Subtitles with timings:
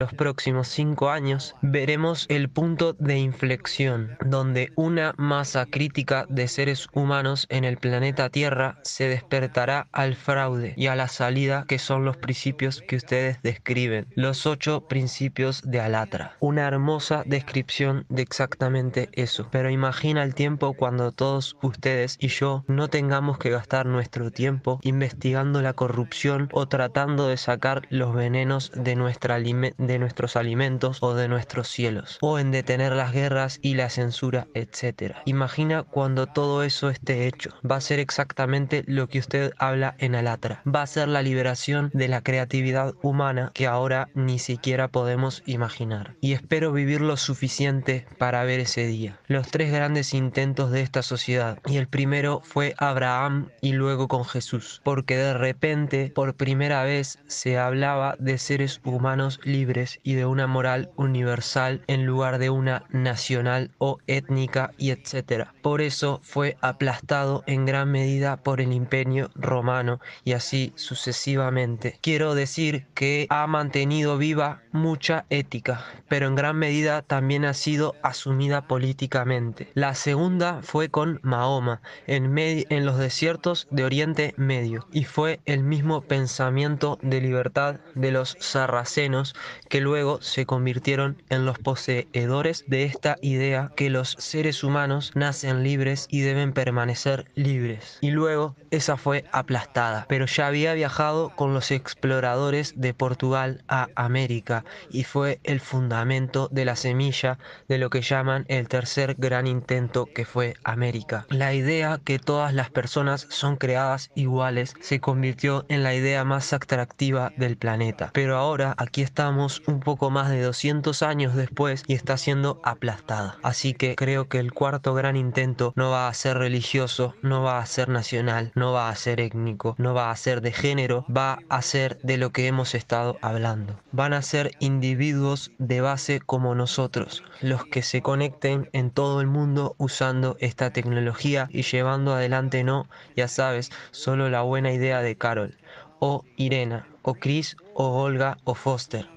[0.00, 6.86] los próximos cinco años, veremos el punto de inflexión, donde una masa crítica de seres
[6.92, 12.04] humanos en el planeta Tierra se despertará al fraude y a la salida que son
[12.04, 16.36] los principios que ustedes describen, los ocho principios de Alatra.
[16.38, 19.48] Una hermosa descripción de exactamente eso.
[19.50, 24.78] Pero imagina el tiempo cuando todos ustedes y yo no tengamos que gastar nuestro tiempo
[24.84, 30.98] investigando la corrupción o tratando de sacar los venenos de nuestra alimentación de nuestros alimentos
[31.02, 35.16] o de nuestros cielos, o en detener las guerras y la censura, etc.
[35.24, 37.50] Imagina cuando todo eso esté hecho.
[37.68, 40.62] Va a ser exactamente lo que usted habla en Alatra.
[40.66, 46.14] Va a ser la liberación de la creatividad humana que ahora ni siquiera podemos imaginar.
[46.20, 49.18] Y espero vivir lo suficiente para ver ese día.
[49.26, 51.58] Los tres grandes intentos de esta sociedad.
[51.64, 54.82] Y el primero fue Abraham y luego con Jesús.
[54.84, 60.46] Porque de repente, por primera vez, se hablaba de seres humanos libres y de una
[60.46, 65.54] moral universal en lugar de una nacional o étnica y etcétera.
[65.62, 71.98] Por eso fue aplastado en gran medida por el imperio romano y así sucesivamente.
[72.00, 77.94] Quiero decir que ha mantenido viva mucha ética, pero en gran medida también ha sido
[78.02, 79.70] asumida políticamente.
[79.74, 85.62] La segunda fue con Mahoma en, en los desiertos de Oriente Medio y fue el
[85.62, 89.34] mismo pensamiento de libertad de los sarracenos
[89.68, 95.62] que luego se convirtieron en los poseedores de esta idea que los seres humanos nacen
[95.62, 97.98] libres y deben permanecer libres.
[98.00, 103.88] Y luego esa fue aplastada, pero ya había viajado con los exploradores de Portugal a
[103.94, 107.38] América y fue el fundamento de la semilla
[107.68, 111.26] de lo que llaman el tercer gran intento que fue América.
[111.28, 116.52] La idea que todas las personas son creadas iguales se convirtió en la idea más
[116.52, 118.10] atractiva del planeta.
[118.12, 123.38] Pero ahora aquí estamos un poco más de 200 años después y está siendo aplastada.
[123.42, 127.58] Así que creo que el cuarto gran intento no va a ser religioso, no va
[127.58, 131.38] a ser nacional, no va a ser étnico, no va a ser de género, va
[131.48, 133.78] a ser de lo que hemos estado hablando.
[133.92, 139.26] Van a ser individuos de base como nosotros, los que se conecten en todo el
[139.26, 145.16] mundo usando esta tecnología y llevando adelante no, ya sabes, solo la buena idea de
[145.16, 145.56] Carol
[146.00, 149.08] o Irena, o Chris, o Olga, o Foster.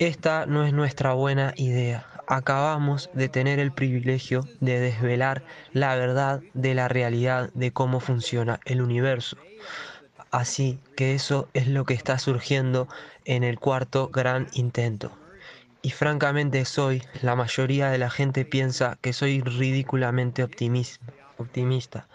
[0.00, 2.06] Esta no es nuestra buena idea.
[2.26, 5.42] Acabamos de tener el privilegio de desvelar
[5.74, 9.36] la verdad de la realidad de cómo funciona el universo.
[10.30, 12.88] Así que eso es lo que está surgiendo
[13.26, 15.12] en el cuarto gran intento.
[15.82, 22.08] Y francamente soy, la mayoría de la gente piensa que soy ridículamente optimista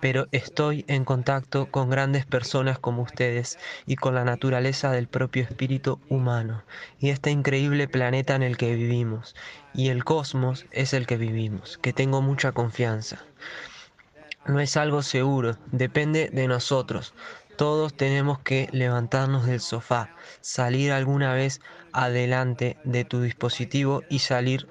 [0.00, 5.42] pero estoy en contacto con grandes personas como ustedes y con la naturaleza del propio
[5.42, 6.62] espíritu humano
[6.98, 9.34] y este increíble planeta en el que vivimos
[9.74, 13.18] y el cosmos es el que vivimos, que tengo mucha confianza.
[14.46, 17.14] No es algo seguro, depende de nosotros.
[17.56, 21.60] Todos tenemos que levantarnos del sofá, salir alguna vez
[21.92, 24.68] adelante de tu dispositivo y salir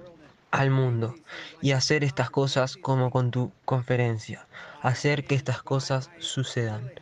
[0.51, 1.15] al mundo
[1.61, 4.47] y hacer estas cosas como con tu conferencia,
[4.88, 6.94] hacer que estas cosas sucedan.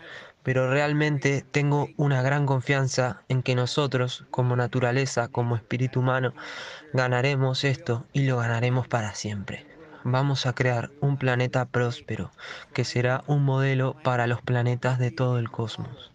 [0.43, 6.33] Pero realmente tengo una gran confianza en que nosotros, como naturaleza, como espíritu humano,
[6.93, 9.67] ganaremos esto y lo ganaremos para siempre.
[10.03, 12.31] Vamos a crear un planeta próspero
[12.73, 16.12] que será un modelo para los planetas de todo el cosmos.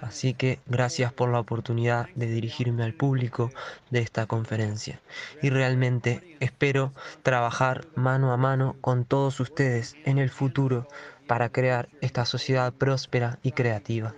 [0.00, 3.52] Así que gracias por la oportunidad de dirigirme al público
[3.90, 5.00] de esta conferencia.
[5.40, 10.86] Y realmente espero trabajar mano a mano con todos ustedes en el futuro
[11.26, 14.16] para crear esta sociedad próspera y creativa.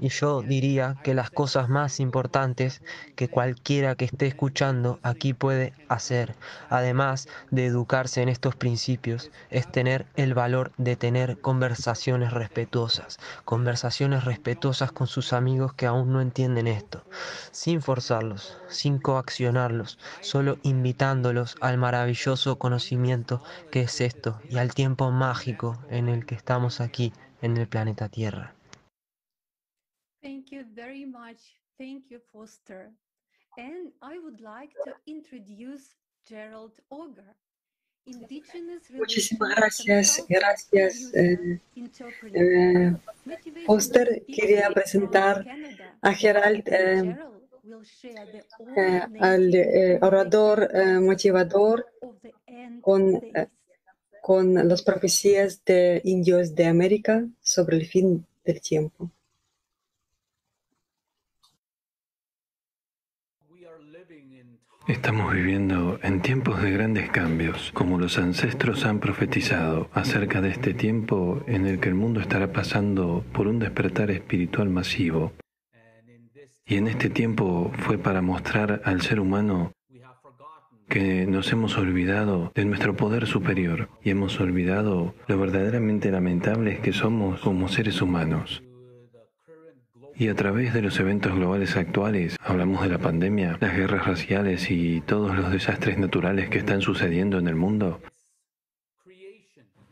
[0.00, 2.82] Y yo diría que las cosas más importantes
[3.16, 6.34] que cualquiera que esté escuchando aquí puede hacer,
[6.70, 14.24] además de educarse en estos principios, es tener el valor de tener conversaciones respetuosas, conversaciones
[14.24, 17.04] respetuosas con sus amigos que aún no entienden esto,
[17.50, 25.10] sin forzarlos, sin coaccionarlos, solo invitándolos al maravilloso conocimiento que es esto y al tiempo
[25.10, 27.12] mágico en el que estamos aquí
[27.42, 28.59] en el planeta Tierra.
[30.22, 31.40] Thank you very much.
[31.78, 32.90] Thank you, Foster.
[33.56, 35.94] And I would like to introduce
[36.28, 37.34] Gerald Auger.
[38.92, 41.12] Muchísimas gracias, gracias.
[41.14, 41.60] Eh,
[42.34, 42.92] eh,
[43.66, 45.44] Foster quería presentar
[46.00, 47.16] a Gerald, eh,
[48.76, 51.86] eh al eh, orador eh, motivador
[52.80, 53.20] con,
[54.22, 59.10] con las profecías de indios de América sobre el fin del tiempo.
[64.90, 70.74] Estamos viviendo en tiempos de grandes cambios, como los ancestros han profetizado acerca de este
[70.74, 75.32] tiempo en el que el mundo estará pasando por un despertar espiritual masivo.
[76.66, 79.70] Y en este tiempo fue para mostrar al ser humano
[80.88, 86.92] que nos hemos olvidado de nuestro poder superior y hemos olvidado lo verdaderamente lamentables que
[86.92, 88.60] somos como seres humanos.
[90.20, 94.70] Y a través de los eventos globales actuales, hablamos de la pandemia, las guerras raciales
[94.70, 98.02] y todos los desastres naturales que están sucediendo en el mundo,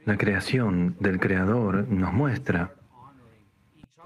[0.05, 2.75] la creación del Creador nos muestra.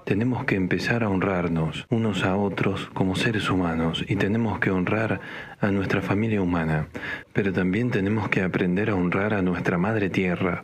[0.05, 5.19] Tenemos que empezar a honrarnos unos a otros como seres humanos y tenemos que honrar
[5.59, 6.87] a nuestra familia humana,
[7.33, 10.63] pero también tenemos que aprender a honrar a nuestra Madre Tierra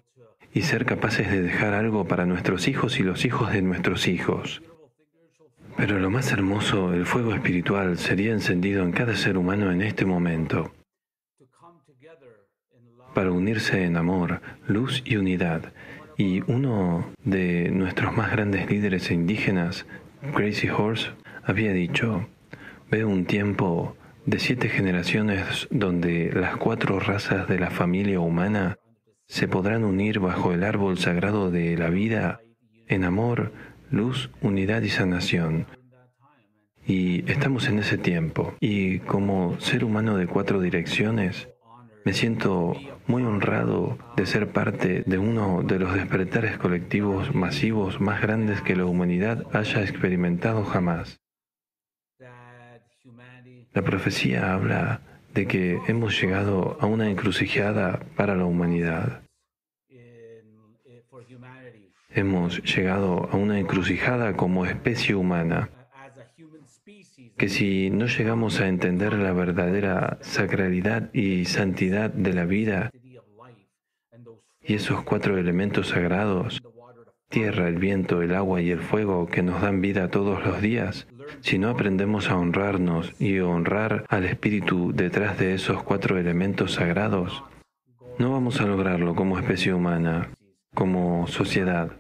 [0.53, 4.61] y ser capaces de dejar algo para nuestros hijos y los hijos de nuestros hijos.
[5.79, 10.05] Pero lo más hermoso, el fuego espiritual, sería encendido en cada ser humano en este
[10.05, 10.73] momento
[13.13, 15.71] para unirse en amor, luz y unidad.
[16.17, 19.85] Y uno de nuestros más grandes líderes indígenas,
[20.35, 21.11] Crazy Horse,
[21.45, 22.27] había dicho,
[22.91, 28.77] veo un tiempo de siete generaciones donde las cuatro razas de la familia humana
[29.27, 32.41] se podrán unir bajo el árbol sagrado de la vida
[32.87, 33.53] en amor,
[33.91, 35.67] luz, unidad y sanación.
[36.85, 38.55] Y estamos en ese tiempo.
[38.59, 41.49] Y como ser humano de cuatro direcciones,
[42.05, 42.75] me siento
[43.07, 48.75] muy honrado de ser parte de uno de los despertares colectivos masivos más grandes que
[48.75, 51.19] la humanidad haya experimentado jamás.
[53.73, 55.01] La profecía habla
[55.33, 59.21] de que hemos llegado a una encrucijada para la humanidad.
[62.19, 65.69] Hemos llegado a una encrucijada como especie humana,
[67.37, 72.91] que si no llegamos a entender la verdadera sacralidad y santidad de la vida
[74.61, 76.61] y esos cuatro elementos sagrados,
[77.29, 81.07] tierra, el viento, el agua y el fuego que nos dan vida todos los días,
[81.39, 87.45] si no aprendemos a honrarnos y honrar al espíritu detrás de esos cuatro elementos sagrados,
[88.17, 90.31] no vamos a lograrlo como especie humana,
[90.75, 91.91] como sociedad.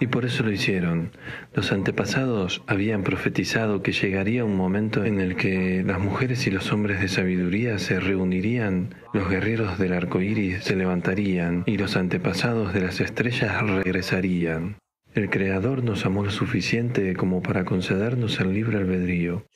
[0.00, 1.10] Y por eso lo hicieron.
[1.54, 6.72] Los antepasados habían profetizado que llegaría un momento en el que las mujeres y los
[6.72, 12.72] hombres de sabiduría se reunirían, los guerreros del arco iris se levantarían y los antepasados
[12.72, 14.76] de las estrellas regresarían.
[15.14, 19.46] El Creador nos amó lo suficiente como para concedernos el libre albedrío.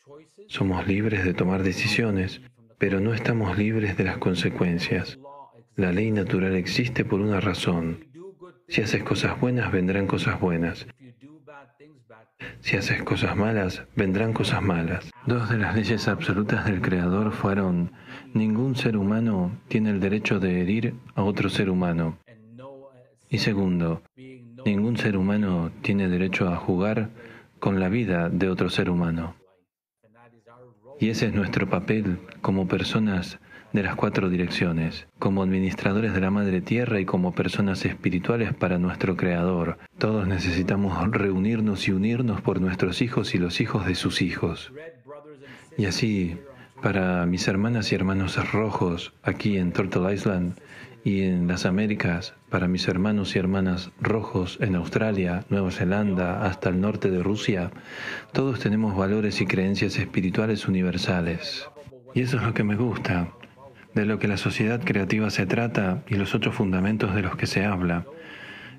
[0.48, 2.40] Somos libres de tomar decisiones,
[2.78, 5.18] pero no estamos libres de las consecuencias.
[5.76, 8.11] La ley natural existe por una razón.
[8.68, 10.86] Si haces cosas buenas, vendrán cosas buenas.
[12.60, 15.10] Si haces cosas malas, vendrán cosas malas.
[15.26, 17.92] Dos de las leyes absolutas del Creador fueron,
[18.34, 22.18] ningún ser humano tiene el derecho de herir a otro ser humano.
[23.28, 24.02] Y segundo,
[24.64, 27.10] ningún ser humano tiene derecho a jugar
[27.58, 29.34] con la vida de otro ser humano.
[31.00, 33.40] Y ese es nuestro papel como personas
[33.72, 38.78] de las cuatro direcciones, como administradores de la Madre Tierra y como personas espirituales para
[38.78, 39.78] nuestro Creador.
[39.98, 44.72] Todos necesitamos reunirnos y unirnos por nuestros hijos y los hijos de sus hijos.
[45.78, 46.36] Y así,
[46.82, 50.54] para mis hermanas y hermanos rojos aquí en Turtle Island
[51.04, 56.68] y en las Américas, para mis hermanos y hermanas rojos en Australia, Nueva Zelanda, hasta
[56.68, 57.70] el norte de Rusia,
[58.32, 61.68] todos tenemos valores y creencias espirituales universales.
[62.14, 63.32] Y eso es lo que me gusta,
[63.94, 67.46] de lo que la sociedad creativa se trata y los otros fundamentos de los que
[67.46, 68.06] se habla.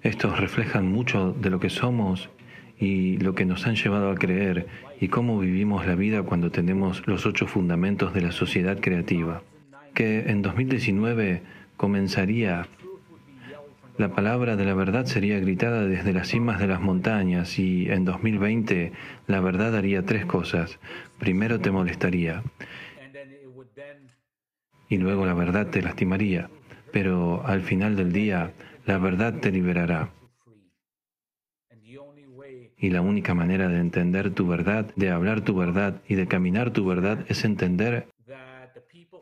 [0.02, 2.30] Estos reflejan mucho de lo que somos
[2.80, 4.68] y lo que nos han llevado a creer
[5.00, 9.44] y cómo vivimos la vida cuando tenemos los ocho fundamentos de la sociedad creativa.
[9.94, 11.44] Que en 2019
[11.78, 12.68] comenzaría
[13.98, 18.06] la palabra de la verdad sería gritada desde las cimas de las montañas y en
[18.06, 18.92] 2020
[19.28, 20.80] la verdad haría tres cosas.
[21.20, 22.42] Primero te molestaría
[24.94, 26.52] y luego la verdad te lastimaría,
[26.92, 28.52] pero al final del día
[28.86, 30.12] la verdad te liberará.
[32.78, 36.70] Y la única manera de entender tu verdad, de hablar tu verdad y de caminar
[36.70, 38.06] tu verdad es entender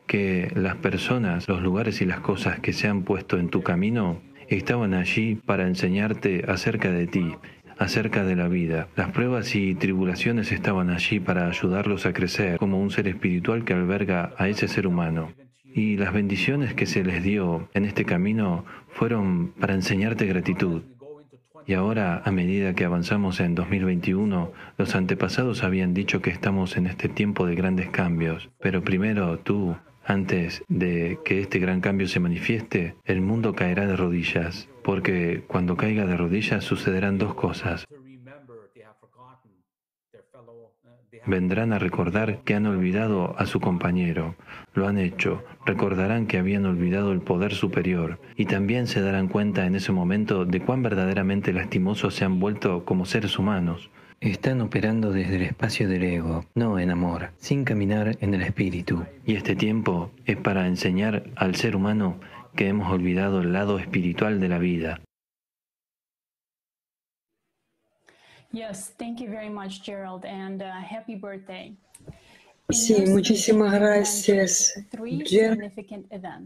[0.06, 4.20] que las personas, los lugares y las cosas que se han puesto en tu camino
[4.48, 7.36] estaban allí para enseñarte acerca de ti,
[7.78, 8.88] acerca de la vida.
[8.94, 13.72] Las pruebas y tribulaciones estaban allí para ayudarlos a crecer como un ser espiritual que
[13.72, 15.32] alberga a ese ser humano.
[15.74, 20.82] Y las bendiciones que se les dio en este camino fueron para enseñarte gratitud.
[21.66, 26.86] Y ahora, a medida que avanzamos en 2021, los antepasados habían dicho que estamos en
[26.86, 28.50] este tiempo de grandes cambios.
[28.60, 33.96] Pero primero tú, antes de que este gran cambio se manifieste, el mundo caerá de
[33.96, 37.86] rodillas, porque cuando caiga de rodillas sucederán dos cosas.
[41.24, 44.34] Vendrán a recordar que han olvidado a su compañero.
[44.74, 45.44] Lo han hecho.
[45.64, 48.18] Recordarán que habían olvidado el poder superior.
[48.36, 52.84] Y también se darán cuenta en ese momento de cuán verdaderamente lastimosos se han vuelto
[52.84, 53.90] como seres humanos.
[54.20, 59.04] Están operando desde el espacio del ego, no en amor, sin caminar en el espíritu.
[59.26, 62.20] Y este tiempo es para enseñar al ser humano
[62.54, 65.00] que hemos olvidado el lado espiritual de la vida.
[68.52, 71.74] Yes, thank you very much, Gerald, and uh, happy birthday.
[72.70, 74.74] Sí, muchísimas gracias,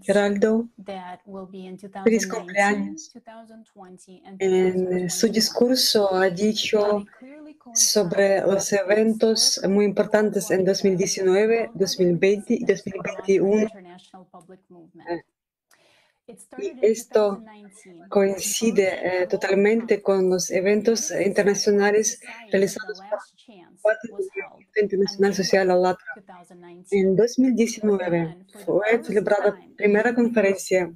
[0.02, 0.68] Geraldo.
[2.04, 3.12] Feliz cumpleaños.
[4.38, 7.04] En su discurso ha dicho
[7.74, 13.68] sobre los eventos muy importantes en 2019, 2020 y 2021
[16.58, 17.42] y esto
[18.08, 23.00] coincide eh, totalmente con los eventos internacionales realizados
[23.80, 23.92] por
[24.74, 26.06] el Internacional Social Alatra.
[26.90, 30.92] En 2019 fue celebrada la primera conferencia.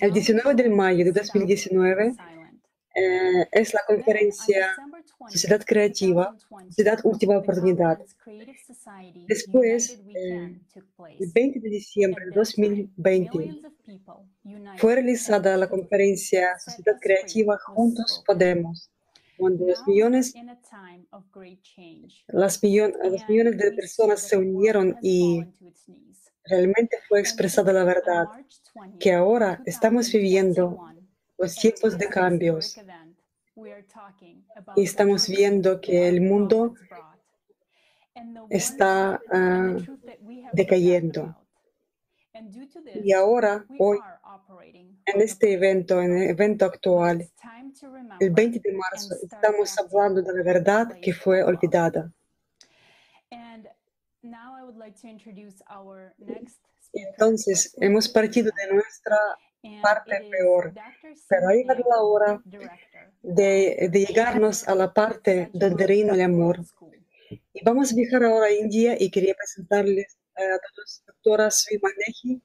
[0.00, 2.14] El 19 de mayo de 2019
[2.96, 4.74] eh, es la conferencia
[5.28, 6.34] Sociedad Creativa,
[6.68, 7.98] Sociedad Última Oportunidad.
[9.28, 10.58] Después, eh,
[11.20, 13.60] el 20 de diciembre de 2020,
[14.78, 18.90] fue realizada la conferencia Sociedad Creativa Juntos Podemos,
[19.38, 20.34] donde los millones,
[22.28, 25.44] las los millones de personas se unieron y
[26.44, 28.26] realmente fue expresada la verdad,
[28.98, 30.78] que ahora estamos viviendo
[31.38, 32.76] los tiempos de cambios.
[34.76, 36.74] y estamos viendo que el mundo
[38.50, 39.80] está uh,
[40.52, 41.34] decayendo.
[43.02, 43.98] Y ahora, hoy,
[45.06, 47.28] en este evento, en el evento actual,
[48.20, 52.10] el 20 de marzo, estamos hablando de la verdad que fue olvidada.
[56.92, 59.18] Entonces, hemos partido de nuestra
[59.82, 60.72] parte peor,
[61.28, 62.42] pero ha llegado la hora
[63.22, 66.60] de, de, llegarnos a la parte donde reina el amor.
[67.52, 70.60] Y vamos a viajar ahora a India y quería presentarles a la
[71.06, 72.42] doctora Svimaneji,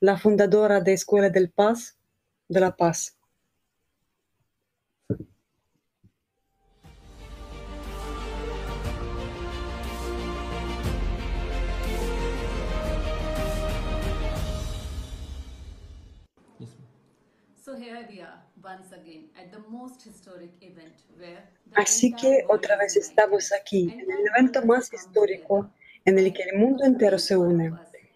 [0.00, 1.96] la fundadora de Escuela del Paz,
[2.48, 3.16] de la Paz.
[21.74, 25.70] Así que otra vez estamos aquí, en el evento más histórico
[26.04, 27.72] en el que el mundo entero se une.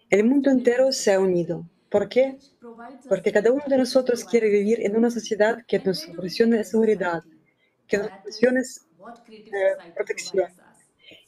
[0.09, 1.65] El mundo entero se ha unido.
[1.89, 2.37] ¿Por qué?
[3.07, 7.23] Porque cada uno de nosotros quiere vivir en una sociedad que nos proporcione seguridad,
[7.87, 8.61] que nos proporcione
[9.95, 10.49] protección.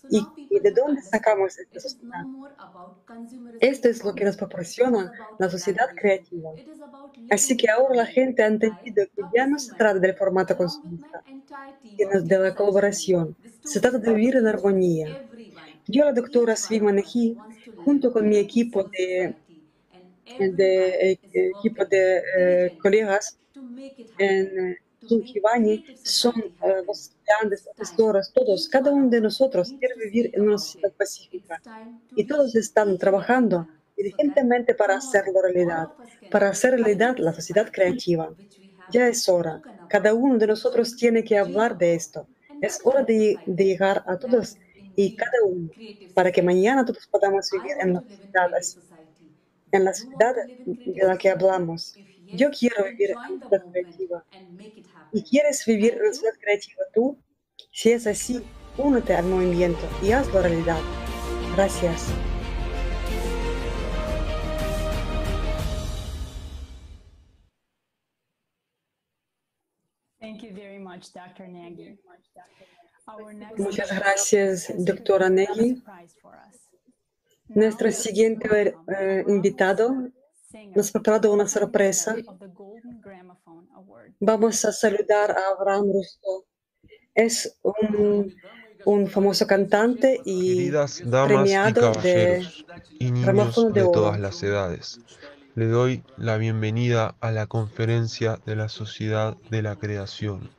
[0.09, 2.23] ¿Y, de dónde sacamos esta sociedad?
[3.59, 6.51] Esto es lo que nos proporciona la sociedad creativa.
[7.29, 11.21] Así que ahora la gente ha entendido que ya no se trata del formato consumista,
[11.83, 13.35] sino de la colaboración.
[13.63, 15.27] Se trata de vivir en armonía.
[15.87, 17.37] Yo, la doctora Svima Neji,
[17.85, 19.35] junto con mi equipo de,
[20.37, 21.19] de eh,
[21.57, 23.37] equipo de eh, colegas
[24.17, 24.77] en
[25.07, 30.57] Tunjibani son uh, los grandes profesores, todos, cada uno de nosotros quiere vivir en una
[30.57, 31.61] sociedad pacífica
[32.15, 35.87] y todos están trabajando diligentemente para hacerlo realidad,
[36.29, 38.33] para hacer realidad la sociedad creativa.
[38.91, 42.27] Ya es hora, cada uno de nosotros tiene que hablar de esto.
[42.61, 44.57] Es hora de, de llegar a todos
[44.97, 45.71] y cada uno,
[46.13, 48.51] para que mañana todos podamos vivir en la sociedad,
[49.71, 50.35] en la sociedad
[50.65, 51.99] de la que hablamos.
[52.31, 54.25] Yo quiero vivir en la sociedad creativa
[55.11, 57.23] y quieres vivir en la ciudad creativa tú,
[57.71, 60.85] si es así, únete al movimiento y hazlo realidad.
[61.55, 62.19] Gracias.
[73.57, 75.83] Muchas gracias, doctora Nagy.
[77.47, 80.11] Nuestro siguiente eh, invitado
[80.75, 82.15] nos ha preparado una sorpresa.
[84.19, 86.45] Vamos a saludar a Abraham Rusto.
[87.13, 88.35] Es un,
[88.85, 92.47] un famoso cantante y Queridas damas premiado y caballeros de
[92.99, 94.99] y niños de, todas las edades.
[95.55, 100.51] Le doy la bienvenida a la conferencia de la Sociedad de la Creación,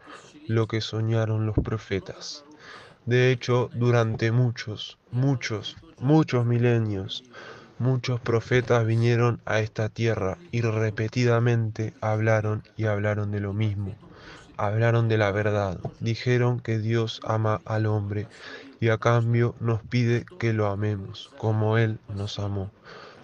[0.48, 2.44] lo que soñaron los profetas.
[3.06, 7.22] De hecho, durante muchos, muchos, muchos milenios,
[7.78, 13.94] muchos profetas vinieron a esta tierra y repetidamente hablaron y hablaron de lo mismo.
[14.56, 18.26] Hablaron de la verdad, dijeron que Dios ama al hombre
[18.80, 22.72] y a cambio nos pide que lo amemos como Él nos amó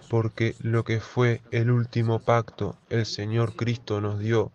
[0.09, 4.51] porque lo que fue el último pacto el Señor Cristo nos dio,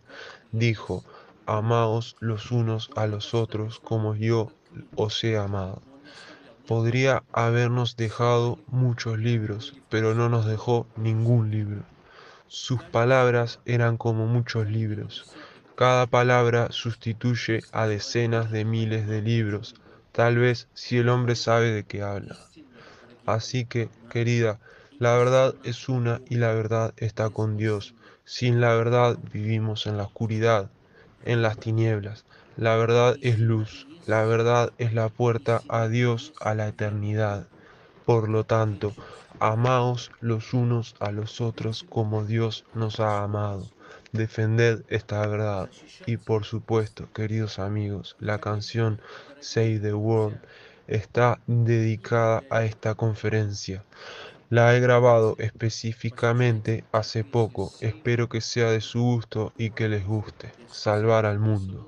[0.53, 1.05] dijo,
[1.51, 4.53] amaos los unos a los otros como yo
[4.95, 5.83] os he amado.
[6.67, 11.83] Podría habernos dejado muchos libros, pero no nos dejó ningún libro.
[12.47, 15.35] Sus palabras eran como muchos libros.
[15.75, 19.75] Cada palabra sustituye a decenas de miles de libros,
[20.13, 22.37] tal vez si el hombre sabe de qué habla.
[23.27, 24.61] Así que, querida,
[24.99, 27.95] la verdad es una y la verdad está con Dios.
[28.25, 30.71] Sin la verdad vivimos en la oscuridad,
[31.25, 32.25] en las tinieblas.
[32.57, 33.87] La verdad es luz.
[34.07, 37.47] La verdad es la puerta a Dios, a la eternidad.
[38.07, 38.93] Por lo tanto,
[39.39, 43.69] amaos los unos a los otros como Dios nos ha amado.
[44.13, 45.71] Defended esta verdad.
[46.07, 49.01] Y por supuesto, queridos amigos, la canción
[49.41, 50.39] Save the World
[50.89, 53.85] está dedicada a esta conferencia.
[54.51, 57.73] La he grabado específicamente hace poco.
[57.81, 60.51] Espero que sea de su gusto y que les guste.
[60.67, 61.87] Salvar al mundo.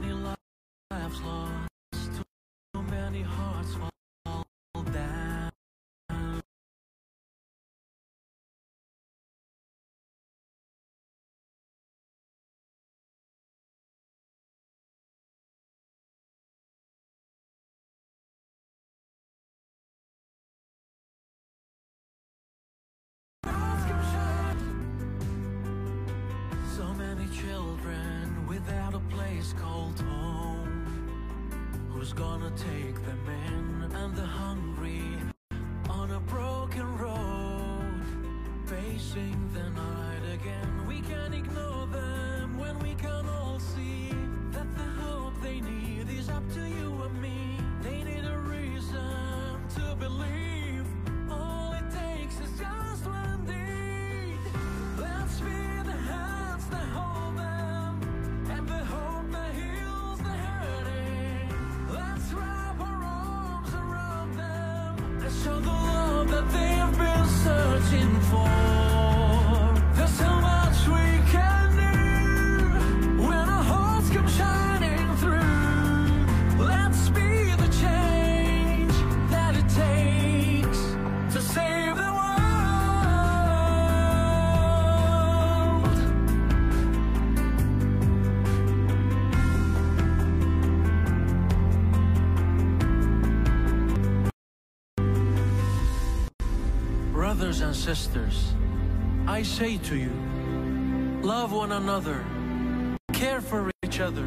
[0.00, 1.59] Many lives lost,
[28.70, 30.70] without a place called home.
[31.90, 35.02] Who's gonna take the men And the hungry
[35.88, 38.02] on a broken road,
[38.66, 40.86] facing the night again.
[40.86, 44.10] We can ignore them when we can all see
[44.52, 46.79] that the hope they need is up to you
[99.60, 100.10] say to you,
[101.20, 102.24] love one another,
[103.12, 104.24] care for each other,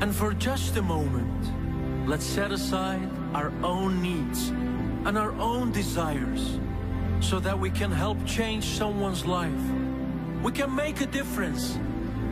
[0.00, 4.50] and for just a moment, let's set aside our own needs
[5.06, 6.60] and our own desires
[7.18, 9.64] so that we can help change someone's life.
[10.44, 11.76] We can make a difference.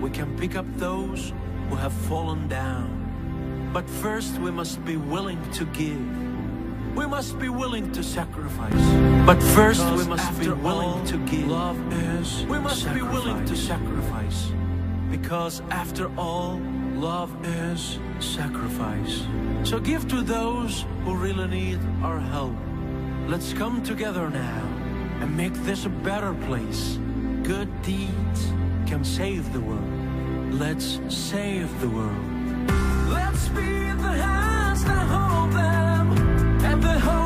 [0.00, 1.32] We can pick up those
[1.68, 3.70] who have fallen down.
[3.72, 6.29] But first, we must be willing to give.
[6.94, 8.84] We must be willing to sacrifice.
[9.26, 11.46] But first, we must be willing to give.
[11.46, 14.50] Love is we must be willing to sacrifice.
[15.10, 16.60] Because after all,
[16.94, 19.22] love is sacrifice.
[19.64, 22.54] So give to those who really need our help.
[23.26, 24.62] Let's come together now
[25.20, 26.98] and make this a better place.
[27.42, 28.52] Good deeds
[28.86, 30.52] can save the world.
[30.52, 32.24] Let's save the world.
[33.08, 33.70] Let's be
[34.06, 36.19] the hands that hold them and
[36.98, 37.19] the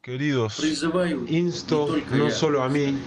[0.00, 0.60] Queridos,
[1.28, 2.98] insto no solo a mí,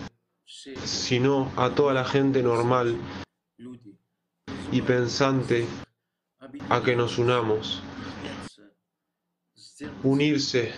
[0.46, 2.96] sino a toda la gente normal
[4.72, 5.66] y pensante
[6.70, 7.82] a que nos unamos,
[10.04, 10.74] unirse,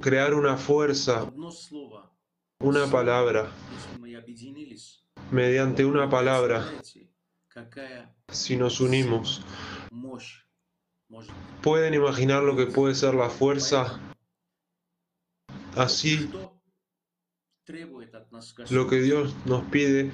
[0.00, 1.30] crear una fuerza,
[2.60, 3.50] una palabra,
[5.30, 6.66] mediante una palabra,
[8.28, 9.42] si nos unimos,
[11.62, 14.00] ¿Pueden imaginar lo que puede ser la fuerza?
[15.76, 16.30] Así,
[18.70, 20.10] lo que Dios nos pide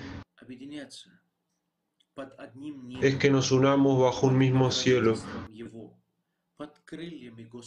[3.02, 5.14] es que nos unamos bajo un mismo cielo,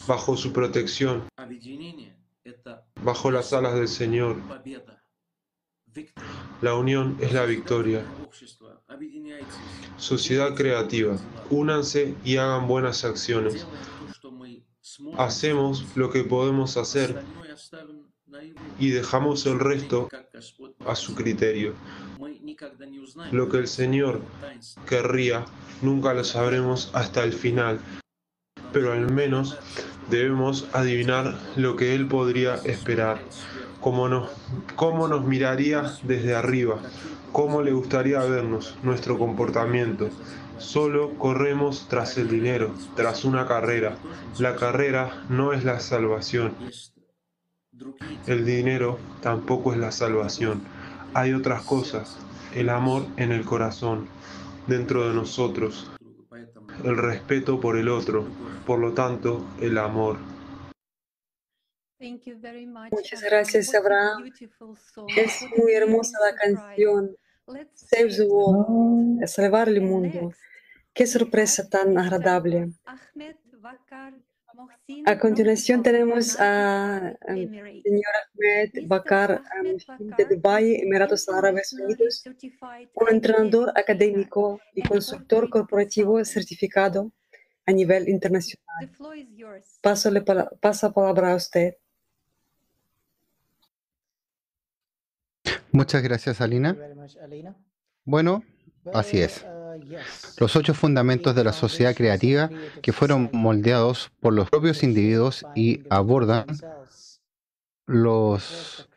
[0.06, 1.28] bajo su protección,
[3.02, 4.36] bajo las alas del Señor.
[6.62, 8.04] La unión es la victoria.
[9.96, 11.16] Sociedad creativa,
[11.50, 13.66] únanse y hagan buenas acciones.
[15.16, 17.22] Hacemos lo que podemos hacer
[18.78, 20.08] y dejamos el resto
[20.86, 21.74] a su criterio.
[23.30, 24.22] Lo que el Señor
[24.88, 25.44] querría
[25.82, 27.80] nunca lo sabremos hasta el final,
[28.72, 29.58] pero al menos
[30.10, 33.20] debemos adivinar lo que Él podría esperar,
[33.80, 34.30] cómo nos,
[34.76, 36.80] cómo nos miraría desde arriba,
[37.32, 40.08] cómo le gustaría vernos, nuestro comportamiento.
[40.58, 43.96] Solo corremos tras el dinero, tras una carrera.
[44.38, 46.54] La carrera no es la salvación.
[48.26, 50.62] El dinero tampoco es la salvación.
[51.14, 52.18] Hay otras cosas.
[52.54, 54.06] El amor en el corazón,
[54.66, 55.90] dentro de nosotros.
[56.84, 58.26] El respeto por el otro.
[58.66, 60.18] Por lo tanto, el amor.
[62.90, 64.32] Muchas gracias, Abraham.
[65.16, 67.14] Es muy hermosa la canción.
[67.74, 70.32] Save the world, salvar el mundo.
[70.94, 72.70] Qué sorpresa tan agradable.
[75.06, 77.82] A continuación tenemos a Emirates.
[77.82, 78.88] señor Ahmed.
[78.88, 82.24] Bakar Mushin de Dubái, Emiratos Árabes Unidos,
[82.94, 87.12] un entrenador académico y consultor corporativo certificado
[87.66, 88.90] a nivel internacional.
[89.80, 91.74] Paso la palabra a usted.
[95.72, 96.76] Muchas gracias, Alina.
[98.04, 98.42] Bueno,
[98.92, 99.44] así es.
[100.38, 102.50] Los ocho fundamentos de la sociedad creativa
[102.82, 106.46] que fueron moldeados por los propios individuos y abordan
[107.86, 108.88] los,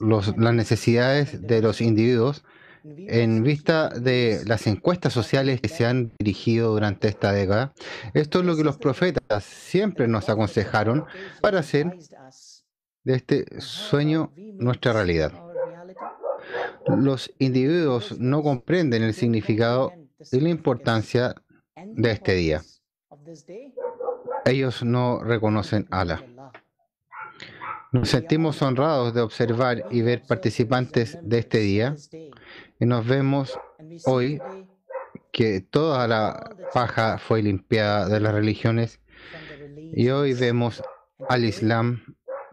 [0.00, 2.44] los- las necesidades de los individuos
[2.84, 7.72] en vista de las encuestas sociales que se han dirigido durante esta década.
[8.14, 11.04] Esto es lo que los profetas siempre nos aconsejaron
[11.40, 11.96] para hacer
[13.04, 15.32] de este sueño nuestra realidad.
[16.86, 19.92] Los individuos no comprenden el significado
[20.32, 21.34] y la importancia
[21.76, 22.62] de este día.
[24.44, 26.24] Ellos no reconocen Allah.
[27.92, 31.96] Nos sentimos honrados de observar y ver participantes de este día
[32.78, 33.58] y nos vemos
[34.04, 34.40] hoy
[35.32, 39.00] que toda la paja fue limpiada de las religiones
[39.76, 40.82] y hoy vemos
[41.28, 42.02] al Islam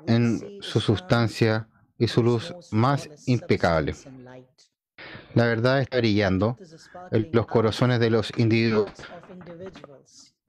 [0.07, 1.67] en su sustancia
[1.97, 3.95] y su luz más impecable.
[5.33, 6.57] La verdad está brillando
[7.11, 8.91] en los corazones de los individuos,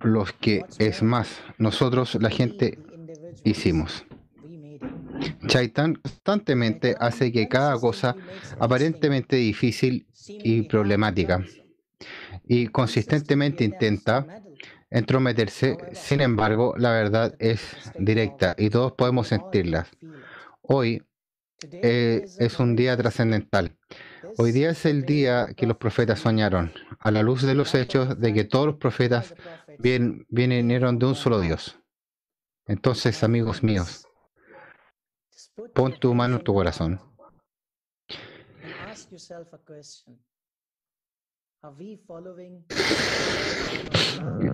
[0.00, 2.78] los que es más, nosotros la gente
[3.44, 4.04] hicimos.
[5.46, 8.16] Chaitan constantemente hace que cada cosa
[8.58, 11.44] aparentemente difícil y problemática
[12.46, 14.26] y consistentemente intenta
[14.90, 17.60] entrometerse, sin embargo, la verdad es
[17.98, 19.86] directa y todos podemos sentirla.
[20.62, 21.02] Hoy
[21.72, 23.76] eh, es un día trascendental.
[24.36, 28.18] Hoy día es el día que los profetas soñaron, a la luz de los hechos
[28.20, 29.34] de que todos los profetas
[29.78, 31.78] vien- vinieron de un solo Dios.
[32.66, 34.08] Entonces, amigos míos,
[35.74, 37.00] pon tu mano en tu corazón.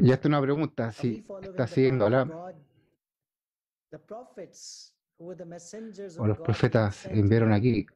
[0.03, 2.25] Ya está una pregunta, si está siguiendo la
[6.19, 7.87] o los profetas enviaron aquí,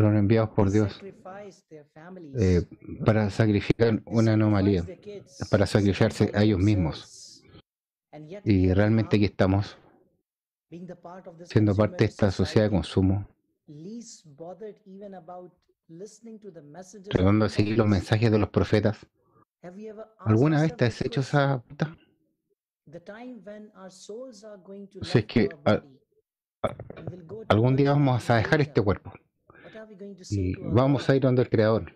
[0.00, 0.98] fueron enviados por Dios
[2.38, 2.62] eh,
[3.04, 4.82] para sacrificar una anomalía,
[5.50, 7.44] para sacrificarse a ellos mismos.
[8.44, 9.76] Y realmente aquí estamos,
[11.44, 13.28] siendo parte de esta sociedad de consumo,
[17.10, 19.06] tratando de seguir los mensajes de los profetas.
[20.20, 21.94] ¿Alguna vez te has hecho esa pregunta?
[25.02, 25.82] Si es que a-
[26.62, 26.76] a-
[27.48, 29.12] algún día vamos a dejar este cuerpo
[30.30, 31.92] y vamos a ir donde el Creador.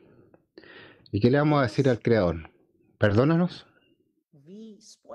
[1.12, 2.50] ¿Y qué le vamos a decir al Creador?
[2.98, 3.66] Perdónanos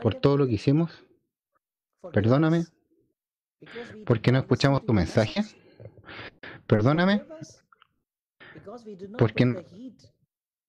[0.02, 1.06] por todo lo que hicimos.
[2.14, 2.66] Perdóname
[4.06, 5.42] porque no escuchamos tu mensaje.
[6.68, 7.24] Perdóname
[9.18, 9.66] porque,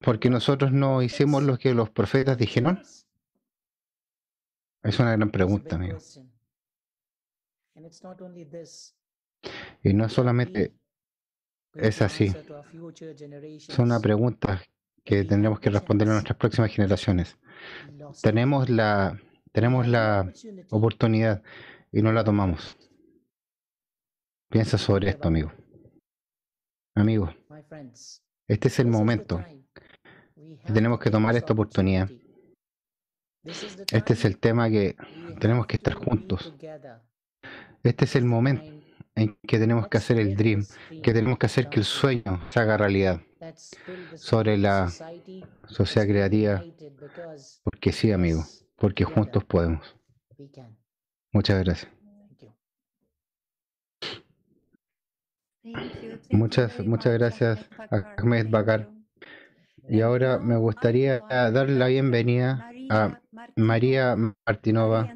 [0.01, 2.83] porque nosotros no hicimos lo que los profetas dijeron.
[4.83, 5.99] Es una gran pregunta, amigo.
[9.83, 10.75] Y no solamente
[11.75, 12.33] es así.
[13.59, 14.63] Son una pregunta
[15.05, 17.39] que tendremos que responder a nuestras próximas generaciones.
[18.23, 19.21] Tenemos la,
[19.53, 20.33] tenemos la
[20.71, 21.43] oportunidad
[21.93, 22.77] y no la tomamos.
[24.49, 25.53] Piensa sobre esto, amigo.
[26.95, 27.33] Amigo,
[28.49, 29.45] este es el momento
[30.73, 32.09] tenemos que tomar esta oportunidad.
[33.43, 34.97] Este es el tema que
[35.39, 36.55] tenemos que estar juntos.
[37.83, 38.80] Este es el momento
[39.21, 40.65] en que tenemos que hacer el dream,
[41.03, 43.21] que tenemos que hacer que el sueño se haga realidad
[44.17, 44.91] sobre la
[45.67, 46.65] sociedad creativa,
[47.63, 48.45] porque sí, amigo,
[48.77, 49.95] porque juntos podemos.
[51.33, 51.93] Muchas gracias.
[56.31, 58.15] Muchas, muchas much, gracias Ahmed a Bakar.
[58.19, 58.89] Ahmed Bakar.
[59.89, 63.21] Y ahora me gustaría darle la bienvenida a
[63.57, 65.15] María Martinova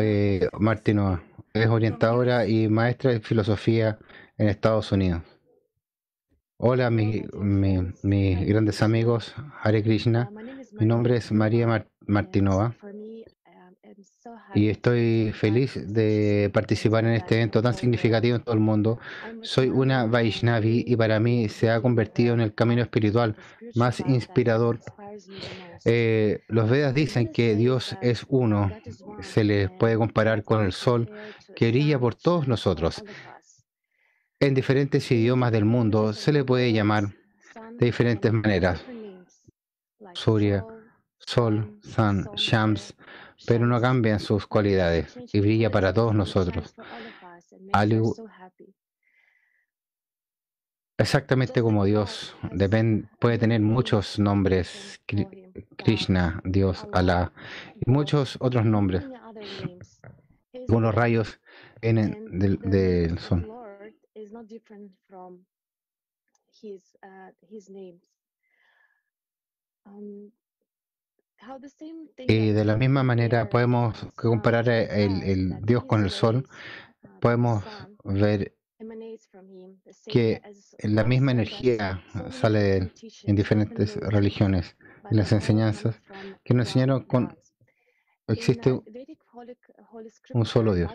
[0.00, 1.22] eh, Martinova.
[1.54, 3.98] Es orientadora y maestra de filosofía
[4.38, 5.22] en Estados Unidos.
[6.56, 10.30] Hola, mi- mi- mis grandes amigos, Hare Krishna.
[10.78, 12.74] Mi nombre es María Mar- Martinova
[14.54, 18.98] y estoy feliz de participar en este evento tan significativo en todo el mundo.
[19.42, 23.36] Soy una Vaishnavi y para mí se ha convertido en el camino espiritual
[23.74, 24.80] más inspirador.
[25.84, 28.70] Eh, los Vedas dicen que Dios es uno,
[29.20, 31.10] se le puede comparar con el sol
[31.56, 33.04] que brilla por todos nosotros.
[34.40, 37.08] En diferentes idiomas del mundo se le puede llamar
[37.78, 38.84] de diferentes maneras.
[40.14, 40.64] Surya,
[41.18, 42.94] Sol, Sun, Shams,
[43.46, 46.74] pero no cambian sus cualidades y brilla para todos nosotros.
[51.02, 55.28] Exactamente como Dios, depen- puede tener muchos nombres, Kri-
[55.76, 57.32] Krishna, Dios, Alá,
[57.84, 59.02] y muchos otros nombres,
[60.68, 61.40] algunos rayos
[61.80, 63.44] vienen del, del sol.
[72.28, 76.48] Y de la misma manera podemos comparar el, el Dios con el sol,
[77.20, 77.64] podemos
[78.04, 78.54] ver
[80.06, 80.40] que
[80.80, 82.92] la misma energía sale de él
[83.24, 84.76] en diferentes religiones,
[85.10, 86.00] en las enseñanzas
[86.44, 87.36] que nos enseñaron con
[88.28, 88.72] existe
[90.32, 90.92] un solo Dios.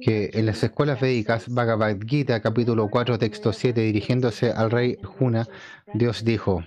[0.00, 5.46] Que en las escuelas védicas, Bhagavad Gita, capítulo 4, texto 7, dirigiéndose al rey Juna,
[5.94, 6.64] Dios dijo,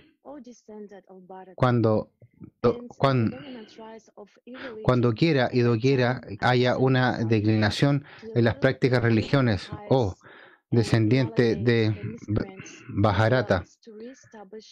[1.56, 2.10] cuando,
[2.62, 3.32] do- cuan-
[4.84, 10.16] cuando quiera y doquiera haya una declinación en las prácticas religiones, o
[10.72, 11.96] descendiente de
[12.28, 12.56] B-
[12.90, 13.64] Bharata,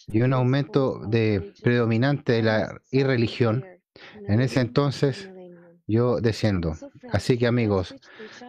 [0.07, 3.63] y un aumento de predominante de la irreligión,
[4.27, 5.29] en ese entonces
[5.87, 6.75] yo desciendo.
[7.11, 7.93] Así que amigos,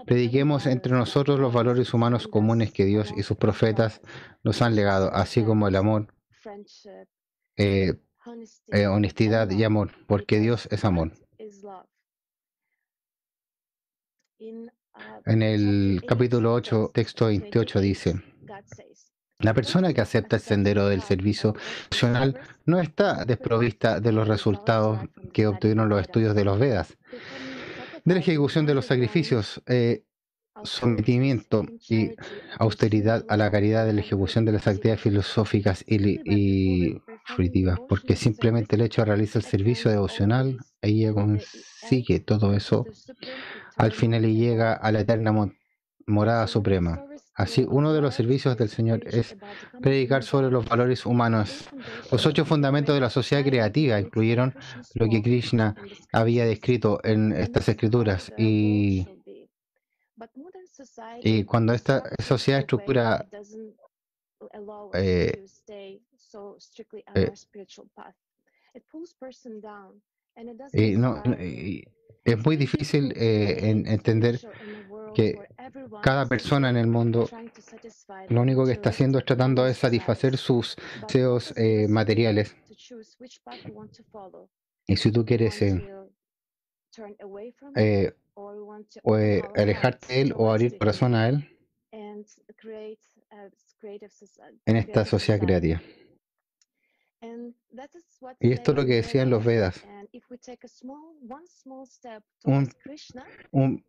[0.07, 4.01] prediquemos entre nosotros los valores humanos comunes que Dios y sus profetas
[4.43, 6.07] nos han legado, así como el amor,
[7.57, 7.95] eh,
[8.73, 11.13] eh, honestidad y amor, porque Dios es amor.
[14.39, 18.23] En el capítulo 8, texto 28 dice,
[19.39, 21.55] la persona que acepta el sendero del servicio
[21.91, 25.01] emocional no está desprovista de los resultados
[25.33, 26.97] que obtuvieron los estudios de los Vedas,
[28.05, 30.05] de la ejecución de los sacrificios, eh,
[30.63, 32.11] sometimiento y
[32.59, 38.17] austeridad a la caridad de la ejecución de las actividades filosóficas y, y fruitivas, porque
[38.17, 42.85] simplemente el hecho de realizar el servicio devocional, ella consigue todo eso
[43.77, 45.53] al final y llega a la eterna mo-
[46.07, 47.05] morada suprema.
[47.37, 49.37] Así, uno de los servicios del Señor es
[49.83, 51.65] predicar sobre los valores humanos.
[52.13, 54.55] Los ocho fundamentos de la sociedad creativa incluyeron
[54.95, 55.75] lo que Krishna
[56.13, 59.09] había descrito en estas escrituras y,
[61.21, 63.27] y cuando esta sociedad estructura
[64.93, 65.33] eh,
[67.15, 67.31] eh,
[70.73, 71.85] y no, y
[72.25, 74.41] es muy difícil eh, en- entender
[75.15, 75.39] que
[76.01, 77.29] cada persona en el mundo
[78.29, 82.55] lo único que está haciendo es tratando de satisfacer sus deseos eh, materiales.
[84.87, 85.83] Y si tú quieres eh,
[87.77, 88.13] eh,
[89.05, 91.51] o, eh, alejarte de él o abrir corazón a él.
[94.67, 95.81] en esta sociedad creativa.
[98.41, 99.83] Y esto es lo que decían los Vedas.
[102.45, 102.69] Un,
[103.53, 103.85] un-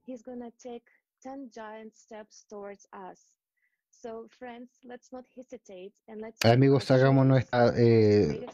[6.43, 8.45] amigos, hagamos nuestra eh,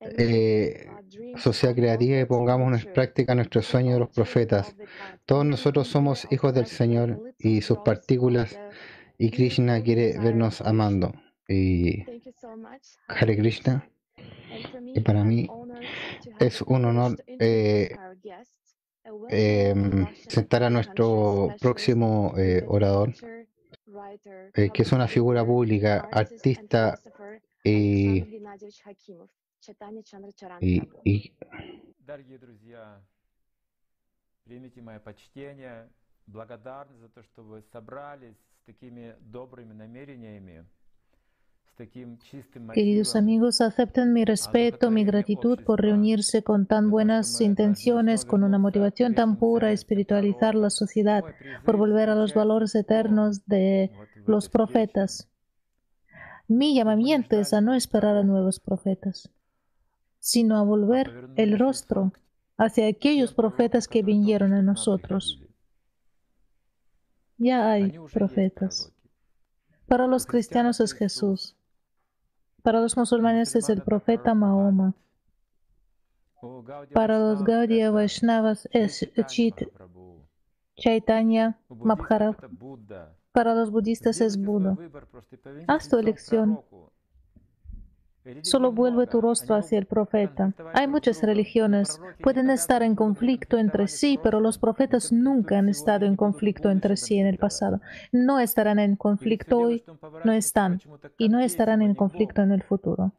[0.00, 0.88] eh,
[1.36, 4.76] sociedad creativa y pongamos en práctica nuestro sueño de los profetas.
[5.24, 8.58] Todos nosotros somos hijos del Señor y sus partículas
[9.18, 11.14] y Krishna quiere vernos amando.
[11.48, 12.04] Y
[13.08, 13.88] Hare Krishna.
[14.94, 15.48] Y para mí
[16.40, 17.94] es un honor eh,
[20.28, 23.12] sentar a nuestro próximo eh, orador,
[24.54, 26.98] que es una figura pública, artista
[27.62, 28.40] y,
[30.61, 31.33] y, y
[31.99, 32.99] Дорогие друзья,
[34.43, 35.87] примите мое почтение,
[36.27, 40.65] благодарны за то, что вы собрались с такими добрыми намерениями,
[41.67, 43.23] с таким чистым Queridos мотивом.
[43.23, 49.13] amigos, acepten mi respeto, mi gratitud por reunirse con tan buenas intenciones, con una motivación
[49.13, 51.23] tan pura, espiritualizar la sociedad,
[51.63, 53.91] por volver a los valores eternos de
[54.25, 55.29] los profetas.
[56.47, 59.31] Mi llamamiento es a no esperar a nuevos profetas,
[60.26, 62.12] sino a volver el rostro
[62.56, 65.40] hacia aquellos profetas que vinieron a nosotros.
[67.38, 68.92] Ya hay profetas.
[69.86, 71.54] Para los cristianos es Jesús.
[72.62, 74.96] Para los musulmanes es el profeta Mahoma.
[76.92, 79.62] Para los Gaudiya Vaishnavas es Chit
[80.74, 82.80] Chaitanya Mahaprabhu.
[83.30, 84.76] Para los budistas es Buda.
[85.68, 86.60] Haz tu elección
[88.42, 90.52] Solo vuelve tu rostro hacia el profeta.
[90.74, 92.00] Hay muchas religiones.
[92.22, 96.96] Pueden estar en conflicto entre sí, pero los profetas nunca han estado en conflicto entre
[96.96, 97.80] sí en el pasado.
[98.12, 99.84] No estarán en conflicto hoy,
[100.24, 100.80] no están,
[101.18, 103.12] y no estarán en conflicto en el futuro.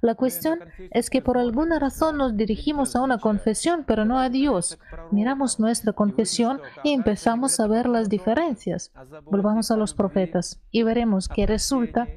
[0.00, 4.28] La cuestión es que por alguna razón nos dirigimos a una confesión, pero no a
[4.28, 4.78] Dios.
[5.10, 8.92] Miramos nuestra confesión y empezamos a ver las diferencias.
[9.24, 12.08] Volvamos a los profetas y veremos que resulta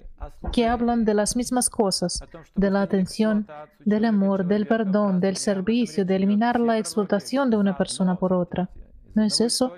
[0.51, 2.23] que hablan de las mismas cosas,
[2.55, 3.47] de la atención,
[3.85, 8.69] del amor, del perdón, del servicio, de eliminar la explotación de una persona por otra.
[9.15, 9.73] ¿No es eso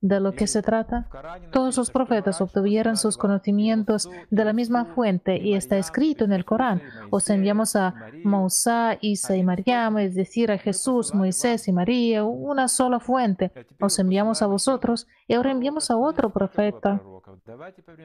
[0.00, 1.08] de lo que se trata?
[1.52, 6.44] Todos los profetas obtuvieron sus conocimientos de la misma fuente y está escrito en el
[6.44, 6.82] Corán.
[7.10, 7.94] Os enviamos a
[8.24, 13.52] Mousa, Isa y Mariam, es decir, a Jesús, Moisés y María, una sola fuente.
[13.80, 17.02] Os enviamos a vosotros y ahora enviamos a otro profeta.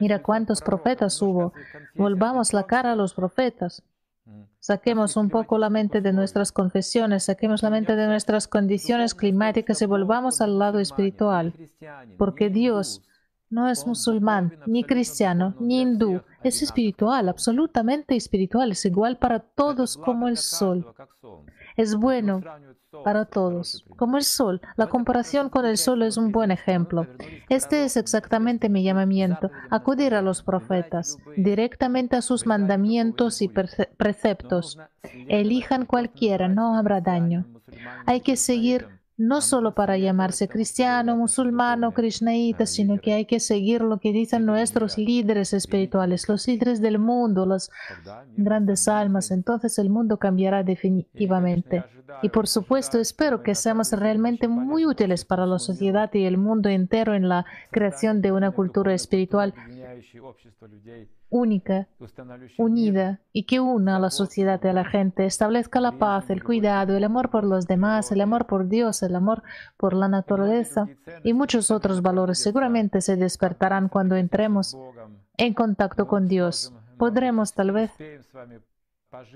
[0.00, 1.52] Mira cuántos profetas hubo.
[1.94, 3.82] Volvamos la cara a los profetas.
[4.58, 9.80] Saquemos un poco la mente de nuestras confesiones, saquemos la mente de nuestras condiciones climáticas
[9.80, 11.54] y volvamos al lado espiritual.
[12.18, 13.02] Porque Dios
[13.48, 19.96] no es musulmán, ni cristiano, ni hindú, es espiritual, absolutamente espiritual, es igual para todos
[19.96, 20.84] como el sol.
[21.76, 22.40] Es bueno
[23.04, 24.60] para todos, como el sol.
[24.76, 27.06] La comparación con el sol es un buen ejemplo.
[27.48, 33.88] Este es exactamente mi llamamiento, acudir a los profetas, directamente a sus mandamientos y prece-
[33.96, 34.78] preceptos.
[35.28, 37.44] Elijan cualquiera, no habrá daño.
[38.06, 43.40] Hay que seguir no solo para llamarse cristiano, musulmán o krishnaíta, sino que hay que
[43.40, 47.70] seguir lo que dicen nuestros líderes espirituales, los líderes del mundo, las
[48.36, 49.30] grandes almas.
[49.30, 51.84] Entonces el mundo cambiará definitivamente.
[52.22, 56.68] Y por supuesto, espero que seamos realmente muy útiles para la sociedad y el mundo
[56.68, 59.54] entero en la creación de una cultura espiritual
[61.28, 61.88] única,
[62.56, 66.42] unida y que una a la sociedad y a la gente, establezca la paz, el
[66.44, 69.42] cuidado, el amor por los demás, el amor por Dios, el amor
[69.76, 70.88] por la naturaleza
[71.24, 72.38] y muchos otros valores.
[72.38, 74.76] Seguramente se despertarán cuando entremos
[75.36, 76.72] en contacto con Dios.
[76.96, 77.90] Podremos tal vez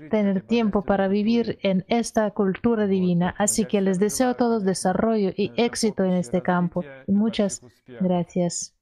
[0.09, 3.35] tener tiempo para vivir en esta cultura divina.
[3.37, 6.83] Así que les deseo a todos desarrollo y éxito en este campo.
[7.07, 7.61] Muchas
[7.99, 8.73] gracias.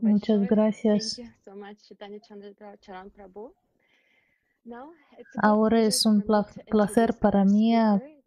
[0.00, 1.16] Muchas gracias.
[5.36, 7.74] Ahora es un pla- placer para mí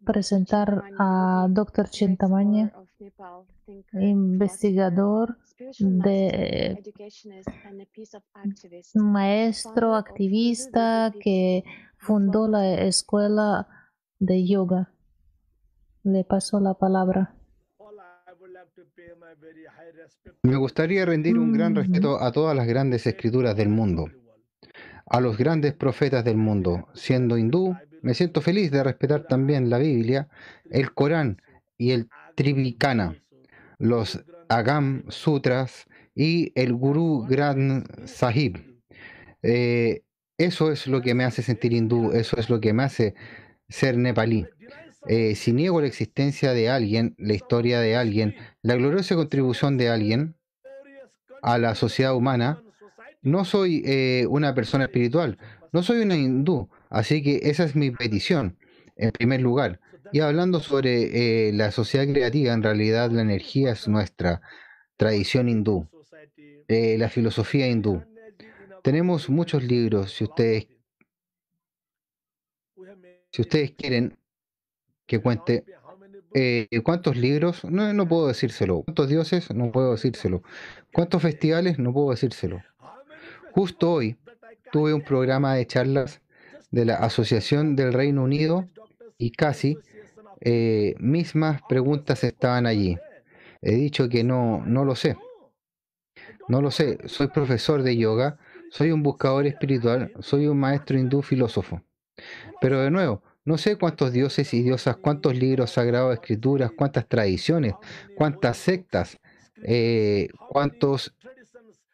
[0.04, 1.88] presentar a Dr.
[1.88, 2.70] Chintamani,
[4.02, 5.38] investigador
[5.78, 6.74] de
[8.94, 11.64] maestro activista que
[11.98, 13.66] fundó la escuela
[14.18, 14.92] de yoga.
[16.02, 17.34] Le paso la palabra.
[20.42, 24.10] Me gustaría rendir un gran respeto a todas las grandes escrituras del mundo,
[25.06, 26.88] a los grandes profetas del mundo.
[26.94, 30.28] Siendo hindú, me siento feliz de respetar también la Biblia,
[30.70, 31.42] el Corán
[31.76, 33.22] y el Trivikana,
[33.78, 38.80] los Agam Sutras y el Guru Granth Sahib.
[39.42, 40.02] Eh,
[40.38, 43.14] eso es lo que me hace sentir hindú, eso es lo que me hace
[43.68, 44.46] ser nepalí.
[45.08, 49.88] Eh, si niego la existencia de alguien, la historia de alguien, la gloriosa contribución de
[49.88, 50.36] alguien
[51.42, 52.62] a la sociedad humana,
[53.22, 55.38] no soy eh, una persona espiritual,
[55.72, 58.58] no soy una hindú, así que esa es mi petición,
[58.96, 59.80] en primer lugar.
[60.12, 64.40] Y hablando sobre eh, la sociedad creativa, en realidad la energía es nuestra
[64.96, 65.88] tradición hindú,
[66.68, 68.02] la filosofía hindú.
[68.82, 70.68] Tenemos muchos libros, si ustedes,
[73.30, 74.16] si ustedes quieren
[75.06, 75.64] que cuente
[76.34, 78.82] eh, cuántos libros, no, no puedo decírselo.
[78.82, 79.54] ¿Cuántos dioses?
[79.54, 80.42] No puedo decírselo.
[80.92, 81.78] ¿Cuántos festivales?
[81.78, 82.62] No puedo decírselo.
[83.52, 84.18] Justo hoy
[84.70, 86.20] tuve un programa de charlas
[86.70, 88.68] de la Asociación del Reino Unido
[89.16, 89.78] y casi
[90.40, 92.98] eh, mismas preguntas estaban allí.
[93.62, 95.16] He dicho que no, no lo sé.
[96.48, 96.98] No lo sé.
[97.06, 98.38] Soy profesor de yoga,
[98.70, 101.82] soy un buscador espiritual, soy un maestro hindú filósofo.
[102.60, 107.76] Pero de nuevo, no sé cuántos dioses y diosas, cuántos libros sagrados, escrituras, cuántas tradiciones,
[108.16, 109.18] cuántas sectas,
[109.62, 111.14] eh, cuántos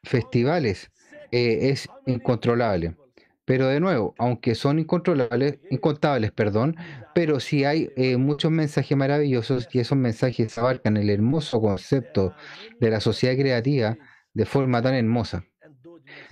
[0.05, 0.91] festivales.
[1.33, 2.97] eh, es incontrolable.
[3.47, 6.77] Pero de nuevo, aunque son incontrolables, incontables, perdón,
[7.15, 12.35] pero sí hay eh, muchos mensajes maravillosos y esos mensajes abarcan el hermoso concepto
[12.81, 13.99] de la sociedad creativa
[14.35, 15.45] de forma tan hermosa.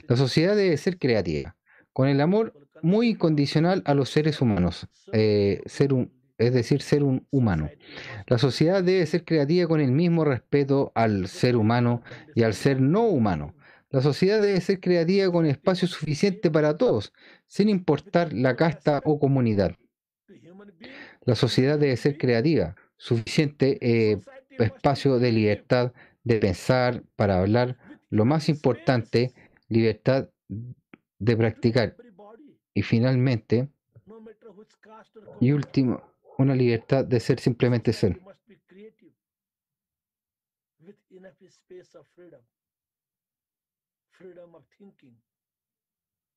[0.08, 1.56] La sociedad debe ser creativa,
[1.92, 7.02] con el amor muy incondicional a los seres humanos, eh, ser un, es decir, ser
[7.02, 7.70] un humano.
[8.26, 12.02] La sociedad debe ser creativa con el mismo respeto al ser humano
[12.34, 13.54] y al ser no humano.
[13.90, 17.12] La sociedad debe ser creativa con espacio suficiente para todos,
[17.46, 19.76] sin importar la casta o comunidad.
[21.24, 24.20] La sociedad debe ser creativa, suficiente eh,
[24.58, 25.92] espacio de libertad
[26.24, 27.76] de pensar, para hablar,
[28.10, 29.32] lo más importante,
[29.68, 30.28] libertad
[31.18, 31.96] de practicar.
[32.80, 33.68] Y finalmente,
[35.38, 36.02] y último,
[36.38, 38.18] una libertad de ser simplemente ser.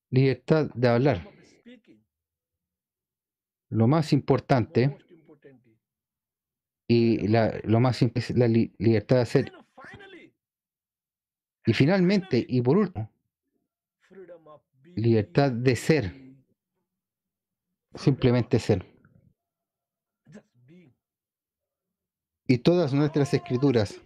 [0.09, 1.29] Libertad de hablar.
[3.69, 4.97] Lo más importante
[6.89, 9.53] y la, lo más es la li- libertad de hacer.
[11.65, 13.09] Y finalmente, y por último,
[14.97, 16.22] libertad de ser.
[17.95, 18.85] Simplemente ser.
[22.47, 24.01] Y todas nuestras escrituras,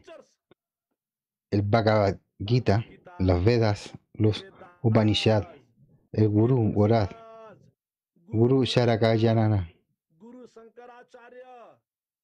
[1.49, 2.85] el Bhagavad Gita,
[3.19, 4.45] las Vedas, los
[4.81, 5.47] Upanishad,
[6.11, 7.09] el Guru Gorad,
[8.27, 9.71] Guru Sharakayanana,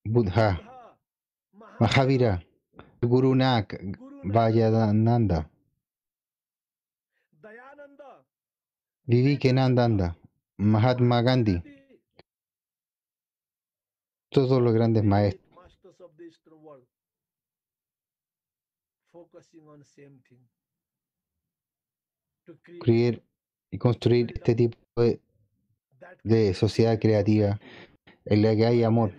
[0.06, 0.62] Buddha,
[1.80, 2.44] Mahavira,
[3.02, 3.80] Guru Nak,
[4.24, 5.50] Vayadananda,
[9.06, 10.18] Vivekananda,
[10.58, 11.62] Mahatma Gandhi,
[14.30, 15.44] todos los grandes maestros.
[22.82, 23.24] Creer
[23.72, 25.22] y construir este tipo de,
[26.24, 27.60] de sociedad creativa
[28.26, 29.14] en la que hay amor,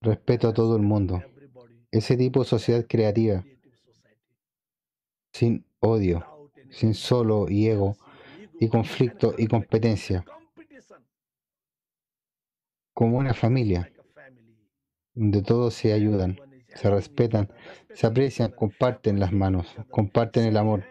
[0.00, 1.22] respeto a todo el mundo.
[1.90, 3.44] Ese tipo de sociedad creativa,
[5.32, 7.96] sin odio, sin solo y ego,
[8.60, 10.24] y conflicto y competencia,
[12.94, 13.90] como una familia,
[15.14, 16.38] donde todos se ayudan,
[16.68, 17.50] se respetan,
[17.94, 20.84] se aprecian, comparten las manos, comparten el amor,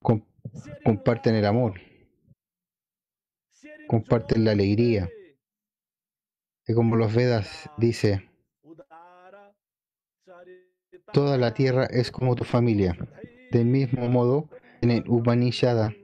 [0.00, 0.24] com-
[0.84, 1.80] comparten el amor,
[3.88, 5.10] comparten la alegría.
[6.66, 8.30] Y como los Vedas dice,
[11.12, 12.96] toda la tierra es como tu familia.
[13.50, 14.48] Del mismo modo,
[14.82, 15.94] en el Upanishada,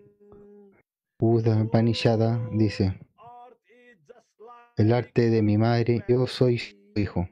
[1.18, 3.00] Upanishada dice,
[4.76, 7.28] el arte de mi madre, yo soy su hijo.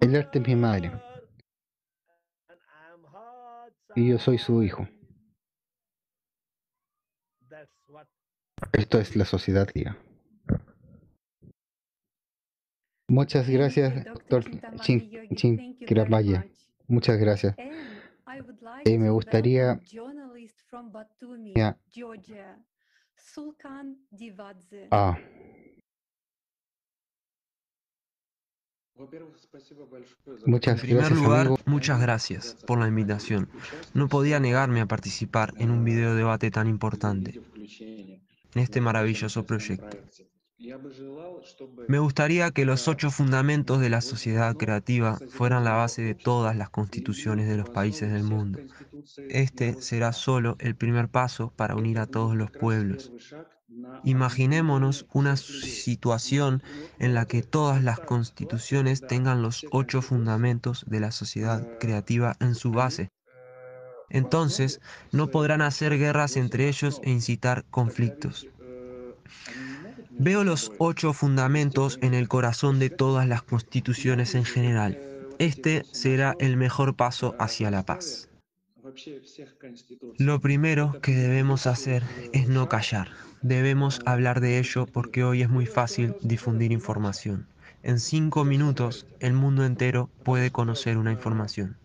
[0.00, 0.90] El arte es mi madre.
[3.96, 4.88] y yo soy su hijo.
[8.72, 9.96] Esto es la sociedad griega.
[13.08, 14.44] Muchas gracias, doctor
[14.80, 16.46] Chin- Chinquirapaya.
[16.88, 17.54] Muchas gracias.
[18.84, 19.80] Eh, me gustaría.
[24.90, 25.18] Ah,
[30.46, 31.58] muchas En primer gracias, lugar, amigo.
[31.66, 33.48] muchas gracias por la invitación.
[33.92, 37.40] No podía negarme a participar en un video debate tan importante
[38.54, 39.98] en este maravilloso proyecto.
[41.88, 46.56] Me gustaría que los ocho fundamentos de la sociedad creativa fueran la base de todas
[46.56, 48.60] las constituciones de los países del mundo.
[49.28, 53.12] Este será solo el primer paso para unir a todos los pueblos.
[54.04, 56.62] Imaginémonos una situación
[56.98, 62.54] en la que todas las constituciones tengan los ocho fundamentos de la sociedad creativa en
[62.54, 63.10] su base.
[64.10, 64.80] Entonces,
[65.12, 68.46] no podrán hacer guerras entre ellos e incitar conflictos.
[70.10, 74.98] Veo los ocho fundamentos en el corazón de todas las constituciones en general.
[75.38, 78.28] Este será el mejor paso hacia la paz.
[80.18, 83.08] Lo primero que debemos hacer es no callar.
[83.42, 87.48] Debemos hablar de ello porque hoy es muy fácil difundir información.
[87.82, 91.76] En cinco minutos el mundo entero puede conocer una información.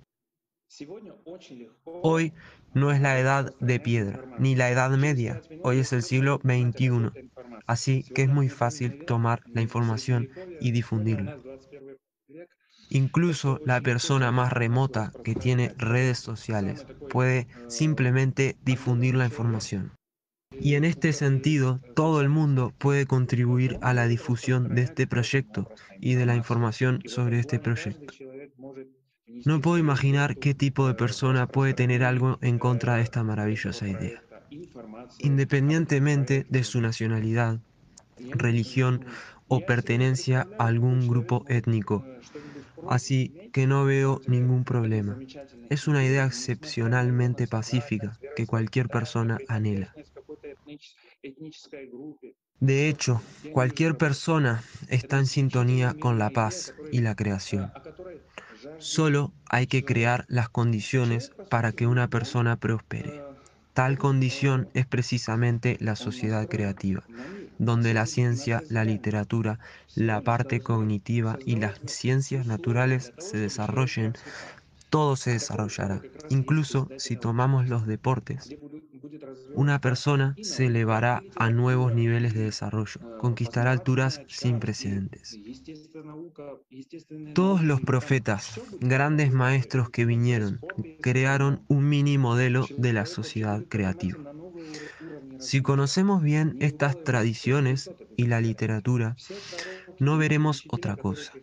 [2.02, 2.34] Hoy
[2.74, 5.42] no es la edad de piedra, ni la edad media.
[5.64, 7.30] Hoy es el siglo XXI.
[7.66, 10.30] Así que es muy fácil tomar la información
[10.62, 11.38] y difundirla.
[12.90, 19.92] Incluso la persona más remota que tiene redes sociales puede simplemente difundir la información.
[20.60, 25.70] Y en este sentido, todo el mundo puede contribuir a la difusión de este proyecto
[26.00, 28.14] y de la información sobre este proyecto.
[29.46, 33.88] No puedo imaginar qué tipo de persona puede tener algo en contra de esta maravillosa
[33.88, 34.24] idea.
[35.20, 37.60] Independientemente de su nacionalidad,
[38.32, 39.06] religión
[39.48, 42.06] o pertenencia a algún grupo étnico.
[42.90, 45.20] Así que no veo ningún problema.
[45.70, 49.94] Es una idea excepcionalmente pacífica que cualquier persona anhela.
[52.60, 53.22] De hecho,
[53.54, 57.72] cualquier persona está en sintonía con la paz y la creación.
[58.78, 63.24] Solo hay que crear las condiciones para que una persona prospere.
[63.74, 67.10] Tal condición es precisamente la sociedad creativa,
[67.58, 69.60] donde la ciencia, la literatura,
[69.94, 74.18] la parte cognitiva y las ciencias naturales se desarrollen,
[74.90, 76.08] todo se desarrollará.
[76.28, 78.56] Incluso si tomamos los deportes,
[79.54, 85.40] una persona se elevará a nuevos niveles de desarrollo, conquistará alturas sin precedentes.
[87.34, 90.62] Todos los profetas, grandes maestros que vinieron,
[91.02, 94.20] crearon un mini modelo de la sociedad creativa.
[95.38, 99.16] Si conocemos bien estas tradiciones y la literatura,
[100.00, 101.34] no veremos otra cosa.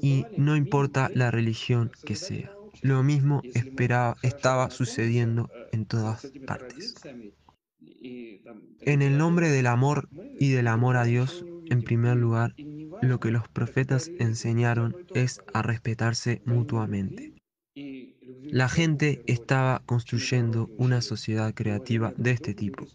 [0.00, 2.59] Y no importa la religión que sea.
[2.82, 6.94] Lo mismo esperaba, estaba sucediendo en todas partes.
[7.80, 10.08] En el nombre del amor
[10.38, 12.54] y del amor a Dios, en primer lugar,
[13.00, 17.32] lo que los profetas enseñaron es a respetarse mutuamente.
[18.50, 22.86] La gente estaba construyendo una sociedad creativa de este tipo.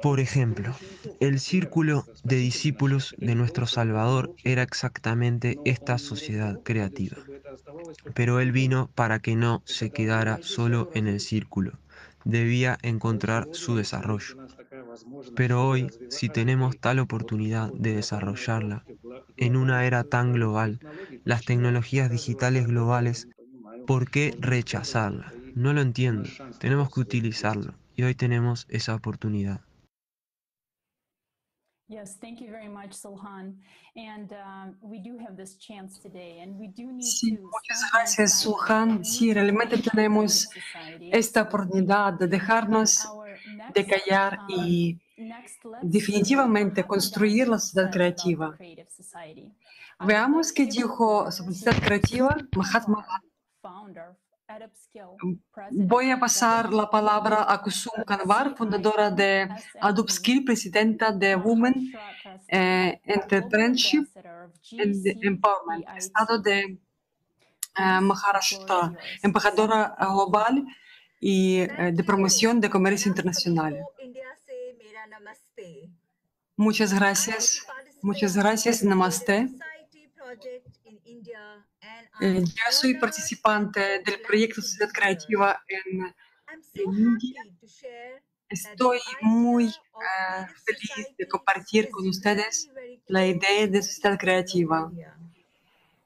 [0.00, 0.74] Por ejemplo,
[1.20, 7.18] el círculo de discípulos de nuestro Salvador era exactamente esta sociedad creativa.
[8.14, 11.78] Pero Él vino para que no se quedara solo en el círculo.
[12.24, 14.34] Debía encontrar su desarrollo.
[15.34, 18.86] Pero hoy, si tenemos tal oportunidad de desarrollarla,
[19.36, 20.80] en una era tan global,
[21.24, 23.28] las tecnologías digitales globales,
[23.84, 25.34] ¿por qué rechazarla?
[25.54, 26.36] No lo entiendo.
[26.58, 27.74] Tenemos que utilizarlo.
[27.96, 29.60] Y hoy tenemos esa oportunidad.
[31.86, 33.56] Yes, thank you very much, Sulhan.
[33.94, 37.90] And um, we do have this chance today, and we do need Sí, to muchas
[37.92, 39.04] gracias, Suhan.
[39.04, 40.48] Sí, realmente tenemos
[41.12, 43.06] esta oportunidad de dejarnos
[43.74, 44.98] de callar y
[45.82, 48.56] definitivamente construir la sociedad creativa.
[50.00, 53.06] Veamos qué dijo sobre la sociedad creativa Mahatma
[55.70, 59.48] Voy a pasar la palabra a Kusum Kanwar, fundadora de
[59.80, 61.92] Adobe Skill, presidenta de Women
[62.48, 64.06] eh, Entrepreneurship
[64.78, 66.78] and Empowerment, Estado de
[67.76, 68.92] eh, Maharashtra,
[69.22, 70.64] embajadora global
[71.20, 73.84] y eh, de promoción de comercio internacional.
[76.56, 77.66] Muchas gracias.
[78.02, 78.84] Muchas gracias.
[78.84, 79.48] Namaste.
[82.20, 86.14] Eh, Yo soy participante del proyecto Sociedad Creativa en,
[86.74, 87.42] India.
[88.48, 92.70] Estoy muy eh, feliz de compartir con ustedes
[93.06, 94.92] la idea de Sociedad Creativa.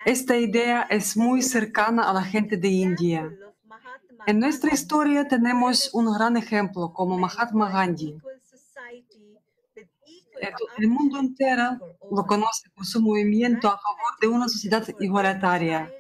[0.05, 3.31] Esta idea es muy cercana a la gente de India.
[4.27, 8.19] En nuestra historia tenemos un gran ejemplo como Mahatma Gandhi.
[10.79, 11.79] El mundo entero
[12.11, 15.93] lo conoce por su movimiento a favor de una sociedad igualitaria,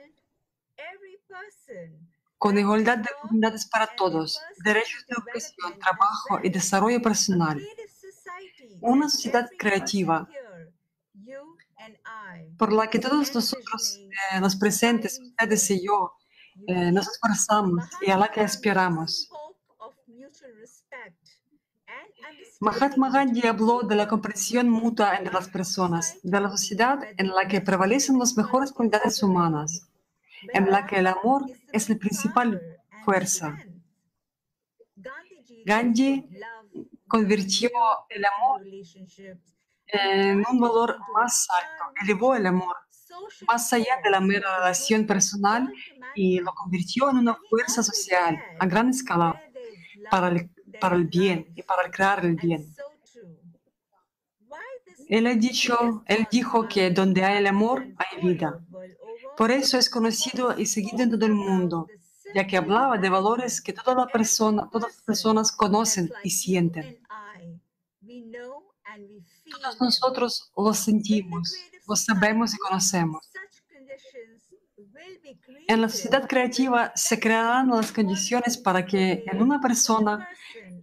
[2.38, 7.60] con igualdad de oportunidades para todos, derechos de educación, trabajo y desarrollo personal.
[8.80, 10.28] Una sociedad creativa
[12.56, 14.00] por la que todos nosotros,
[14.32, 16.12] eh, los presentes, ustedes y yo,
[16.66, 19.30] eh, nos esforzamos y a la que aspiramos.
[22.60, 27.46] Mahatma Gandhi habló de la comprensión mutua entre las personas, de la sociedad en la
[27.46, 29.88] que prevalecen las mejores cualidades humanas,
[30.52, 32.60] en la que el amor es la principal
[33.04, 33.58] fuerza.
[35.64, 36.24] Gandhi
[37.06, 37.70] convirtió
[38.08, 38.62] el amor
[39.86, 42.76] en un valor más alto, elevó el amor
[43.46, 45.72] más allá de la mera relación personal
[46.14, 49.40] y lo convirtió en una fuerza social a gran escala
[50.10, 52.74] para el, para el bien y para crear el bien.
[55.08, 58.60] Él, ha dicho, él dijo que donde hay el amor hay vida.
[59.38, 61.86] Por eso es conocido y seguido en todo el mundo,
[62.34, 67.00] ya que hablaba de valores que toda la persona, todas las personas conocen y sienten.
[69.48, 71.54] Todos nosotros los sentimos,
[71.86, 73.30] los sabemos y conocemos.
[75.68, 80.28] En la sociedad creativa se crearán las condiciones para que en una persona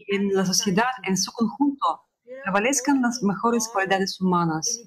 [0.08, 2.06] en la sociedad en su conjunto
[2.44, 4.82] prevalezcan las mejores cualidades humanas,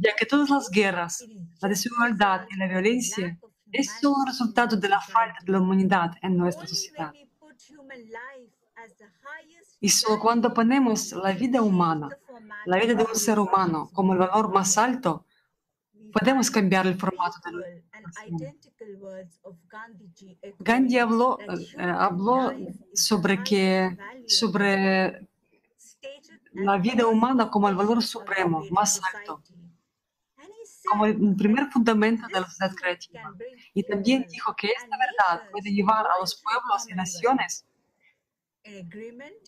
[0.00, 1.24] ya que todas las guerras,
[1.60, 3.38] la desigualdad y la violencia
[3.72, 7.12] es solo resultado de la falta de la humanidad en nuestra sociedad.
[9.80, 12.08] Y solo cuando ponemos la vida humana,
[12.66, 15.26] la vida de un ser humano como el valor más alto,
[16.12, 17.88] podemos cambiar el formato de la
[20.58, 22.52] Gandhi habló, eh, habló
[22.94, 23.96] sobre, que,
[24.26, 25.28] sobre
[26.52, 29.42] la vida humana como el valor supremo, más alto,
[30.88, 33.34] como el primer fundamento de la sociedad creativa.
[33.74, 37.64] Y también dijo que esta verdad puede llevar a los pueblos y naciones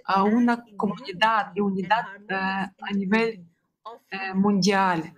[0.07, 3.45] a una comunidad y unidad eh, a nivel
[4.11, 5.15] eh, mundial,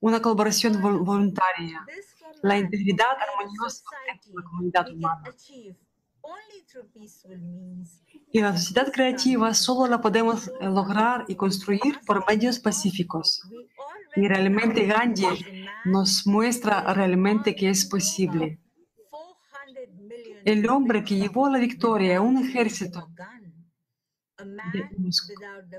[0.00, 1.84] una colaboración vol- voluntaria,
[2.42, 5.24] la integridad armoniosa entre la comunidad humana.
[8.30, 13.42] Y la sociedad creativa solo la podemos lograr y construir por medios pacíficos.
[14.16, 18.58] Y realmente Gandhi nos muestra realmente que es posible.
[20.44, 23.08] El hombre que llevó la victoria a un ejército
[24.72, 25.28] de unos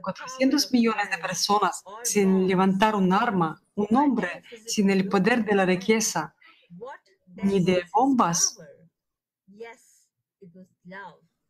[0.02, 5.66] 400 millones de personas sin levantar un arma, un hombre sin el poder de la
[5.66, 6.36] riqueza
[7.44, 8.60] ni de bombas.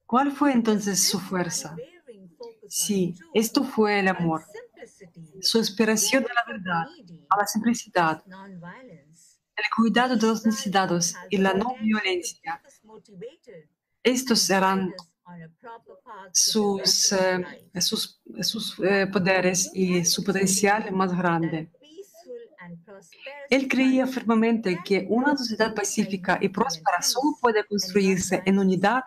[0.06, 1.76] ¿Cuál fue entonces su fuerza?
[2.68, 4.46] Sí, esto fue el amor,
[5.42, 6.86] su aspiración a la verdad,
[7.30, 12.62] a la simplicidad, el cuidado de los necesitados y la no violencia.
[14.04, 14.94] Estos serán
[16.32, 17.46] sus, eh,
[17.80, 21.72] sus, sus eh, poderes y su potencial más grande.
[23.50, 29.04] Él creía firmemente que una sociedad pacífica y próspera solo puede construirse en unidad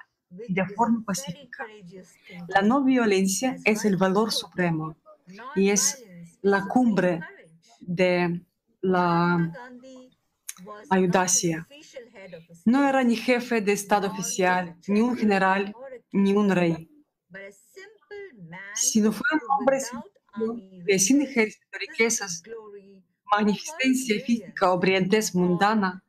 [0.49, 1.67] y de forma pacífica.
[2.49, 4.97] La no violencia es el valor supremo
[5.55, 6.05] y es
[6.43, 7.21] la cumbre
[7.81, 8.41] de
[8.81, 9.53] la
[10.91, 11.67] audacia.
[12.65, 15.75] No era ni jefe de Estado oficial, ni un general,
[16.13, 16.89] ni un rey,
[18.75, 19.79] sino fue un hombre
[20.87, 22.43] que sin ejército, riquezas,
[23.33, 26.03] magnificencia física o brillantez mundana,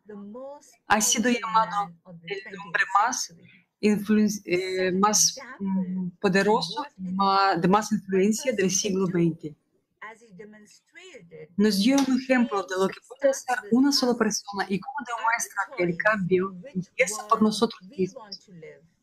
[0.88, 1.92] ha sido llamado
[2.26, 3.34] el hombre más,
[3.84, 6.86] eh, más mm, poderoso,
[7.62, 9.54] de más influencia del siglo XX.
[11.58, 15.62] nos dio un ejemplo de lo que puede hacer una sola persona y cómo demuestra
[15.76, 18.50] que el cambio empieza por nosotros mismos,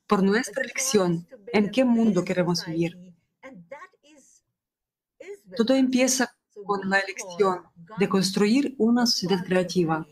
[0.07, 2.97] por nuestra elección, en qué mundo queremos vivir.
[5.57, 7.65] Todo empieza con la elección
[7.99, 10.07] de construir una sociedad creativa.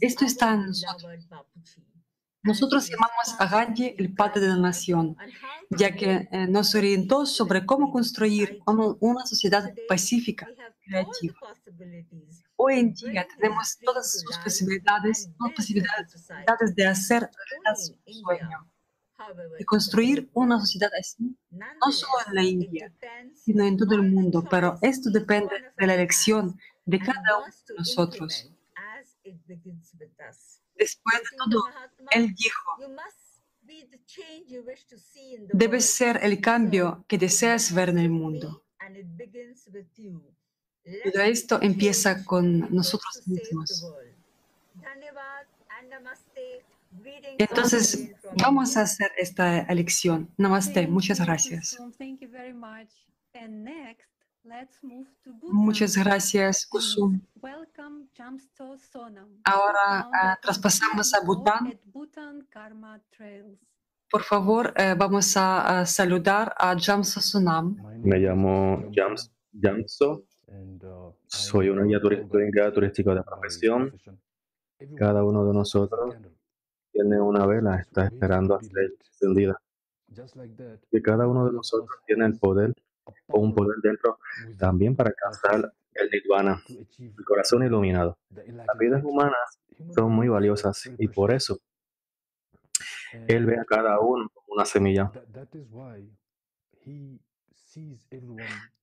[0.00, 1.28] Esto está en nosotros.
[2.44, 5.16] Nosotros llamamos a Gandhi el padre de la nación,
[5.70, 10.48] ya que eh, nos orientó sobre cómo construir una, sociedad pacífica,
[10.84, 11.34] creativa.
[12.56, 17.30] Hoy en día tenemos todas sus posibilidades, todas posibilidades de hacer
[17.76, 18.68] su sueño,
[19.56, 22.92] de construir una sociedad así, no solo en la India,
[23.36, 27.74] sino en todo el mundo, pero esto depende de la elección de cada uno de
[27.78, 28.50] nosotros.
[30.82, 31.64] Después de todo,
[32.10, 32.70] él dijo,
[35.52, 38.64] debes ser el cambio que deseas ver en el mundo.
[41.04, 43.68] Todo esto empieza con nosotros mismos.
[47.38, 48.10] Entonces,
[48.44, 50.28] vamos a hacer esta elección.
[50.36, 51.78] Namaste, muchas gracias.
[55.42, 57.20] Muchas gracias, Kusum.
[57.40, 59.40] Welcome, Jamsto Sonam.
[59.44, 61.78] Ahora ah, traspasamos a Bután.
[64.10, 67.76] Por favor, eh, vamos a, a saludar a Jamsa Sunam.
[68.02, 70.24] Me llamo Jams, Jamso.
[71.26, 73.92] Soy guía turística, un guía turístico de profesión.
[74.96, 76.16] Cada uno de nosotros
[76.90, 79.60] tiene una vela, está esperando a ser encendida.
[80.90, 82.74] Y cada uno de nosotros tiene el poder
[83.28, 84.18] o un poder dentro
[84.58, 88.18] también para alcanzar el nirvana, el corazón iluminado.
[88.30, 89.60] Las vidas humanas
[89.94, 91.60] son muy valiosas y por eso
[93.28, 95.10] Él ve a cada uno como una semilla.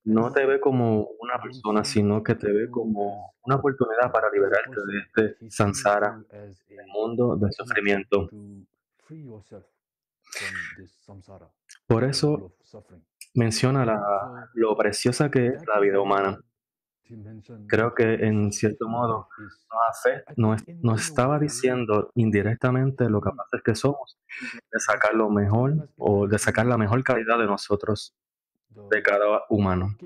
[0.04, 4.76] No te ve como una persona, sino que te ve como una oportunidad para liberarte
[4.86, 8.28] de este samsara, el mundo del sufrimiento.
[11.86, 12.52] Por eso
[13.34, 16.38] menciona la- lo preciosa que es la vida humana.
[17.66, 19.28] Creo que en cierto modo
[20.36, 24.16] nos, nos estaba diciendo indirectamente lo capaces que somos
[24.72, 28.14] de sacar lo mejor o de sacar la mejor calidad de nosotros,
[28.90, 29.96] de cada humano.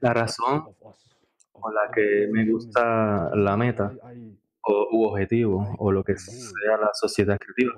[0.00, 0.74] La razón
[1.52, 3.92] por la que me gusta la meta
[4.62, 7.74] o, u objetivo o lo que sea la sociedad creativa,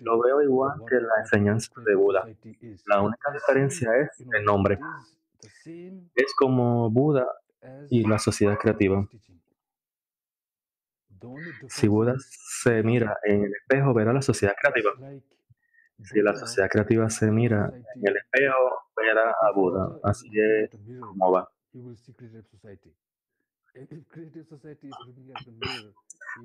[0.00, 2.28] lo veo igual que la enseñanza de Buda.
[2.86, 4.78] La única diferencia es el nombre.
[6.14, 7.26] Es como Buda
[7.90, 9.06] y la sociedad creativa.
[11.68, 14.92] Si Buda se mira en el espejo, verá la sociedad creativa.
[16.02, 19.98] Si la sociedad creativa se mira en el espejo, verá a Buda.
[20.02, 21.50] Así es como va.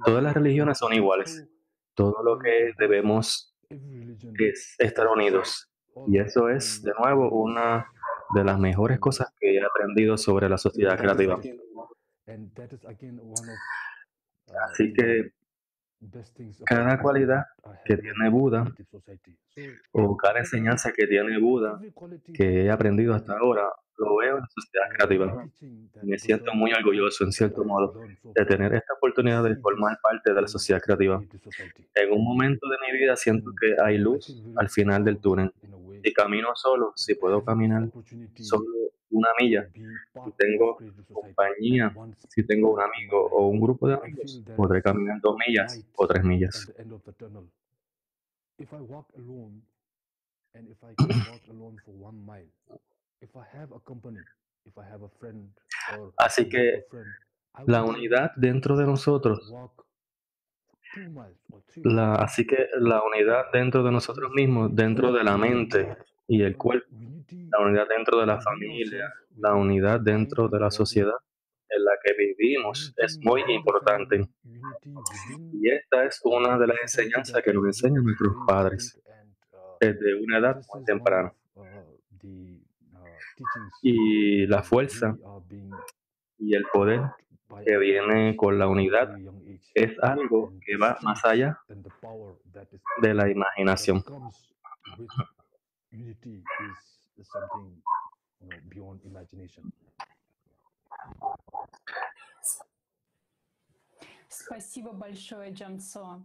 [0.05, 1.47] Todas las religiones son iguales.
[1.93, 5.69] Todo lo que debemos es estar unidos.
[6.07, 7.88] Y eso es, de nuevo, una
[8.34, 11.39] de las mejores cosas que he aprendido sobre la sociedad creativa.
[14.69, 15.34] Así que
[16.66, 17.43] cada cualidad
[17.86, 18.66] que tiene Buda.
[19.91, 21.80] o cada enseñanza que tiene Buda
[22.34, 25.45] que he aprendido hasta ahora, lo veo en la sociedad creativa.
[26.01, 27.93] Me siento muy orgulloso, en cierto modo,
[28.24, 31.22] de tener esta oportunidad de formar parte de la sociedad creativa.
[31.95, 35.54] En un momento de mi vida siento que hay luz al final del túnel.
[36.04, 37.89] Si camino solo, si puedo caminar
[38.36, 38.66] solo
[39.14, 40.78] una milla, si tengo
[41.11, 41.93] compañía,
[42.28, 46.24] si tengo un amigo o un grupo de amigos, podré caminar dos millas o tres
[46.24, 46.74] millas.
[48.57, 49.61] If I walk alone,
[50.53, 52.49] and if I can walk alone for one mile,
[53.22, 54.20] if I have a company,
[54.66, 55.49] if I have a friend
[55.97, 56.86] or Así que
[57.66, 59.53] la unidad dentro de nosotros,
[61.84, 65.97] la, así que la unidad dentro de nosotros mismos, dentro de la mente
[66.34, 66.88] y el cuerpo,
[67.29, 71.13] la unidad dentro de la familia, la unidad dentro de la sociedad
[71.69, 74.27] en la que vivimos es muy importante.
[75.53, 78.99] Y esta es una de las enseñanzas que nos enseñan nuestros padres
[79.79, 81.31] desde una edad muy temprana.
[83.84, 85.15] Y la fuerza
[86.39, 87.01] y el poder
[87.63, 89.15] que viene con la unidad
[89.75, 91.59] es algo que va más allá
[93.03, 94.03] de la imaginación.
[95.92, 96.78] unity is,
[97.18, 97.72] is something
[98.40, 99.72] you know, beyond imagination.
[104.28, 106.22] Спасибо большое, Джамсо.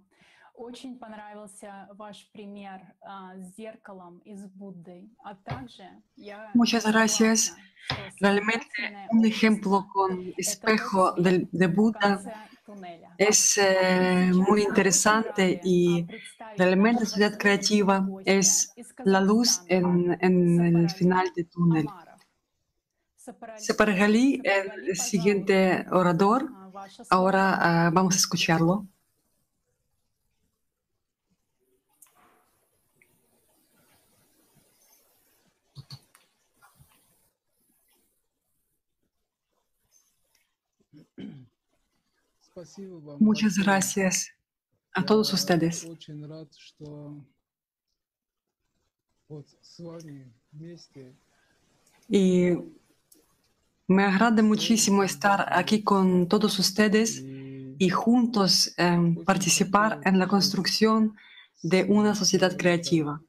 [0.57, 5.09] Очень понравился ваш пример а, зеркалом и с Буддой.
[5.23, 5.83] А также
[6.15, 7.39] я Muchas gracias.
[7.45, 11.73] согласна, что Realmente сознательное un общество ejemplo con — это espejo тот del- свет de в
[11.75, 12.33] Buda конце
[12.65, 13.15] туннеля.
[13.17, 16.05] es eh, muy interesante y
[16.55, 21.87] realmente la sociedad creativa es la luz en, en el final del túnel.
[23.57, 26.49] Separ Gali, el siguiente orador,
[27.09, 27.43] ahora
[27.87, 28.85] ah, vamos a escucharlo.
[43.18, 44.32] Muchas gracias
[44.92, 45.86] a todos ustedes.
[52.08, 52.52] Y
[53.86, 57.22] me agrada muchísimo estar aquí con todos ustedes
[57.78, 61.16] y juntos em, participar en la construcción
[61.62, 63.22] de una sociedad creativa.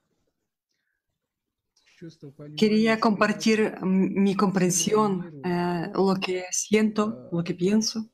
[2.55, 8.09] Quería compartir mi comprensión, eh, lo que siento, lo que pienso.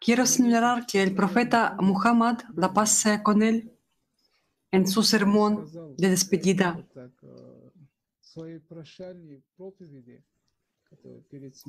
[0.00, 3.72] Quiero señalar que el profeta Muhammad, la paz con él,
[4.70, 6.78] en su sermón de despedida,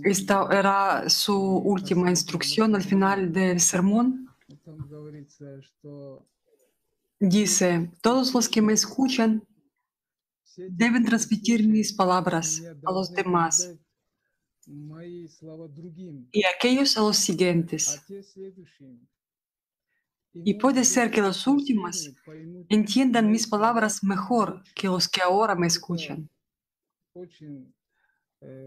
[0.03, 4.27] esta era su última instrucción al final del sermón.
[7.19, 9.43] Dice, todos los que me escuchan
[10.55, 13.73] deben transmitir mis palabras a los demás
[16.31, 18.01] y aquellos a los siguientes.
[20.33, 22.11] Y puede ser que los últimos
[22.69, 26.29] entiendan mis palabras mejor que los que ahora me escuchan.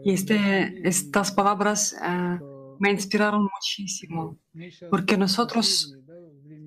[0.04, 1.94] Y estas palabras
[2.78, 4.38] me inspiraron muchísimo,
[4.90, 5.96] porque nosotros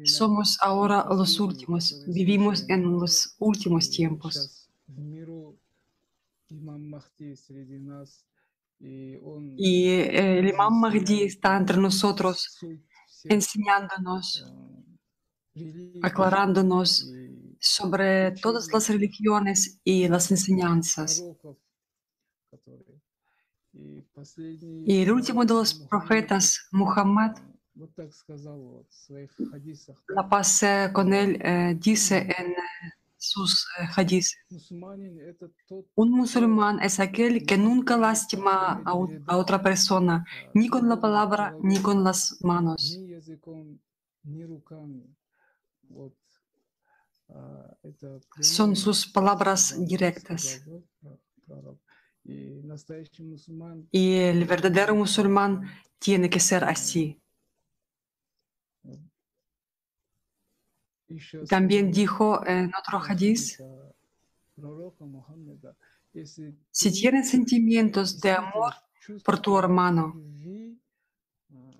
[0.05, 4.69] somos ahora los últimos, vivimos en los últimos tiempos.
[8.79, 12.59] Y eh, el imam Mahdi está entre nosotros
[13.23, 14.45] enseñándonos,
[16.01, 17.09] aclarándonos
[17.59, 21.23] sobre todas las religiones y las enseñanzas.
[24.85, 27.37] Y el último de los profetas, Muhammad,
[30.09, 30.61] la paz
[30.93, 32.55] con él, eh, dice en eh,
[33.23, 33.65] sus
[33.95, 34.37] hadices.
[35.95, 38.91] Un musulmán es aquel que nunca lastima a,
[39.27, 42.99] a otra persona, ni con la palabra, ni con las manos.
[48.41, 50.61] Son sus palabras directas.
[53.91, 55.61] Y el verdadero musulmán
[55.97, 57.22] tiene que ser así.
[61.47, 63.61] También dijo eh, en otro hadiz,
[66.71, 68.73] si tienes sentimientos de amor
[69.23, 70.15] por tu hermano,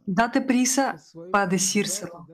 [0.06, 0.96] date prisa
[1.32, 2.28] para decírselo.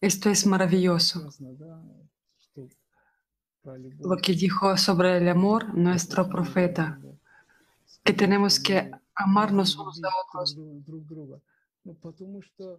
[0.00, 1.28] Esto es maravilloso.
[3.98, 7.00] Lo que dijo sobre el amor nuestro profeta
[8.04, 10.56] que tenemos que amarnos unos a otros,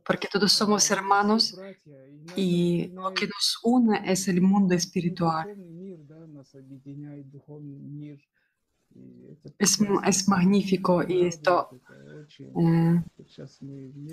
[0.05, 1.57] porque todos somos hermanos
[2.35, 5.55] y lo que nos une es el mundo espiritual.
[9.59, 11.69] Es, es magnífico y esto
[12.39, 13.03] eh,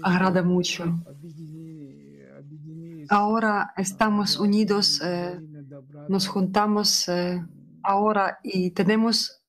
[0.03, 0.85] agrada mucho.
[3.09, 5.41] Ahora estamos unidos, eh,
[6.09, 7.43] nos juntamos eh,
[7.83, 9.44] ahora y tenemos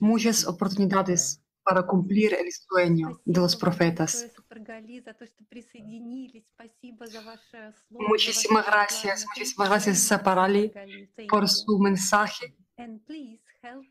[0.00, 4.30] muchas oportunidades para cumplir el sueño de los profetas.
[7.90, 10.72] Muchísimas gracias, muchísimas gracias a Parali
[11.28, 12.54] por su mensaje.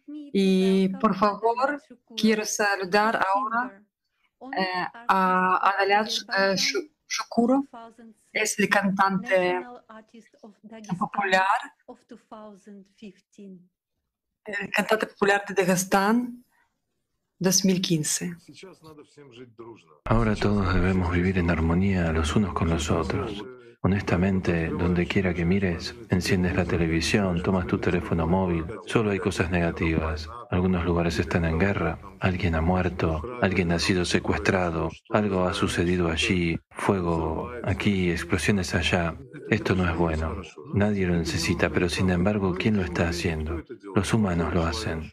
[0.06, 1.82] Y por favor,
[2.16, 3.84] quiero saludar ahora
[4.56, 6.56] eh, a Adalat eh,
[7.08, 7.64] Shukuro,
[8.32, 9.66] es el cantante
[11.00, 11.48] popular.
[14.72, 16.44] Cantata popular de Dagestán
[17.40, 18.36] 2015.
[20.06, 23.44] Ahora todos debemos vivir en armonía los unos con los otros.
[23.86, 29.52] Honestamente, donde quiera que mires, enciendes la televisión, tomas tu teléfono móvil, solo hay cosas
[29.52, 30.30] negativas.
[30.50, 36.10] Algunos lugares están en guerra, alguien ha muerto, alguien ha sido secuestrado, algo ha sucedido
[36.10, 39.18] allí, fuego aquí, explosiones allá.
[39.50, 40.38] Esto no es bueno.
[40.74, 43.64] Nadie lo necesita, pero sin embargo, ¿quién lo está haciendo?
[43.94, 45.12] Los humanos lo hacen.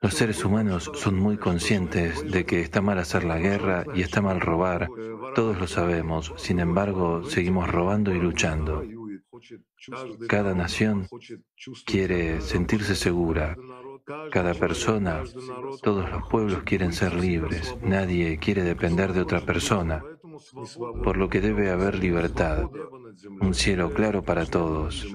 [0.00, 4.20] Los seres humanos son muy conscientes de que está mal hacer la guerra y está
[4.20, 4.88] mal robar.
[5.34, 6.32] Todos lo sabemos.
[6.36, 8.84] Sin embargo, seguimos robando y luchando.
[10.28, 11.08] Cada nación
[11.84, 13.56] quiere sentirse segura.
[14.30, 15.22] Cada persona,
[15.82, 17.74] todos los pueblos quieren ser libres.
[17.82, 20.04] Nadie quiere depender de otra persona.
[21.02, 22.68] Por lo que debe haber libertad.
[23.40, 25.06] Un cielo claro para todos.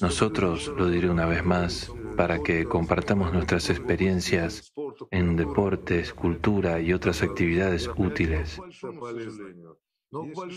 [0.00, 4.72] Nosotros, lo diré una vez más, para que compartamos nuestras experiencias
[5.10, 8.60] en deportes, cultura y otras actividades útiles.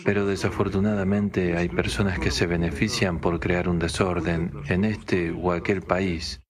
[0.05, 5.81] Pero desafortunadamente hay personas que se benefician por crear un desorden en este o aquel
[5.81, 6.41] país.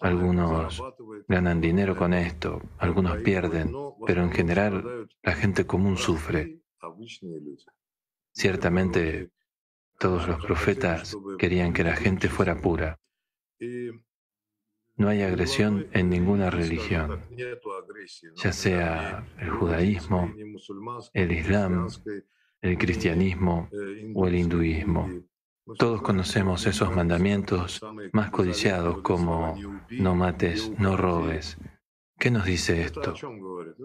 [0.00, 0.82] Algunos
[1.26, 3.72] ganan dinero con esto, algunos pierden,
[4.06, 6.60] pero en general la gente común sufre.
[8.32, 9.30] Ciertamente
[10.00, 12.98] todos los profetas querían que la gente fuera pura.
[14.96, 17.22] No hay agresión en ninguna religión,
[18.36, 20.34] ya sea el judaísmo,
[21.12, 21.88] el islam,
[22.62, 23.68] el cristianismo
[24.14, 25.10] o el hinduismo.
[25.78, 27.80] Todos conocemos esos mandamientos
[28.12, 29.54] más codiciados como
[29.90, 31.58] no mates, no robes.
[32.18, 33.14] ¿Qué nos dice esto?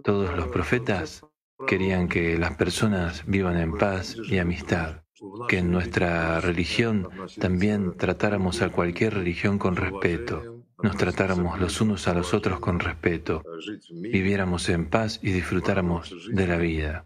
[0.01, 1.25] Todos los profetas
[1.67, 5.04] querían que las personas vivan en paz y amistad,
[5.47, 7.09] que en nuestra religión
[7.39, 12.79] también tratáramos a cualquier religión con respeto, nos tratáramos los unos a los otros con
[12.79, 13.43] respeto,
[13.91, 17.05] viviéramos en paz y disfrutáramos de la vida.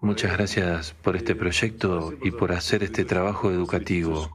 [0.00, 4.30] Muchas gracias por este proyecto y por hacer este trabajo educativo.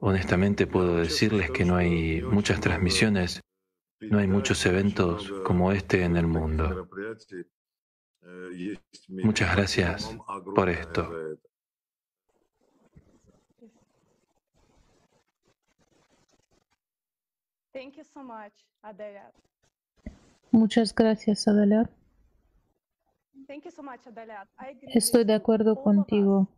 [0.00, 3.40] Honestamente puedo decirles que no hay muchas transmisiones,
[4.00, 6.88] no hay muchos eventos como este en el mundo.
[9.08, 10.16] Muchas gracias
[10.54, 11.08] por esto.
[20.52, 21.88] Muchas gracias, Adalia.
[24.82, 26.48] Estoy de acuerdo contigo.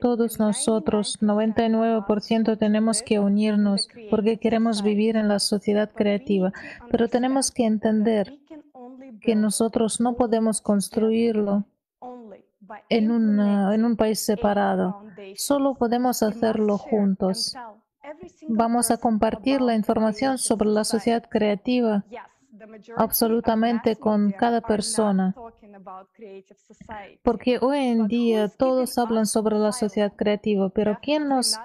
[0.00, 6.52] Todos nosotros, 99%, tenemos que unirnos porque queremos vivir en la sociedad creativa,
[6.90, 8.38] pero tenemos que entender
[9.20, 11.64] que nosotros no podemos construirlo
[12.88, 15.02] en, una- en un país separado.
[15.36, 17.54] Solo podemos hacerlo juntos.
[18.48, 22.04] Vamos a compartir la información sobre la sociedad creativa
[22.96, 25.34] absolutamente con cada persona.
[27.22, 31.58] Porque hoy en día todos hablan sobre la sociedad creativa, pero ¿quién nos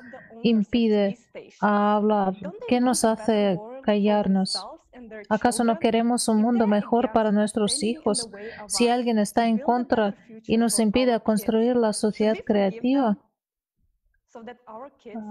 [0.43, 1.17] impide
[1.59, 2.33] hablar?
[2.67, 4.65] ¿Qué nos hace callarnos?
[5.29, 8.29] ¿Acaso no queremos un mundo mejor para nuestros hijos?
[8.67, 13.17] Si alguien está en contra y nos impide construir la sociedad creativa,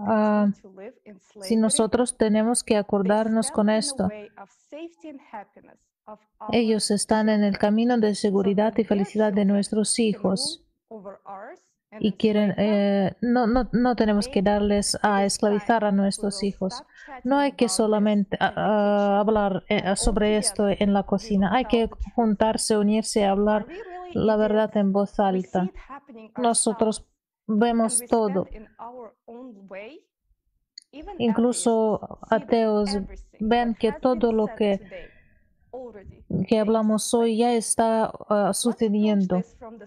[0.07, 0.49] ah,
[1.41, 4.09] si nosotros tenemos que acordarnos con esto,
[6.53, 10.65] ellos están en el camino de seguridad y felicidad de nuestros hijos
[11.99, 16.85] y quieren, eh, no, no, no tenemos que darles a esclavizar a nuestros hijos.
[17.25, 23.25] No hay que solamente hablar eh, sobre esto en la cocina, hay que juntarse, unirse
[23.25, 23.67] a hablar
[24.13, 25.71] la verdad en voz alta.
[26.37, 27.07] Nosotros
[27.47, 28.47] vemos todo.
[31.19, 32.99] Incluso ateos
[33.39, 34.81] ven que todo lo que,
[36.47, 39.43] que hablamos hoy ya está ah, sucediendo.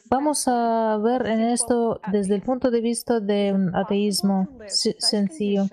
[0.09, 5.63] Vamos a ver en esto desde el punto de vista de un ateísmo se- sencillo.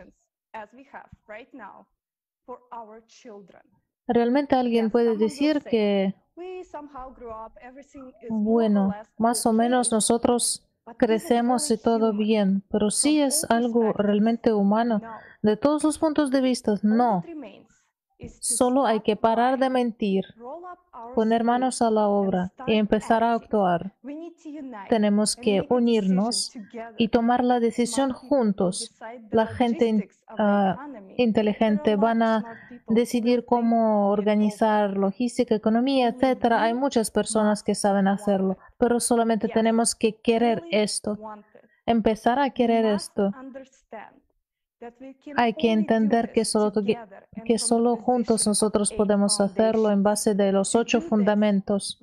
[4.06, 6.14] Realmente alguien puede decir que,
[8.28, 15.00] bueno, más o menos nosotros crecemos y todo bien, pero si es algo realmente humano,
[15.42, 17.22] de todos los puntos de vista, no.
[18.40, 20.24] Solo hay que parar de mentir,
[21.14, 23.94] poner manos a la obra y empezar a actuar.
[24.88, 26.52] Tenemos que unirnos
[26.96, 28.94] y tomar la decisión juntos.
[29.30, 32.44] La gente ah, inteligente van a
[32.88, 36.62] decidir cómo organizar logística, economía, etcétera.
[36.62, 41.18] Hay muchas personas que saben hacerlo, pero solamente tenemos que querer esto,
[41.86, 43.32] empezar a querer esto.
[45.36, 46.72] Hay que entender que solo,
[47.44, 52.00] que solo juntos nosotros podemos hacerlo en base de los ocho fundamentos.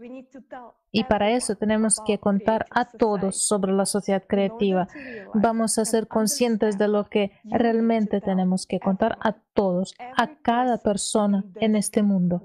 [0.92, 4.88] Y para eso tenemos que contar a todos sobre la sociedad creativa.
[5.34, 10.78] Vamos a ser conscientes de lo que realmente tenemos que contar a todos, a cada
[10.78, 12.42] persona en este mundo.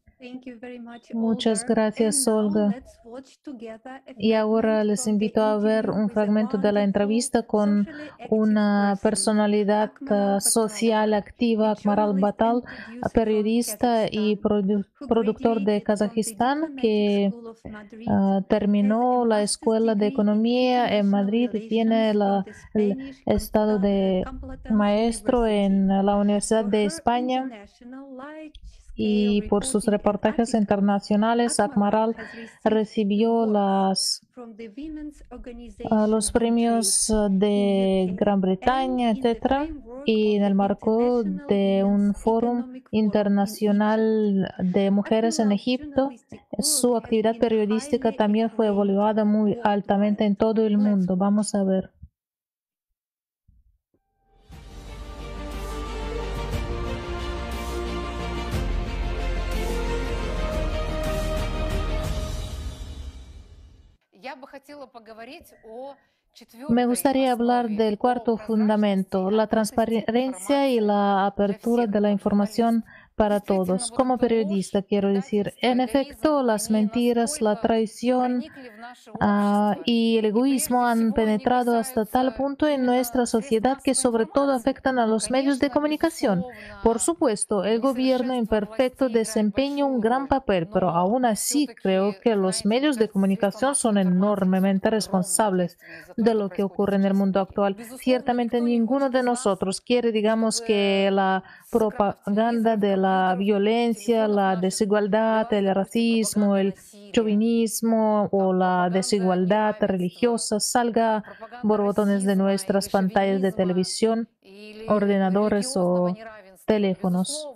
[0.00, 0.09] Thank you very much,
[1.14, 2.74] Muchas gracias, Olga.
[4.18, 7.86] Y ahora les invito a ver un fragmento de la entrevista con
[8.30, 12.62] una person, personalidad eh, social activa, Akmaral Batal,
[13.12, 17.32] periodista y produ- productor de Kazajistán que
[18.08, 22.44] ah, terminó la Escuela de Economía en Madrid y tiene la-
[22.74, 24.24] el estado de
[24.70, 27.48] maestro en la Universidad de España.
[29.02, 32.14] Y por sus reportajes internacionales, Akmaral
[32.62, 34.20] recibió las,
[36.06, 39.68] los premios ah, de Gran Bretaña, etcétera,
[40.04, 46.10] y en el marco de un foro internacional de mujeres en Egipto,
[46.58, 51.16] su actividad periodística también fue evaluada muy altamente en todo el mundo.
[51.16, 51.90] Vamos a ver.
[66.68, 72.84] Me gustaría hablar del cuarto fundamento, la transparencia y la apertura de la información
[73.20, 73.90] para todos.
[73.90, 78.44] Como periodista, quiero decir, en efecto, las mentiras, la traición
[79.20, 84.54] ah, y el egoísmo han penetrado hasta tal punto en nuestra sociedad que sobre todo
[84.54, 86.46] afectan a los medios de comunicación.
[86.82, 92.64] Por supuesto, el gobierno imperfecto desempeña un gran papel, pero aún así creo que los
[92.64, 95.78] medios de comunicación son enormemente responsables
[96.16, 97.76] de lo que ocurre en el mundo actual.
[97.98, 105.74] Ciertamente ninguno de nosotros quiere, digamos, que la propaganda de la violencia, la desigualdad, el
[105.74, 106.74] racismo, el
[107.12, 111.22] chauvinismo o la desigualdad religiosa salga
[111.62, 114.28] borbotones de nuestras pantallas de televisión,
[114.88, 116.14] ordenadores o
[116.66, 117.48] teléfonos.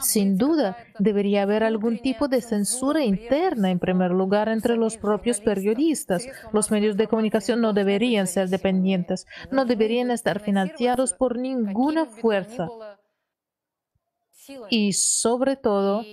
[0.00, 5.40] Sin duda, debería haber algún tipo de censura interna, en primer lugar, entre los propios
[5.40, 6.28] periodistas.
[6.52, 12.68] Los medios de comunicación no deberían ser dependientes, no deberían estar financiados por ninguna fuerza.
[14.70, 16.04] Y sobre todo,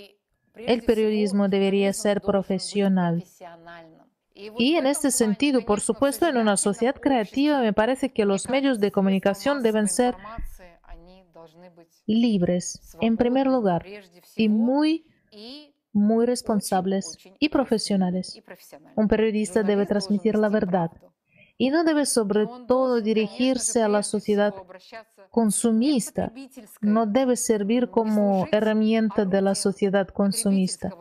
[0.56, 3.24] el periodismo debería ser profesional.
[4.34, 8.80] Y en este sentido, por supuesto, en una sociedad creativa me parece que los medios
[8.80, 10.16] de comunicación deben ser
[12.06, 13.86] libres, en primer lugar,
[14.36, 15.06] y muy,
[15.94, 18.42] muy responsables y profesionales.
[18.96, 20.92] Un periodista debe transmitir la verdad
[21.58, 24.54] y no debe sobre todo dirigirse a la sociedad
[25.32, 26.32] consumista,
[26.82, 30.94] no debe servir como herramienta de la sociedad consumista.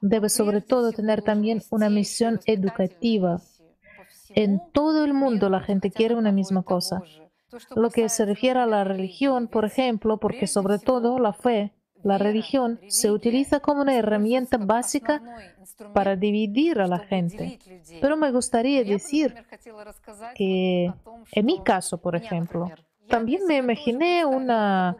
[0.00, 3.40] Debe sobre todo tener también una misión educativa.
[4.30, 7.02] En todo el mundo la gente quiere una misma cosa.
[7.74, 11.72] Lo que se refiere a la religión, por ejemplo, porque sobre todo la fe,
[12.04, 15.22] la religión, se utiliza como una herramienta básica
[15.92, 17.58] para dividir a la gente.
[18.00, 19.34] Pero me gustaría decir
[20.34, 20.92] que
[21.32, 22.70] en mi caso, por ejemplo,
[23.08, 24.96] también me imaginé una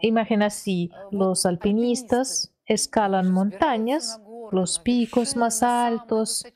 [0.00, 0.90] imagen así.
[1.10, 4.20] Los alpinistas escalan montañas,
[4.52, 6.46] los picos más altos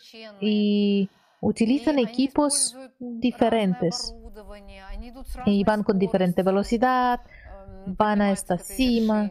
[0.40, 1.08] y
[1.40, 4.14] utilizan equipos diferentes.
[5.44, 7.20] y van con diferente velocidad,
[7.86, 9.30] van a esta cima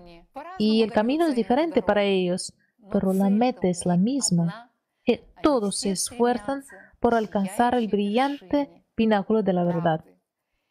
[0.58, 2.54] y el camino es diferente para ellos,
[2.92, 4.72] pero la meta es la misma.
[5.06, 6.64] Y todos se esfuerzan
[7.00, 10.04] por alcanzar el brillante pináculo de la verdad.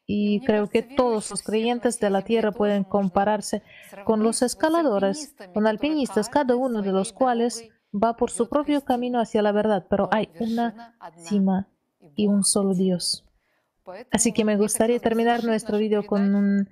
[0.07, 3.62] Y creo que todos los creyentes de la tierra pueden compararse
[4.05, 9.21] con los escaladores, con alpinistas, cada uno de los cuales va por su propio camino
[9.21, 11.69] hacia la verdad, pero hay una cima
[12.16, 13.25] y un solo Dios.
[14.11, 16.69] Así que me gustaría terminar nuestro video con un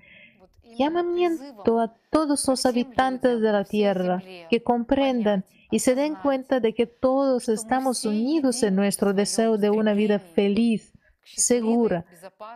[0.79, 6.75] llamamiento a todos los habitantes de la tierra que comprendan y se den cuenta de
[6.75, 10.93] que todos estamos unidos en nuestro deseo de una vida feliz,
[11.23, 12.07] segura,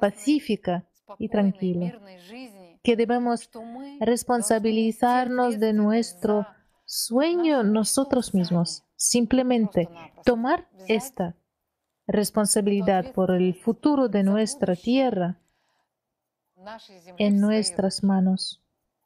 [0.01, 0.85] pacífica
[1.19, 1.99] y tranquila.
[2.83, 3.51] Que debemos
[4.01, 6.47] responsabilizarnos de nuestro
[6.85, 8.85] sueño nosotros mismos.
[8.97, 9.89] Simplemente
[10.25, 11.37] tomar esta
[12.07, 15.41] responsabilidad por el futuro de nuestra tierra
[17.19, 18.62] en nuestras manos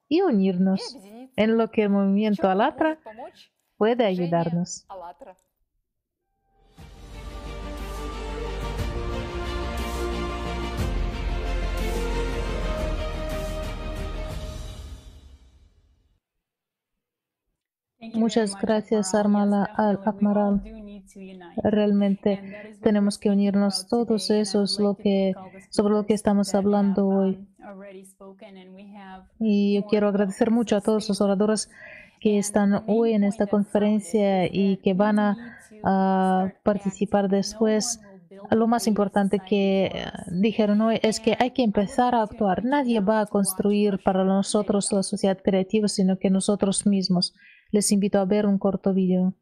[0.09, 0.97] y unirnos
[1.37, 2.99] en lo que el movimiento Alatra
[3.77, 4.87] puede ayudarnos.
[18.13, 19.99] Muchas gracias, Armala, Al.
[21.63, 25.35] Realmente tenemos que unirnos todos esos lo que,
[25.71, 27.47] sobre lo que estamos hablando hoy.
[29.41, 31.71] Y yo quiero agradecer mucho a todos los oradores
[32.21, 38.01] que están hoy en esta conferencia y que van a, a participar después,
[38.51, 42.65] lo más importante que eh, dijeron hoy es que hay que empezar a actuar.
[42.65, 47.35] Nadie va a construir para nosotros la sociedad creativa, sino que nosotros mismos.
[47.71, 49.35] Les invito a ver un corto video.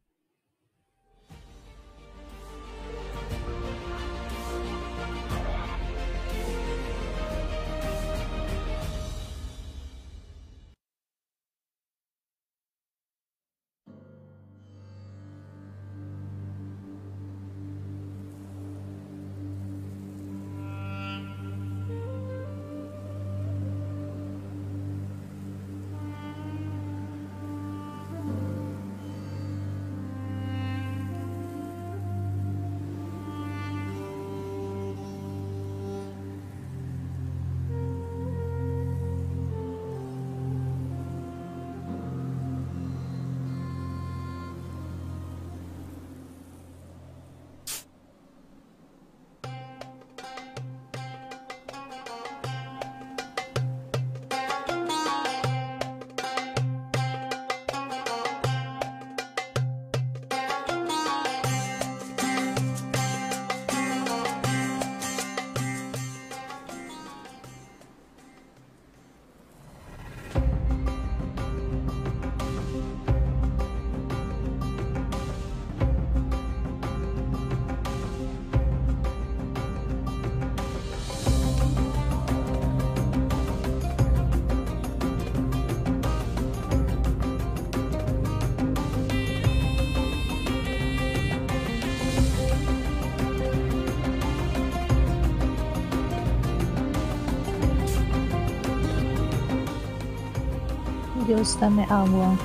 [101.42, 102.38] Dame agua.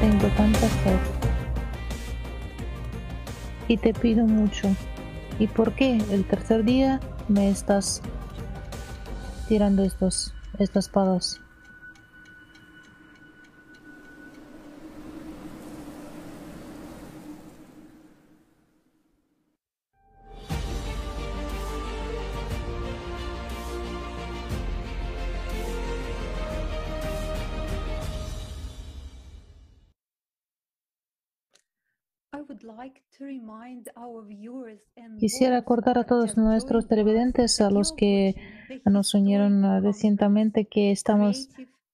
[0.00, 0.98] Tengo tanta sed.
[3.68, 4.68] Y te pido mucho.
[5.38, 8.02] ¿Y por qué el tercer día me estás
[9.48, 10.34] tirando estas
[10.76, 11.40] espadas?
[35.18, 38.34] Quisiera acordar a todos nuestros televidentes, a los que
[38.84, 41.48] nos unieron ah, recientemente, que estamos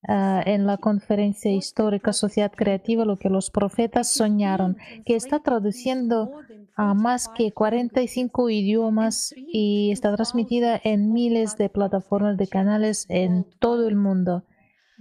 [0.09, 6.33] ah, en la conferencia histórica Sociedad Creativa, lo que los profetas soñaron, que está traduciendo
[6.77, 13.45] a más que 45 idiomas y está transmitida en miles de plataformas de canales en
[13.59, 14.45] todo el mundo.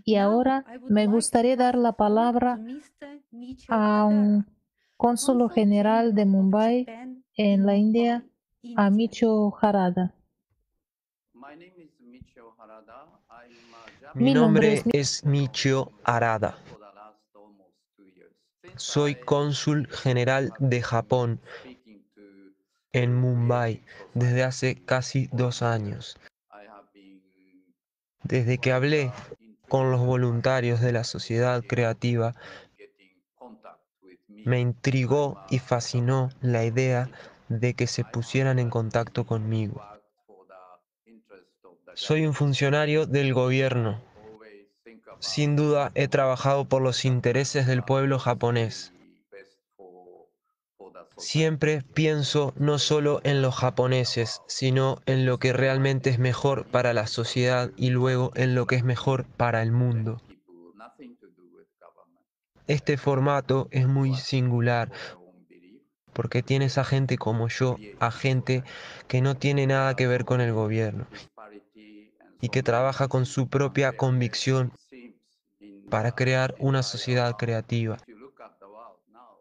[0.04, 2.60] Y ahora me gustaría dar la palabra
[3.70, 4.46] a un
[5.00, 6.86] cónsulo general de Mumbai
[7.38, 8.26] en la India,
[8.76, 10.14] a Micho Harada.
[14.14, 16.58] Mi nombre es Michio Arada.
[18.76, 21.40] Soy cónsul general de Japón
[22.92, 23.82] en Mumbai
[24.14, 26.18] desde hace casi dos años.
[28.24, 29.14] Desde que hablé
[29.70, 32.36] con los voluntarios de la sociedad creativa,
[34.44, 37.10] me intrigó y fascinó la idea
[37.50, 39.82] de que se pusieran en contacto conmigo.
[41.96, 44.02] Soy un funcionario del gobierno.
[45.20, 48.94] Sin duda he trabajado por los intereses del pueblo japonés.
[51.18, 56.94] Siempre pienso no solo en los japoneses, sino en lo que realmente es mejor para
[56.94, 60.22] la sociedad y luego en lo que es mejor para el mundo.
[62.70, 64.92] Este formato es muy singular
[66.14, 68.64] porque tienes a gente como yo, a gente
[69.08, 71.08] que no tiene nada que ver con el gobierno
[72.40, 74.72] y que trabaja con su propia convicción
[75.90, 77.98] para crear una sociedad creativa.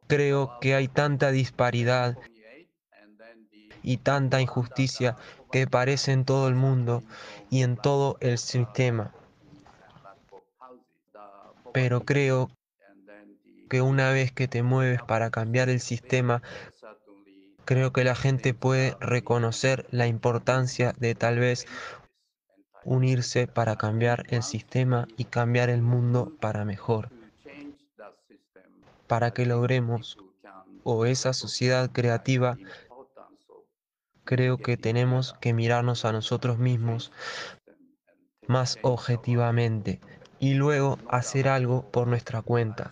[0.06, 2.16] Creo que hay tanta disparidad
[3.82, 5.18] y tanta injusticia
[5.52, 7.02] que parece en todo el mundo
[7.50, 9.12] y en todo el sistema.
[11.74, 12.48] Pero creo
[13.68, 16.42] que una vez que te mueves para cambiar el sistema,
[17.64, 21.66] creo que la gente puede reconocer la importancia de tal vez
[22.84, 27.10] unirse para cambiar el sistema y cambiar el mundo para mejor.
[29.06, 30.18] Para que logremos
[30.84, 32.58] o esa sociedad creativa,
[34.24, 37.12] creo que tenemos que mirarnos a nosotros mismos
[38.46, 40.00] más objetivamente,
[40.38, 42.90] y luego hacer algo por nuestra cuenta.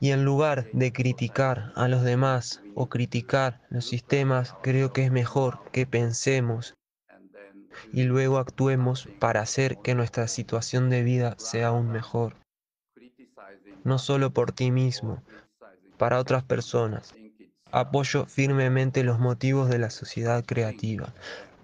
[0.00, 5.12] Y en lugar de criticar a los demás o criticar los sistemas, creo que es
[5.12, 6.74] mejor que pensemos
[7.92, 12.36] y luego actuemos para hacer que nuestra situación de vida sea aún mejor.
[13.84, 15.22] No solo por ti mismo,
[15.98, 17.14] para otras personas.
[17.72, 21.12] Apoyo firmemente los motivos de la sociedad creativa.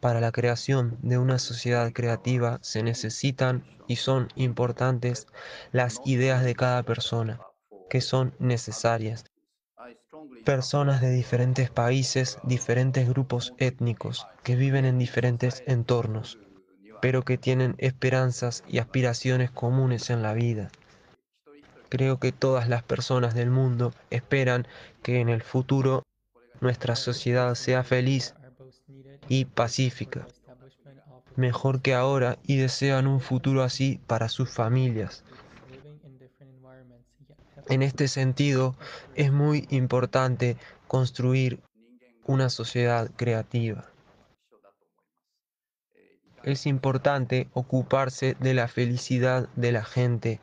[0.00, 5.26] Para la creación de una sociedad creativa se necesitan y son importantes
[5.72, 7.40] las ideas de cada persona,
[7.88, 9.24] que son necesarias.
[10.44, 16.38] Personas de diferentes países, diferentes grupos étnicos, que viven en diferentes entornos,
[17.00, 20.70] pero que tienen esperanzas y aspiraciones comunes en la vida.
[21.88, 24.66] Creo que todas las personas del mundo esperan
[25.02, 26.02] que en el futuro
[26.60, 28.34] nuestra sociedad sea feliz
[29.28, 30.26] y pacífica,
[31.36, 35.22] mejor que ahora, y desean un futuro así para sus familias.
[37.68, 38.76] En este sentido,
[39.14, 40.56] es muy importante
[40.86, 41.60] construir
[42.24, 43.84] una sociedad creativa.
[46.44, 50.40] Es importante ocuparse de la felicidad de la gente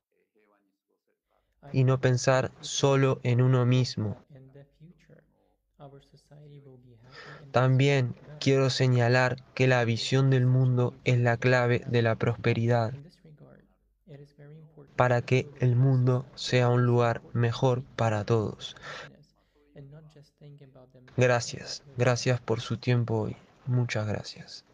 [1.71, 4.17] y no pensar solo en uno mismo.
[7.51, 12.93] También quiero señalar que la visión del mundo es la clave de la prosperidad
[14.95, 18.75] para que el mundo sea un lugar mejor para todos.
[21.17, 23.37] Gracias, gracias por su tiempo hoy.
[23.65, 24.65] Muchas gracias.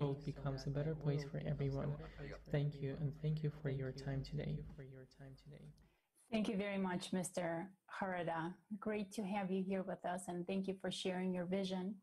[0.00, 1.92] World becomes a better place for everyone.
[2.50, 4.58] Thank you, and thank you for your time today.
[6.30, 7.66] Thank you very much, Mr.
[8.00, 8.54] Harada.
[8.78, 11.96] Great to have you here with us, and thank you for sharing your vision.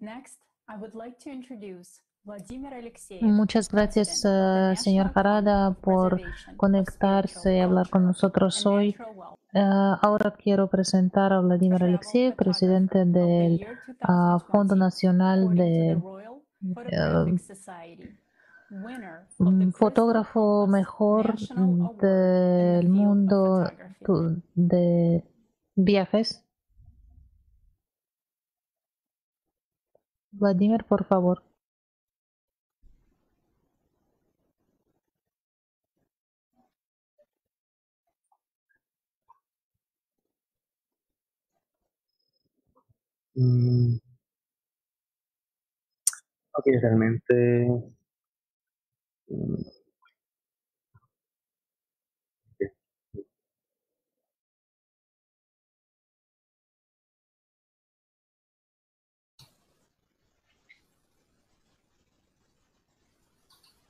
[0.00, 0.38] Next,
[0.68, 2.00] I would like to introduce.
[3.20, 6.20] Muchas gracias, eh, señor Harada, por
[6.56, 8.96] conectarse y hablar con nosotros hoy.
[9.52, 9.60] Eh,
[10.02, 13.64] ahora quiero presentar a Vladimir Alexeyev, presidente del
[14.00, 16.02] ah, Fondo Nacional de
[19.38, 21.36] mm, fotógrafo mejor
[22.00, 23.70] del mundo
[24.54, 25.24] de
[25.76, 26.42] viajes.
[30.32, 31.42] Vladimir, por favor.
[43.36, 43.98] Mm.
[46.56, 47.34] Ok, realmente
[49.30, 49.62] mm,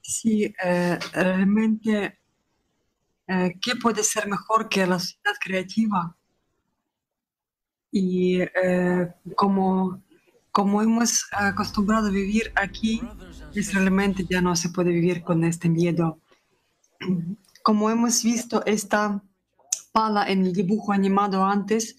[0.00, 2.18] Sí, eh, realmente,
[3.28, 6.16] eh, ¿qué puede ser mejor que la sociedad creativa?
[7.90, 10.02] Y eh, como,
[10.56, 13.02] como hemos acostumbrado a vivir aquí,
[13.54, 16.18] es realmente ya no se puede vivir con este miedo.
[17.62, 19.22] Como hemos visto esta
[19.92, 21.98] pala en el dibujo animado antes,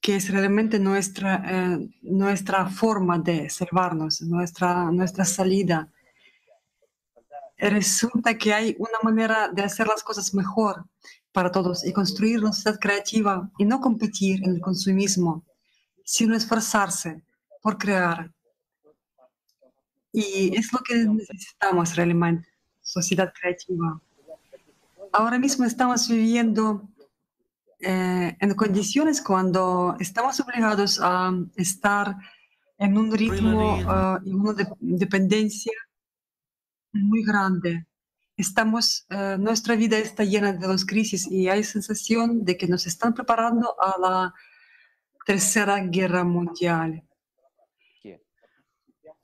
[0.00, 5.90] que es realmente nuestra, eh, nuestra forma de salvarnos, nuestra, nuestra salida.
[7.58, 10.86] Resulta que hay una manera de hacer las cosas mejor
[11.32, 15.44] para todos y construir una sociedad creativa y no competir en el consumismo,
[16.04, 17.24] sino esforzarse
[17.66, 18.30] por crear.
[20.12, 22.46] Y es lo que necesitamos realmente,
[22.80, 24.00] sociedad creativa.
[25.12, 26.88] Ahora mismo estamos viviendo
[27.80, 32.14] eh, en condiciones cuando estamos obligados a estar
[32.78, 35.72] en un ritmo eh, y una de- dependencia
[36.92, 37.84] muy grande.
[38.36, 42.86] Estamos, eh, nuestra vida está llena de las crisis y hay sensación de que nos
[42.86, 44.34] están preparando a la
[45.26, 47.02] tercera guerra mundial.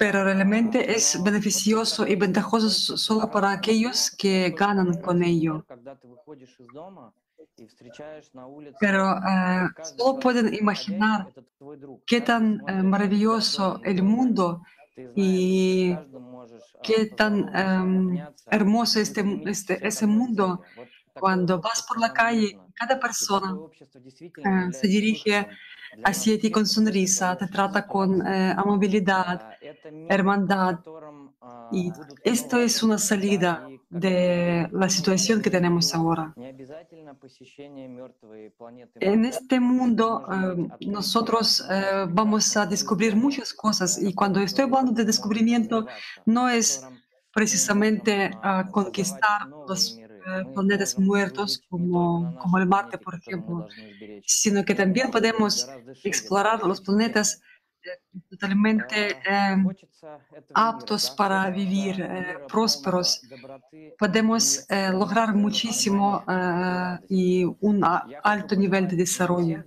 [0.03, 5.65] Pero realmente es beneficioso y ventajoso so- solo para aquellos que ganan con ello.
[8.81, 11.29] Pero eh, solo pueden imaginar
[12.05, 14.63] qué tan eh, maravilloso el mundo
[15.15, 15.95] y
[16.83, 18.19] qué tan em,
[18.51, 20.63] hermoso este, este, ese mundo
[21.19, 23.57] cuando vas por la calle, cada persona
[24.21, 25.47] eh, se dirige
[26.05, 29.51] hacia ti con sonrisa, te trata con eh, amabilidad,
[30.09, 30.79] hermandad.
[31.73, 31.91] Y
[32.23, 36.33] esto es una salida de la situación que tenemos ahora.
[39.01, 44.01] En este mundo eh, nosotros eh, vamos a descubrir muchas cosas.
[44.01, 45.87] y cuando estoy hablando de descubrimiento
[46.27, 46.87] no es
[47.33, 48.31] precisamente
[48.71, 49.99] conquistar los
[50.55, 53.67] planetas muertos como, como el Marte, por ejemplo,
[54.25, 55.69] sino que también podemos
[56.05, 57.41] explorar los planetas
[57.85, 59.57] eh, totalmente eh,
[60.55, 63.23] aptos para vivir, eh, prósperos.
[63.99, 66.25] Podemos eh, lograr muchísimo
[67.09, 67.85] y un
[68.23, 69.65] alto nivel de desarrollo.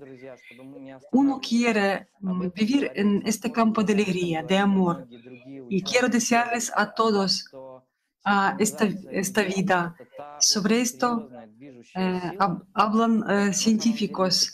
[1.12, 5.08] Uno quiere mm, vivir en este campo de alegría, de amor.
[5.70, 7.46] Y quiero desearles a todos
[8.26, 9.96] ah, esta, esta vida.
[10.40, 11.32] Sobre esto
[11.96, 14.54] eh, hab- hablan eh, científicos,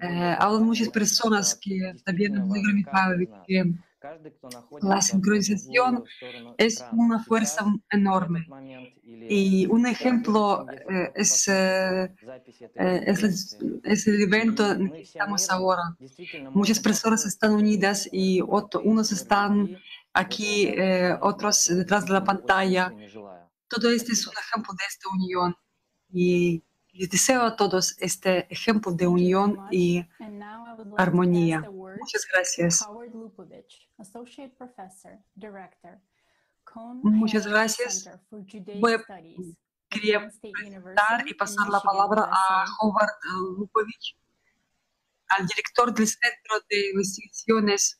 [0.00, 2.34] eh, hablan muchas personas que también
[3.46, 3.64] que
[4.80, 6.04] la sincronización
[6.56, 8.52] es una fuerza enorme.
[9.28, 10.66] Y un ejemplo
[11.14, 11.48] es,
[13.06, 13.22] es,
[14.06, 15.82] el- evento que estamos ahora.
[16.52, 18.40] Muchas personas están unidas y
[18.84, 19.70] unos están
[20.18, 22.90] aquí, eh, otros detrás de la pantalla.
[23.68, 25.56] Todo esto es un ejemplo de esta unión.
[26.10, 30.04] Y les deseo a todos este ejemplo de unión y
[30.96, 31.60] armonía.
[32.00, 32.82] Muchas gracias.
[37.04, 38.04] Muchas gracias.
[38.80, 39.02] Voy a-
[39.90, 40.18] Quería
[40.50, 42.64] presentar y pasar la palabra a.
[42.80, 43.10] Howard
[43.58, 44.16] Lupovich,
[45.28, 47.98] al director del Centro de Investigaciones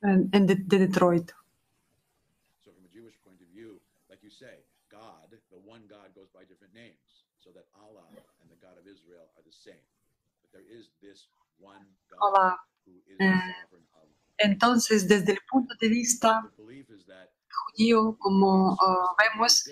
[0.00, 1.32] en, en de, de Detroit.
[2.64, 6.30] So from a Jewish point of view, like you say, God, the one God goes
[6.30, 8.06] by different names, so that Allah
[8.40, 9.84] and the God of Israel are the same.
[10.42, 12.58] But there is this one God Hola.
[12.86, 14.08] who is the sovereign of
[14.38, 16.48] Entonces, desde el punto de vista
[17.50, 19.64] judío, como ah, vemos,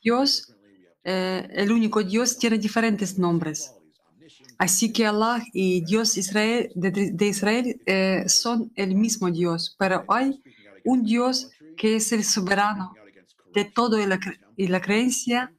[0.00, 0.54] Dios,
[1.04, 3.74] eh, el único Dios, tiene diferentes nombres.
[4.58, 10.42] Así que Allah y Dios de, Israel eh, son el mismo Dios, pero hay
[10.84, 12.92] un Dios que es el soberano
[13.54, 15.52] de todo y la, cre- y la creencia,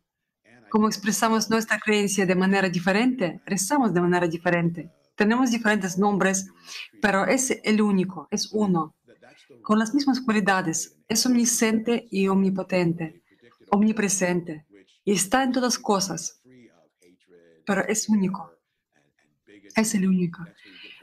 [0.70, 4.92] como expresamos nuestra creencia de manera diferente, rezamos de manera diferente.
[5.16, 6.48] Tenemos diferentes nombres,
[7.02, 8.96] pero es el único, es uno,
[9.62, 13.24] con las mismas cualidades, es omnisciente y omnipotente,
[13.72, 14.66] omnipresente,
[15.06, 16.42] y está en todas cosas,
[17.66, 18.52] pero es único,
[19.76, 20.46] es el único.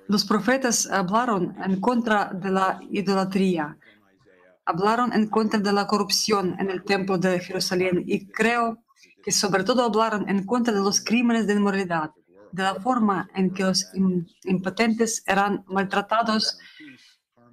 [0.08, 3.76] Los profetas hablaron en contra de la idolatría,
[4.64, 8.82] hablaron en contra de la corrupción en el templo de Jerusalén y creo
[9.22, 12.10] que sobre todo hablaron en contra de los crímenes de inmoralidad,
[12.52, 16.58] de la forma en que los im- impotentes eran maltratados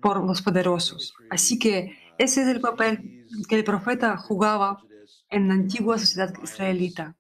[0.02, 1.14] por los poderosos.
[1.30, 4.80] Así que ese es el papel que el profeta jugaba
[5.30, 7.16] en la antigua sociedad israelita.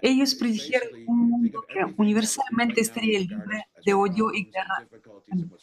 [0.00, 4.88] Ellos predijeron un mundo que universalmente estaría libre de odio y guerra,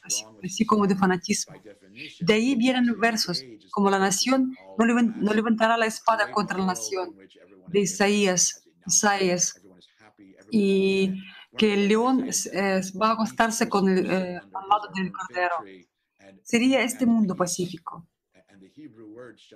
[0.04, 1.56] así, así como de fanatismo.
[2.20, 6.68] De ahí vienen versos como la nación no, levan- no levantará la espada contra la
[6.68, 7.16] nación,
[7.68, 9.62] de Isaías, Isaías,
[10.52, 11.14] y
[11.58, 12.26] que el león
[13.02, 15.56] va a acostarse con el, eh, al lado del cordero.
[16.44, 18.08] Sería este mundo pacífico.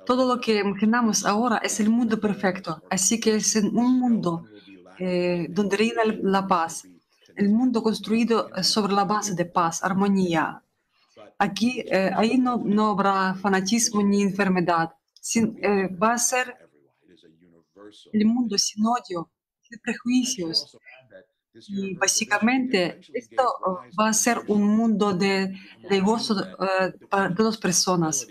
[0.06, 4.46] Todo lo que imaginamos ahora es el mundo perfecto, así que es un mundo
[4.98, 6.84] eh, donde reina la paz,
[7.36, 10.62] el mundo construido eh, sobre la base de paz, armonía.
[11.38, 14.92] Aquí, eh, ahí no, no habrá fanatismo ni enfermedad,
[15.22, 16.58] sin- eh, va a ser
[18.12, 19.30] el mundo sin odio,
[19.62, 20.70] sin prejuicios.
[21.68, 25.54] Y básicamente esto eh, va a ser un mundo de,
[25.88, 26.36] de gozo
[27.10, 28.28] para todas las personas.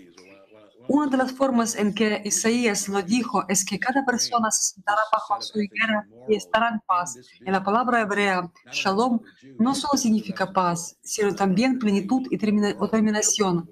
[0.88, 5.00] Una de las formas en que Isaías lo dijo es que cada persona se sentará
[5.12, 7.16] bajo su higuera y estará en paz.
[7.44, 9.20] En la palabra hebrea, shalom
[9.58, 13.70] no solo significa paz, sino también plenitud y terminación.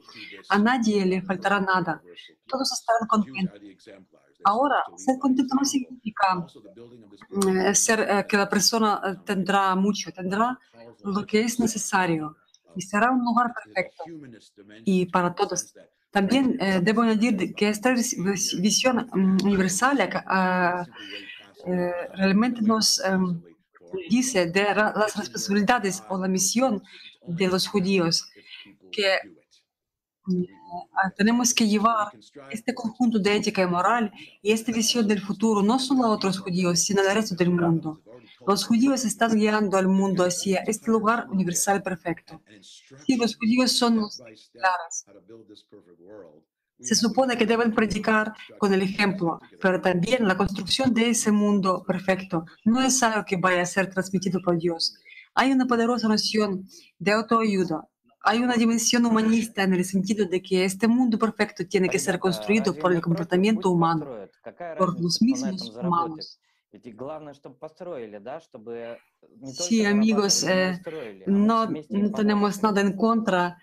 [0.49, 2.03] A nadie le faltará nada.
[2.47, 3.61] Todos estarán contentos.
[4.45, 6.47] Ahora, ser contento no significa
[7.47, 10.59] eh, ser, eh, que la persona eh, tendrá mucho, tendrá
[11.05, 12.37] lo que es necesario
[12.75, 14.05] y será un lugar perfecto
[14.85, 15.75] y para todos.
[16.11, 19.97] También eh, debo añadir que esta vis- vis- visión mm, universal
[20.27, 20.85] ah,
[21.67, 23.41] eh, realmente nos em,
[24.09, 26.83] dice de las responsabilidades o la misión
[27.27, 28.25] de los judíos
[28.91, 29.09] que
[30.27, 30.43] mm,
[31.03, 32.09] ah, tenemos que llevar
[32.51, 34.13] este conjunto de ética y moral
[34.43, 38.01] y esta visión del futuro no solo a otros judíos, sino al resto del mundo.
[38.47, 42.41] Los judíos están guiando al mundo hacia este lugar universal perfecto.
[42.61, 44.23] Sí, los judíos son los
[44.53, 45.05] claros.
[46.81, 51.85] Se supone que deben predicar con el ejemplo, pero también la construcción de ese mundo
[51.87, 54.97] perfecto no es algo que vaya a ser transmitido por Dios.
[55.35, 56.67] Hay una poderosa noción
[56.99, 57.87] de autoayuda.
[58.23, 62.19] Hay una dimensión humanista en el sentido de que este mundo perfecto tiene que ser
[62.19, 64.07] construido por el comportamiento humano,
[64.77, 66.39] por los mismos humanos.
[69.53, 70.81] Sí, amigos, eh,
[71.27, 73.59] no, no tenemos nada en contra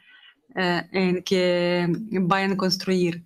[0.56, 1.88] eh, en que
[2.22, 3.26] vayan a construir.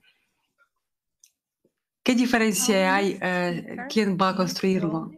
[2.03, 3.17] ¿Qué diferencia hay?
[3.21, 5.11] eh, ¿Quién va a construirlo?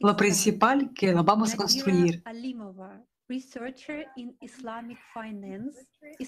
[0.00, 2.22] Lo principal que lo vamos a construir.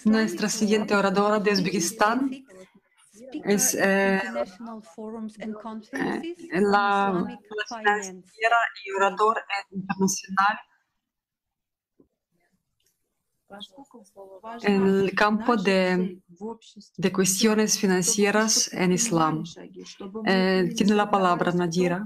[0.05, 2.31] Nuestra siguiente oradora de Uzbekistán
[3.45, 4.23] es eh,
[6.53, 7.27] la,
[7.83, 8.01] la
[8.85, 10.59] y orador internacional.
[14.63, 16.21] en el campo de,
[16.97, 19.45] de cuestiones financieras en Islam.
[20.27, 22.05] Eh, tiene la palabra Nadira.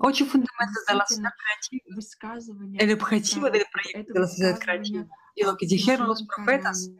[0.00, 2.86] Очень фундаментально для нас высказывание.
[2.86, 4.38] Необходимо для проекта для нас
[5.34, 6.90] y lo que dijeron los profetas.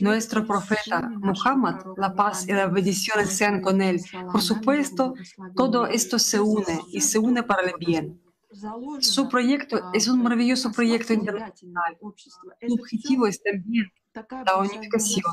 [0.00, 4.00] Nuestro profeta Muhammad, la paz y las bendiciones sean con él.
[4.30, 5.14] Por supuesto,
[5.54, 8.20] todo esto se une y se une para el bien.
[9.00, 11.98] Su proyecto es un maravilloso proyecto internacional.
[12.60, 15.32] El objetivo es también la unificación.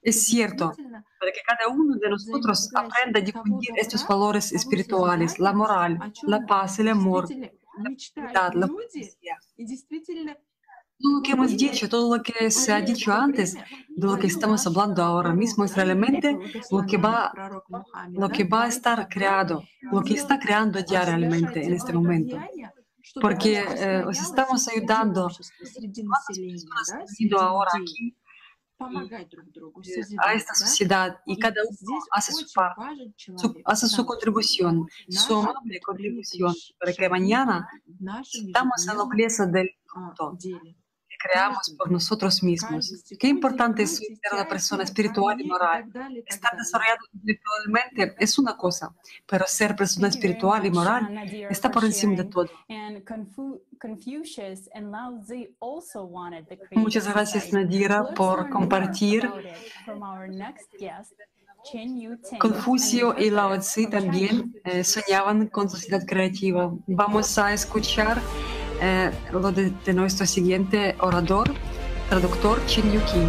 [0.00, 0.72] Es cierto,
[1.20, 6.44] para que cada uno de nosotros aprenda a difundir estos valores espirituales, la moral, la
[6.44, 8.68] paz, el amor, la, la, la
[11.02, 14.28] todo lo que hemos dicho, todo lo que se ha dicho antes, de lo que
[14.28, 16.38] estamos hablando ahora mismo, es realmente
[16.70, 17.32] lo que va,
[18.10, 22.36] lo que va a estar creado, lo que está creando ya realmente en este momento.
[23.20, 25.28] Porque eh, os estamos ayudando.
[27.38, 28.16] ahora aquí?
[30.18, 33.14] a esta sociedad y cada uno hace su parte,
[33.64, 37.68] hace su contribución, su amable contribución, para que mañana
[38.32, 40.36] estamos en la nobleza del fruto,
[41.22, 43.04] creamos por nosotros mismos.
[43.18, 45.90] Qué importante es ser una persona espiritual y moral.
[46.26, 48.94] Estar desarrollado intelectualmente es una cosa,
[49.26, 52.50] pero ser persona espiritual y moral está por encima de todo.
[56.72, 57.52] Muchas gracias.
[57.52, 59.30] Nadira, por compartir.
[62.40, 66.72] Confucio y Lao from también eh, soñaban con sociedad creativa.
[66.86, 68.20] Vamos a escuchar
[68.80, 71.48] eh, lo de, de, nuestro siguiente orador,
[72.08, 73.28] traductor Chin Yuki.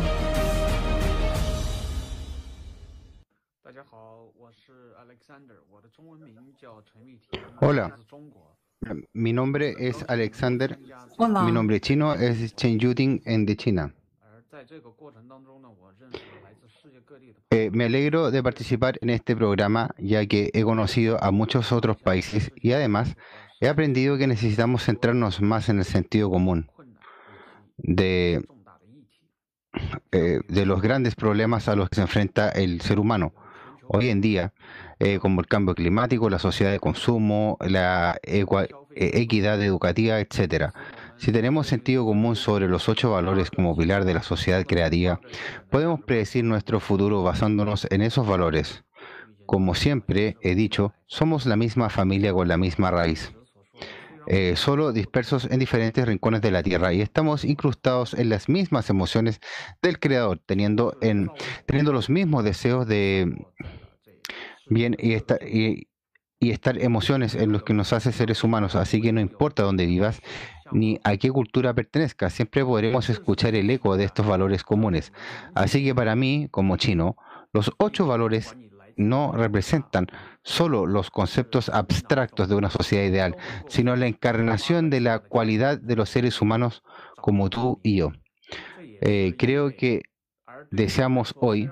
[7.59, 7.95] Hola,
[8.85, 10.77] eh, mi nombre es Alexander.
[11.17, 11.43] Hola.
[11.43, 13.93] Mi nombre chino es Chen Yuting en de China.
[17.49, 21.97] Eh, me alegro de participar en este programa ya que he conocido a muchos otros
[21.97, 23.15] países y además
[23.63, 26.69] he aprendido que necesitamos centrarnos más en el sentido común
[27.77, 28.45] de,
[30.11, 33.33] eh, de los grandes problemas a los que se enfrenta el ser humano.
[33.87, 34.53] Hoy en día,
[34.99, 38.45] eh, como el cambio climático, la sociedad de consumo, la eh,
[38.95, 40.73] equidad educativa, etcétera.
[41.15, 45.21] Si tenemos sentido común sobre los ocho valores como pilar de la sociedad creativa,
[45.71, 48.83] podemos predecir nuestro futuro basándonos en esos valores.
[49.45, 53.33] Como siempre he dicho, somos la misma familia con la misma raíz,
[54.27, 58.89] eh, solo dispersos en diferentes rincones de la Tierra y estamos incrustados en las mismas
[58.89, 59.39] emociones
[59.81, 61.31] del Creador, teniendo, en,
[61.65, 63.45] teniendo los mismos deseos de
[64.67, 65.87] bien y, esta- y,
[66.39, 68.75] y estar emociones en los que nos hace seres humanos.
[68.75, 70.21] Así que no importa dónde vivas
[70.71, 75.13] ni a qué cultura pertenezcas, siempre podremos escuchar el eco de estos valores comunes.
[75.53, 77.15] Así que para mí, como chino,
[77.51, 78.55] los ocho valores
[78.97, 80.07] no representan
[80.43, 83.37] solo los conceptos abstractos de una sociedad ideal,
[83.67, 86.83] sino la encarnación de la cualidad de los seres humanos
[87.17, 88.11] como tú y yo.
[89.01, 90.01] Eh, creo que
[90.71, 91.69] deseamos hoy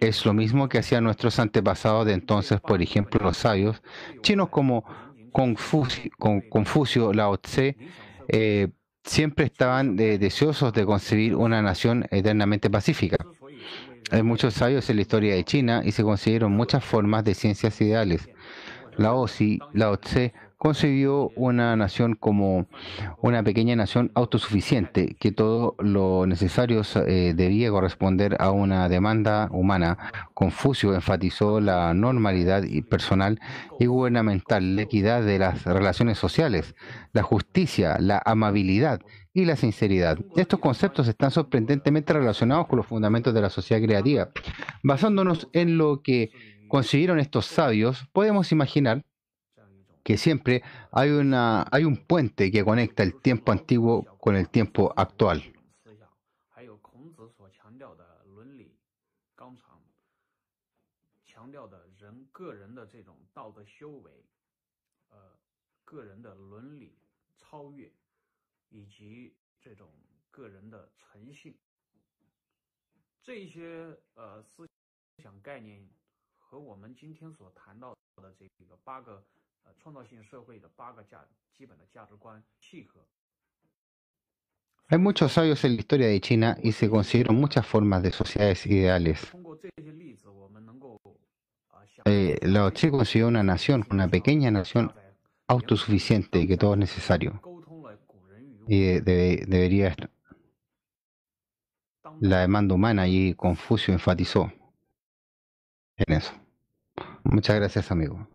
[0.00, 3.82] es lo mismo que hacían nuestros antepasados de entonces, por ejemplo, los sabios
[4.22, 4.84] chinos como
[5.32, 7.76] Confucio, Con- Confucio Lao Tse,
[8.28, 8.68] eh,
[9.04, 13.16] siempre estaban deseosos de concebir una nación eternamente pacífica.
[14.10, 17.80] Hay muchos sabios en la historia de China y se consideran muchas formas de ciencias
[17.80, 18.28] ideales.
[18.96, 22.66] Lao, Tzu- Lao Tse concibió una nación como
[23.22, 29.96] una pequeña nación autosuficiente, que todo lo necesario eh, debía corresponder a una demanda humana.
[30.34, 33.40] Confucio enfatizó la normalidad personal
[33.78, 36.74] y gubernamental, la equidad de las relaciones sociales,
[37.12, 39.00] la justicia, la amabilidad
[39.32, 40.18] y la sinceridad.
[40.36, 44.30] Estos conceptos están sorprendentemente relacionados con los fundamentos de la sociedad creativa.
[44.82, 46.30] Basándonos en lo que
[46.68, 49.04] consiguieron estos sabios, podemos imaginar
[50.02, 54.92] que siempre hay, una, hay un puente que conecta el tiempo antiguo con el tiempo
[54.96, 55.42] actual.
[68.69, 69.89] 以及这种
[70.31, 71.55] 个人的诚信，
[73.23, 74.67] 这一些呃思
[75.23, 75.87] 想概念
[76.37, 79.23] 和我们今天所谈到的这个八个
[79.63, 83.05] 呃创造性社会的八个价基本的价值观契合。
[84.87, 88.65] Hay muchos sabios en la historia de China y se consideran muchas formas de sociedades
[88.67, 89.31] ideales.
[89.31, 90.99] 通过这些例子，我们能够
[92.07, 94.93] Eh, Lao Tse consiguió una nación, una pequeña nación
[95.47, 97.41] autosuficiente que todo es necesario.
[98.70, 100.10] Y de- debe- debería estar.
[102.20, 104.52] La demanda humana y Confucio enfatizó
[105.96, 106.32] en eso.
[107.24, 108.28] Muchas gracias, amigo.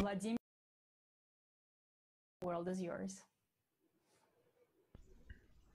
[0.00, 0.36] Vladimir,
[2.40, 3.27] the world is yours.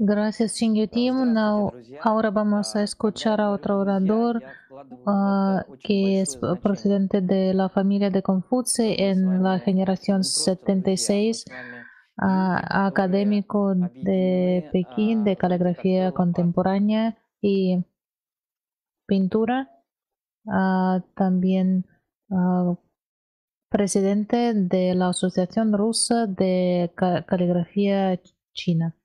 [0.05, 0.59] Gracias.
[0.61, 1.71] Now,
[2.01, 4.43] ahora vamos a escuchar a otro orador
[5.07, 11.45] ah, que es procedente de la familia de Confucio en la generación 76,
[12.17, 17.85] ah, académico de Pekín de caligrafía contemporánea y
[19.07, 19.69] pintura.
[20.47, 21.85] Ah, también
[23.69, 28.19] presidente de la Asociación Rusa de Ca- Caligrafía
[28.53, 28.95] China.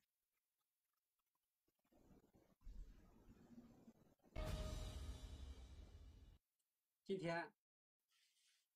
[7.08, 7.46] 今天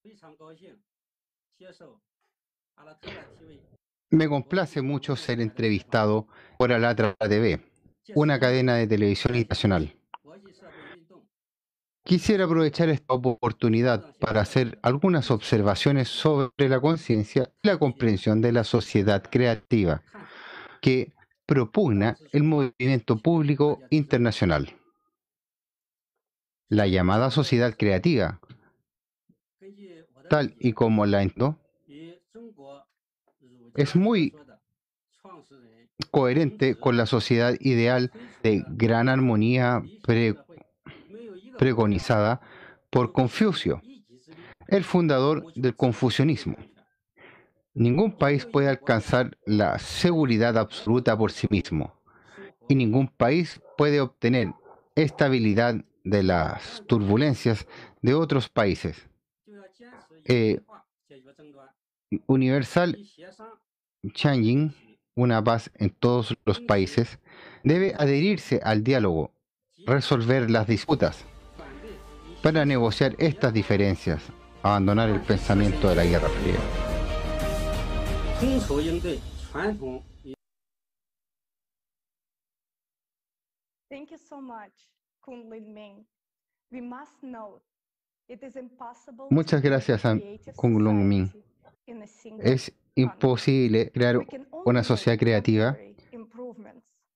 [0.01, 0.79] 非常高兴
[1.57, 2.01] 接受
[2.75, 3.59] 阿拉特的提问。
[4.09, 6.27] Me complace mucho ser entrevistado
[6.57, 7.59] por Alatra TV,
[8.15, 9.93] una cadena de televisión internacional.
[12.03, 18.53] Quisiera aprovechar esta oportunidad para hacer algunas observaciones sobre la conciencia y la comprensión de
[18.53, 20.01] la sociedad creativa
[20.81, 21.13] que
[21.45, 24.73] propugna el movimiento público internacional.
[26.72, 28.40] la llamada sociedad creativa,
[30.30, 31.58] tal y como la entró,
[33.74, 34.34] es muy
[36.10, 38.10] coherente con la sociedad ideal
[38.42, 40.34] de gran armonía pre
[41.58, 42.40] preconizada
[42.88, 43.82] por Confucio,
[44.66, 46.56] el fundador del confucianismo.
[47.74, 52.00] Ningún país puede alcanzar la seguridad absoluta por sí mismo
[52.66, 54.54] y ningún país puede obtener
[54.94, 57.66] estabilidad de las turbulencias
[58.00, 59.08] de otros países.
[60.24, 60.60] Eh,
[62.26, 62.98] Universal
[64.12, 64.74] Changjin,
[65.14, 67.18] una paz en todos los países,
[67.64, 69.32] debe adherirse al diálogo,
[69.86, 71.24] resolver las disputas
[72.42, 74.22] para negociar estas diferencias,
[74.62, 76.58] abandonar el pensamiento de la Guerra Fría.
[83.92, 84.91] Thank you.
[85.22, 86.06] Kun Lin Ming.
[86.70, 87.62] We must note
[88.28, 91.26] it is impossible to Muchas gracias a create a Kung Lung Min.
[91.28, 91.44] society
[91.86, 94.18] in a single Es imposible crear
[94.64, 95.76] una sociedad creativa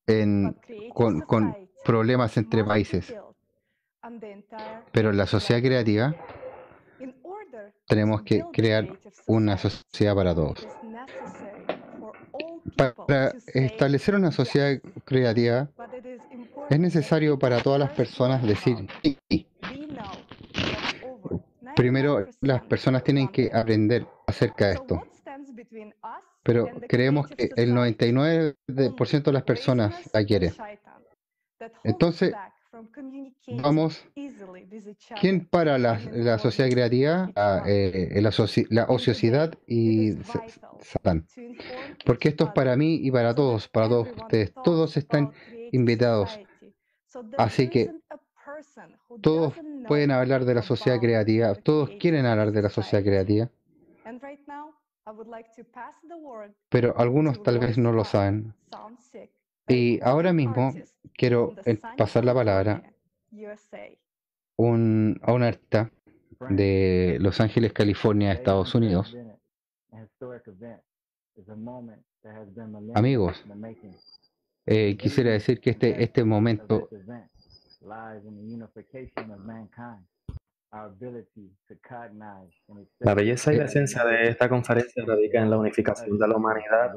[0.07, 0.57] en-
[0.95, 3.15] con, con problemas entre países,
[4.93, 6.15] pero en la sociedad creativa
[7.87, 8.89] tenemos que crear
[9.27, 10.67] una sociedad para todos.
[13.07, 15.69] Para establecer una sociedad creativa
[16.71, 19.47] es necesario para todas las personas decir sí.
[21.75, 25.03] Primero, las personas tienen que aprender acerca de esto.
[26.43, 30.53] Pero creemos que el society 99% de las personas la quiere.
[31.85, 32.35] Entonces,
[33.49, 34.05] vamos,
[35.21, 37.31] ¿quién para la, la sociedad creativa?
[37.35, 38.21] La, eh,
[38.71, 40.45] la ociosidad y sa-
[40.81, 41.27] Satán.
[42.05, 44.53] Porque esto es para mí y para todos, para todos ustedes.
[44.63, 45.33] Todos están
[45.73, 46.39] invitados.
[47.39, 47.91] Así que
[49.21, 49.55] todos
[49.89, 53.49] pueden hablar de la sociedad creativa, todos quieren hablar de la sociedad creativa,
[54.05, 54.75] and right now
[55.07, 58.53] I would like to pass the word pero algunos tal vez no lo saben.
[59.69, 60.73] Y ahora mismo
[61.17, 61.55] quiero
[61.97, 62.83] pasar la palabra
[64.57, 65.91] un- a un artista
[66.51, 69.17] de Los Ángeles, California, Estados Unidos.
[72.95, 73.45] Amigos,
[74.67, 76.89] eh, quisiera decir que este, este momento
[82.99, 86.93] La belleza y la esencia de esta conferencia radica en la unificación de la humanidad,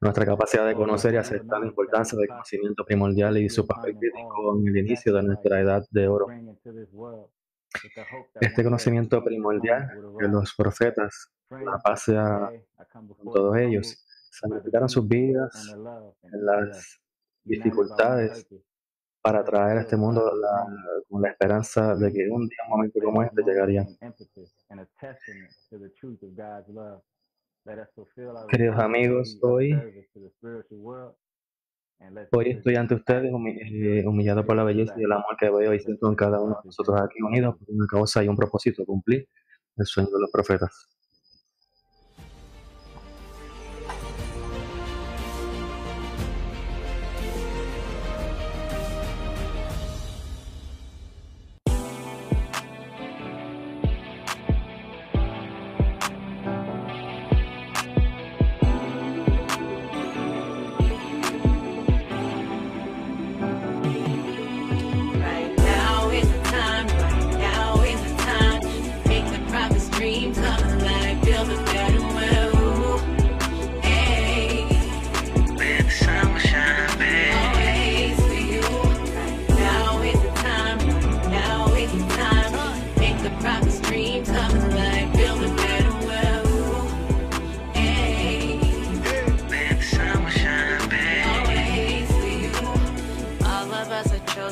[0.00, 4.56] nuestra capacidad de conocer y aceptar la importancia del conocimiento primordial y su papel crítico
[4.58, 6.26] en el inicio de nuestra edad de oro.
[8.40, 14.04] Este conocimiento primordial que los profetas, la paz con todos ellos,
[14.40, 15.74] sacrificaron sus vidas
[16.22, 17.00] en las
[17.44, 18.46] dificultades
[19.22, 20.66] para traer a este mundo la,
[21.08, 23.86] con la esperanza de que un día, un momento como este llegaría.
[28.48, 29.72] Queridos amigos, hoy,
[32.32, 35.80] hoy estoy ante ustedes eh, humillado por la belleza y el amor que veo y
[35.80, 39.28] siento en cada uno de nosotros aquí unidos por una causa y un propósito, cumplir
[39.76, 40.97] el sueño de los profetas.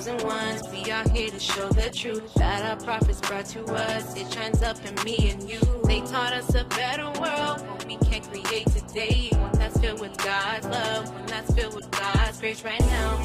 [0.06, 0.62] Chosen ones.
[0.70, 4.16] We are here to show the truth that our prophets brought to us.
[4.16, 5.58] It shines up in me and you.
[5.84, 9.30] They taught us a better world, we can create today.
[9.32, 13.18] One that's filled with God's love, one that's filled with God's grace right now.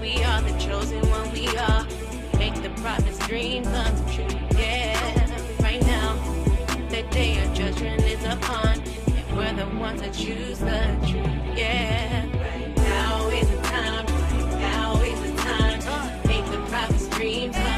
[0.00, 1.86] We are the chosen one, we are.
[2.38, 4.26] Make the prophet's dream come true,
[4.58, 5.62] yeah.
[5.62, 6.16] Right now,
[6.88, 12.31] the day of judgment is upon, and we're the ones that choose the truth, yeah.
[17.18, 17.71] The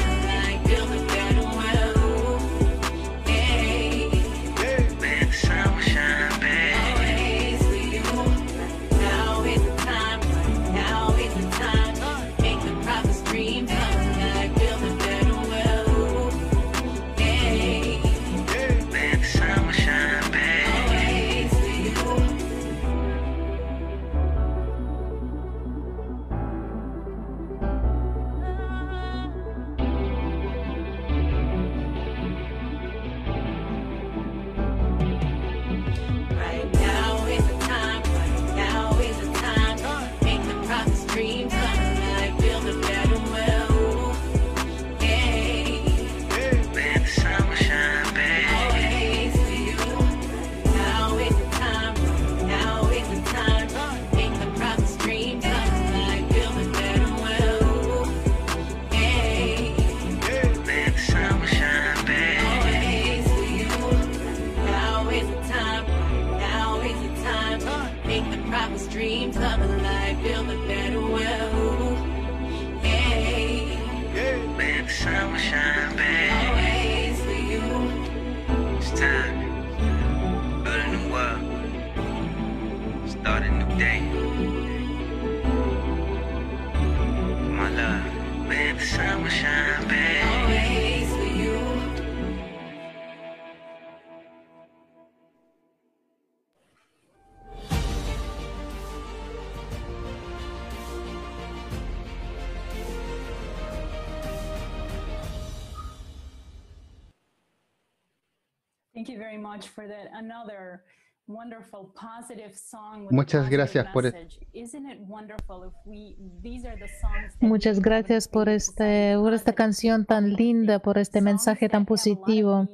[116.77, 121.67] the songs that Muchas gracias por, este, por esta canción tan linda, por este mensaje
[121.67, 122.67] tan positivo.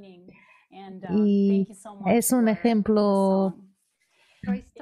[1.10, 3.56] uh, Y thank you so much es un for ejemplo,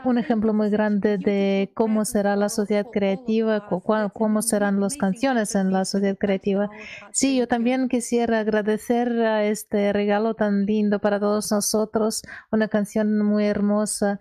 [0.06, 3.68] un ejemplo muy grande de cómo será la sociedad creativa,
[4.14, 6.70] cómo serán las canciones en la sociedad creativa.
[7.12, 13.22] Sí, yo también quisiera agradecer a este regalo tan lindo para todos nosotros, una canción
[13.22, 14.20] muy hermosa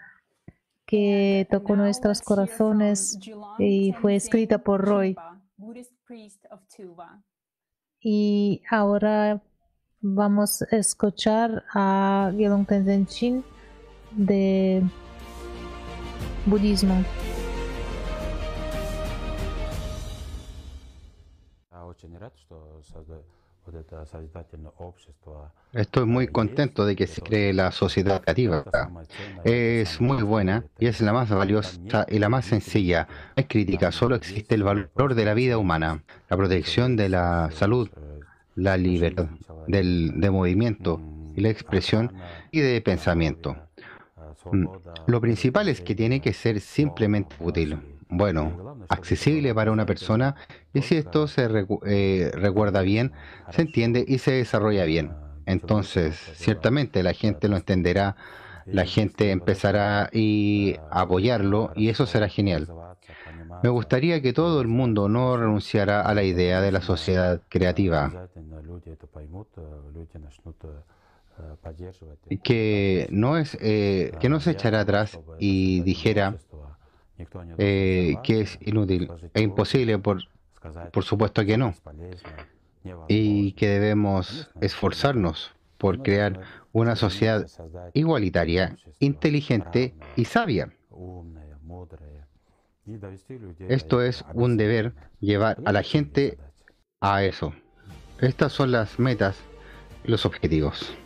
[0.87, 3.19] que tocó nuestros corazones
[3.59, 5.17] y fue escrita por Roy.
[8.01, 9.43] Y ahora
[10.01, 13.45] vamos a escuchar a Gelung Tenzin
[14.13, 14.83] de
[16.49, 17.05] budismo.
[25.73, 28.65] Estoy muy contento de que se cree la sociedad cativa.
[29.45, 33.07] Es muy buena y es la más valiosa y la más sencilla.
[33.09, 37.51] No hay crítica, solo existe el valor de la vida humana, la protección de la
[37.53, 37.91] salud,
[38.55, 39.29] la libertad
[39.67, 41.01] del, de movimiento
[41.37, 42.15] y la expresión
[42.51, 43.68] y de pensamiento.
[44.51, 44.67] Mm,
[45.07, 50.35] Lo principal es que tiene que ser simplemente útil, bueno, accesible para una persona
[50.73, 53.13] y si esto se recu- eh, recuerda bien,
[53.51, 55.17] se entiende y se desarrolla bien.
[55.47, 58.17] Entonces, ciertamente la gente lo entenderá,
[58.71, 62.73] la gente empezará a apoyarlo y eso será genial.
[63.63, 68.19] Me gustaría que todo el mundo no renunciara a la idea de la sociedad creativa,
[72.43, 76.37] que no es eh, que no se echara atrás y dijera
[77.59, 80.23] eh, que es inútil e imposible por
[80.93, 81.75] por supuesto que no
[83.09, 86.41] y que debemos esforzarnos por crear
[86.73, 87.47] una sociedad
[87.95, 90.73] igualitaria, inteligente y sabia.
[93.69, 96.39] Esto es un deber llevar a la gente
[97.01, 97.53] a eso.
[98.21, 99.39] Estas son las metas,
[100.05, 100.97] los objetivos.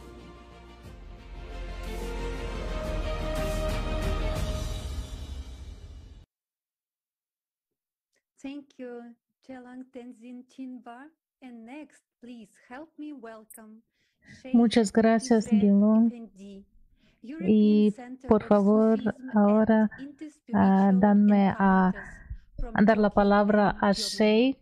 [14.52, 16.30] Muchas gracias, European
[17.46, 17.94] Y
[18.28, 18.98] por favor,
[19.34, 20.04] ahora and
[20.54, 21.92] ah, Interspiritual danme a,
[22.84, 23.92] dar la palabra a.
[23.92, 24.58] Sheikh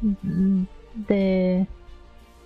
[0.00, 0.62] mm,
[1.08, 1.66] de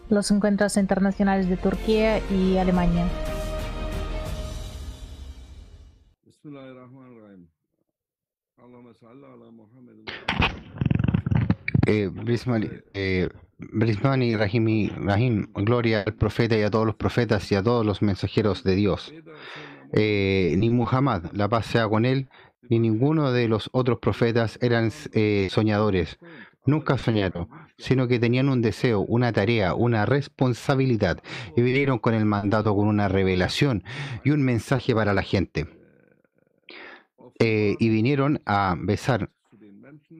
[0.08, 3.06] los encuentros internacionales de Turquía y Alemania.
[11.86, 17.56] Eh, Brismani, eh, Brismani Rahimi, Rahim, gloria al profeta y a todos los profetas y
[17.56, 19.12] a todos los mensajeros de Dios.
[19.92, 22.28] Eh, ni Muhammad, la paz sea con él,
[22.68, 26.18] ni ninguno de los otros profetas eran eh, soñadores.
[26.64, 31.20] Nunca soñaron, sino que tenían un deseo, una tarea, una responsabilidad
[31.56, 33.82] y vinieron con el mandato, con una revelación
[34.24, 35.81] y un mensaje para la gente.
[37.38, 39.30] Eh, y vinieron a besar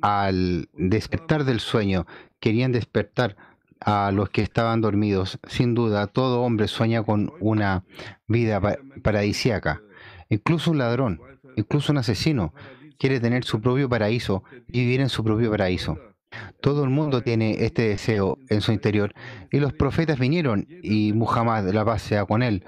[0.01, 2.07] al despertar del sueño,
[2.41, 3.37] querían despertar
[3.81, 5.39] a los que estaban dormidos.
[5.47, 7.85] Sin duda, todo hombre sueña con una
[8.27, 9.83] vida pa- paradisíaca.
[10.29, 11.20] Incluso un ladrón,
[11.57, 12.55] incluso un asesino,
[12.99, 15.99] quiere tener su propio paraíso y vivir en su propio paraíso.
[16.61, 19.12] Todo el mundo tiene este deseo en su interior
[19.51, 22.65] y los profetas vinieron y Muhammad, la paz sea con él,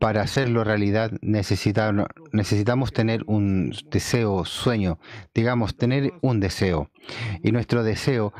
[0.00, 4.98] para hacerlo realidad necesitamos tener un deseo, sueño,
[5.34, 6.90] digamos, tener un deseo.
[7.42, 8.32] Y nuestro deseo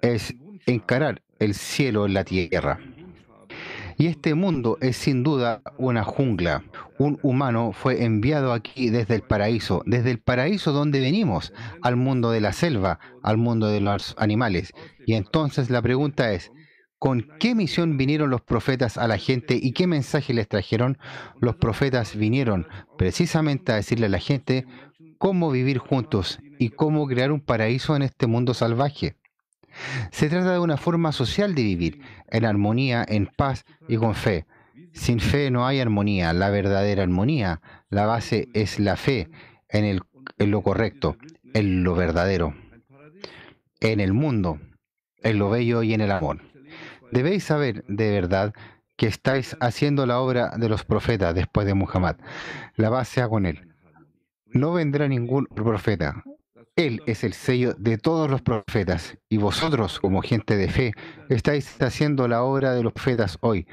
[0.00, 0.34] es
[0.66, 2.78] encarar el cielo en la tierra.
[3.98, 6.62] Y este mundo es sin duda una jungla.
[6.98, 11.52] Un humano fue enviado aquí desde el paraíso, desde el paraíso donde venimos,
[11.82, 14.72] al mundo de la selva, al mundo de los animales.
[15.04, 16.52] Y entonces la pregunta es,
[17.04, 20.96] ¿con qué misión vinieron los profetas a la gente y qué mensaje les trajeron?
[21.38, 22.66] Los profetas vinieron
[22.96, 24.64] precisamente a decirle a la gente
[25.18, 29.16] cómo vivir juntos y cómo crear un paraíso en este mundo salvaje.
[30.12, 32.00] Se trata de una forma social de vivir,
[32.30, 34.46] en armonía, en paz y con fe.
[34.94, 37.60] Sin fe no hay armonía, la verdadera armonía.
[37.90, 39.28] La base es la fe
[39.68, 40.00] en, el,
[40.38, 41.18] en lo correcto,
[41.52, 42.54] en lo verdadero,
[43.80, 44.58] en el mundo,
[45.22, 46.53] en lo bello y en el amor.
[47.14, 48.52] Debéis saber de verdad
[48.96, 52.16] que estáis haciendo la obra de los profetas después de Muhammad.
[52.74, 53.68] La base sea con él.
[54.46, 56.24] No vendrá ningún profeta.
[56.74, 60.92] Él es el sello de todos los profetas y vosotros, como gente de fe,
[61.28, 63.68] estáis haciendo la obra de los profetas hoy.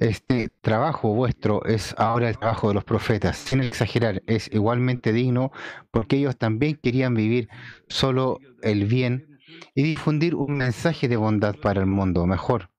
[0.00, 3.36] Este trabajo vuestro es ahora el trabajo de los profetas.
[3.36, 5.52] Sin exagerar, es igualmente digno
[5.92, 7.48] porque ellos también querían vivir
[7.86, 9.38] solo el bien
[9.76, 12.71] y difundir un mensaje de bondad para el mundo mejor,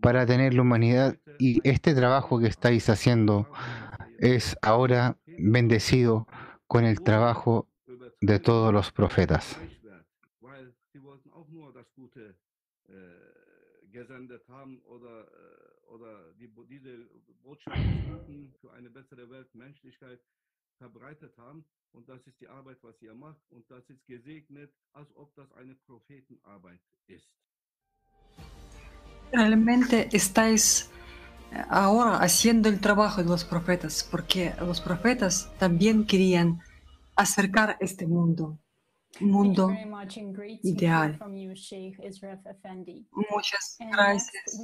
[0.00, 1.16] para tener la humanidad.
[1.38, 3.48] Y este trabajo que estáis haciendo
[4.18, 6.26] es ahora bendecido
[6.66, 7.68] con el trabajo
[8.20, 9.58] de todos los profetas.
[29.32, 30.90] Realmente estáis
[31.52, 36.60] eh, ahora haciendo el trabajo de los profetas, porque los profetas también querían
[37.16, 38.58] acercar este mundo.
[39.20, 39.70] mundo
[40.62, 41.18] ideal.
[43.30, 44.60] Muchas gracias.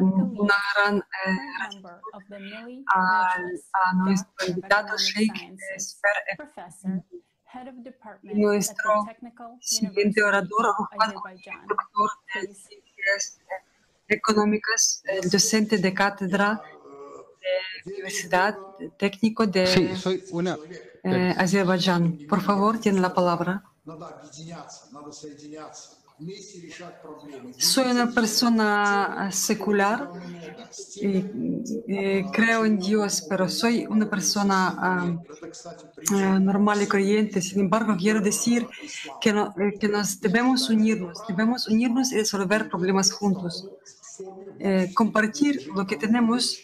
[0.00, 1.02] Una gran eh,
[2.94, 7.04] Majlis, a nuestro invitado Sheikh Esper Professor,
[7.52, 9.06] Head of Department at nuestro
[9.60, 11.66] siguiente orador, Azerbaijan.
[11.66, 13.40] doctor de ciencias
[14.08, 16.62] económicas, docente de cátedra
[17.84, 18.56] de Universidad
[18.98, 19.48] Técnico eh,
[21.02, 22.18] de Azerbaiyán.
[22.28, 23.62] Por favor, tiene la palabra.
[27.58, 30.10] Soy una persona secular
[30.96, 31.24] y,
[31.86, 35.20] eh, creo en Dios, pero soy una persona
[36.12, 37.40] eh, normal y creyente.
[37.40, 38.66] Sin embargo, quiero decir
[39.20, 39.32] que,
[39.78, 43.68] que nos debemos unirnos, debemos unirnos y resolver problemas juntos.
[44.58, 46.58] Eh, compartir lo que tenemos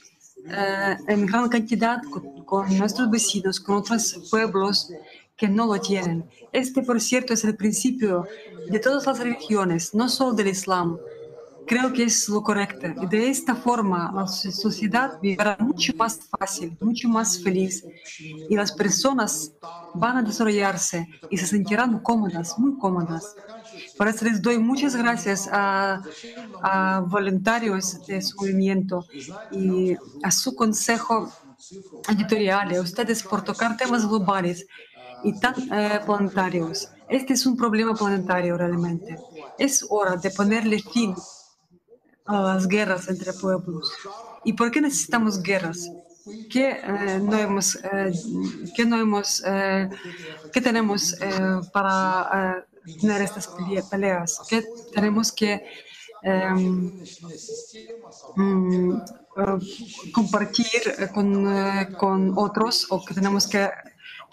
[0.47, 4.91] eh, en gran cantidad con, con nuestros vecinos, con otros pueblos
[5.37, 6.25] que no lo tienen.
[6.53, 8.27] Este, por cierto, es el principio
[8.69, 10.99] de todas las religiones, no solo del Islam.
[11.67, 12.89] Creo que es lo correcto.
[13.01, 17.85] Y de esta forma la so- sociedad vivirá mucho más fácil, mucho más feliz.
[18.49, 19.53] Y las personas
[19.93, 23.37] van a desarrollarse y se sentirán cómodas, muy cómodas.
[23.97, 26.03] Por eso les doy muchas gracias a,
[26.61, 29.07] a voluntarios de su movimiento
[29.51, 31.37] y a su consejo
[32.09, 34.67] editorial, a ustedes por tocar temas globales
[35.23, 36.89] y tan eh, planetarios.
[37.09, 39.25] Este es un problema planetario realmente.
[39.57, 41.15] Es hora de ponerle fin
[42.27, 43.91] a las guerras entre pueblos.
[44.45, 45.91] ¿Y por qué necesitamos guerras?
[46.49, 48.13] ¿Qué eh, no hemos, eh,
[48.75, 49.89] qué no hemos, eh,
[50.53, 51.17] qué tenemos
[51.73, 52.67] para
[53.01, 54.41] tener estas pele- peleas?
[54.49, 55.63] ¿Qué tenemos que
[56.23, 56.91] em,
[58.37, 59.03] mm,
[60.13, 60.83] compartir
[61.13, 61.31] con,
[61.97, 63.69] con otros o que tenemos que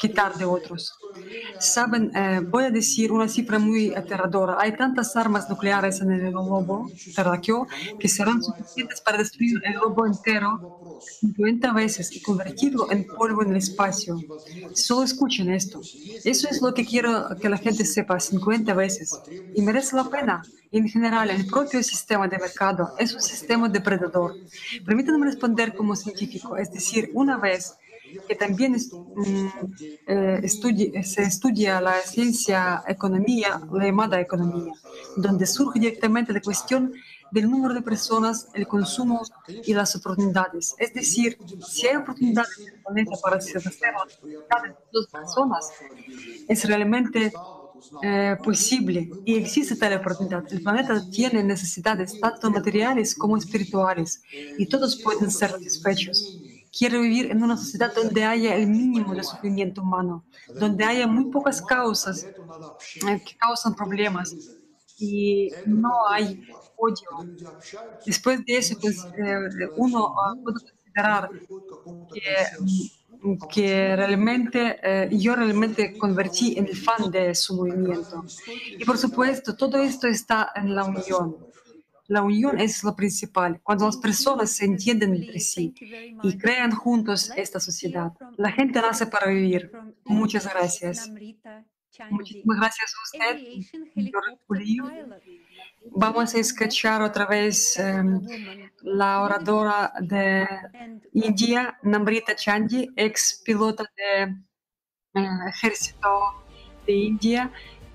[0.01, 0.97] quitar de otros.
[1.59, 4.57] Saben, eh, voy a decir una cifra muy aterradora.
[4.59, 7.67] Hay tantas armas nucleares en el globo terráqueo
[7.99, 13.51] que serán suficientes para destruir el globo entero 50 veces y convertirlo en polvo en
[13.51, 14.17] el espacio.
[14.73, 15.81] Solo escuchen esto.
[16.23, 19.19] Eso es lo que quiero que la gente sepa 50 veces.
[19.53, 20.41] Y merece la pena.
[20.71, 24.35] En general, el propio sistema de mercado es un sistema depredador.
[24.85, 27.75] Permítanme responder como científico, es decir, una vez
[28.27, 29.47] que también mm,
[30.07, 34.73] eh, se estudia la ciencia economía, la llamada economía,
[35.15, 36.93] donde surge directamente la cuestión
[37.31, 39.21] del número de personas, el consumo
[39.65, 40.75] y las oportunidades.
[40.77, 45.71] Es decir, si hay oportunidades en el planeta para satisfacer las dos personas,
[46.47, 47.31] es realmente
[48.03, 50.43] eh, posible y existe tal oportunidad.
[50.51, 54.21] El planeta tiene necesidades tanto materiales como espirituales
[54.57, 56.40] y todos pueden ser satisfechos.
[56.71, 60.25] Quiero vivir en una sociedad donde haya el mínimo de sufrimiento humano,
[60.59, 64.33] donde haya muy pocas causas eh, que causan problemas
[64.97, 66.41] y no hay
[66.77, 67.35] odio.
[68.05, 71.29] Después de eso, pues, eh, uno ah, puede considerar
[72.13, 72.35] que,
[73.53, 78.23] que realmente eh, yo realmente convertí en el fan de su movimiento.
[78.79, 81.50] Y por supuesto, todo esto está en la unión.
[82.11, 83.61] La unión es lo principal.
[83.63, 85.73] Cuando las personas se entienden entre sí
[86.21, 89.71] y crean juntos esta sociedad, la gente nace para vivir.
[90.03, 91.09] Muchas gracias.
[92.09, 93.39] Muchísimas gracias a usted.
[95.91, 98.03] Vamos a escuchar otra vez eh,
[98.81, 100.45] la oradora de
[101.13, 104.23] India, Namrita Chandi, ex pilota de
[105.15, 106.09] eh, ejército
[106.85, 107.49] de India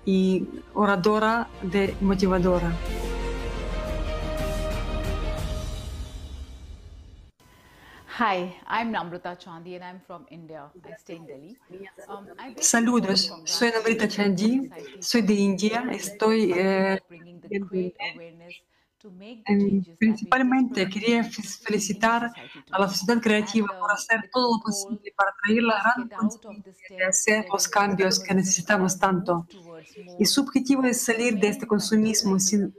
[0.06, 2.72] y oradora de motivadora.
[12.60, 14.70] Saludos, soy Namrita Chandi,
[15.00, 16.98] soy de India, estoy eh,
[19.98, 22.32] Principalmente quería fe- felicitar
[22.72, 27.04] a la sociedad creativa por hacer todo lo posible para traer la gran conciencia de
[27.04, 29.46] hacer los cambios que necesitamos tanto.
[30.18, 32.74] Y su objetivo es salir de este consumismo sin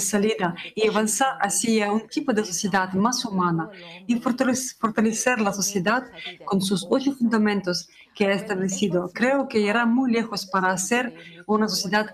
[0.00, 3.70] salida y avanzar hacia un tipo de sociedad más humana
[4.06, 6.04] y fortale- fortalecer la sociedad
[6.44, 9.12] con sus ocho fundamentos que ha establecido.
[9.12, 11.14] Creo que irá muy lejos para hacer
[11.46, 12.06] una sociedad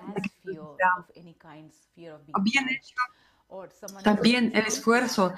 [2.42, 2.94] bien hecho
[4.04, 5.32] También el esfuerzo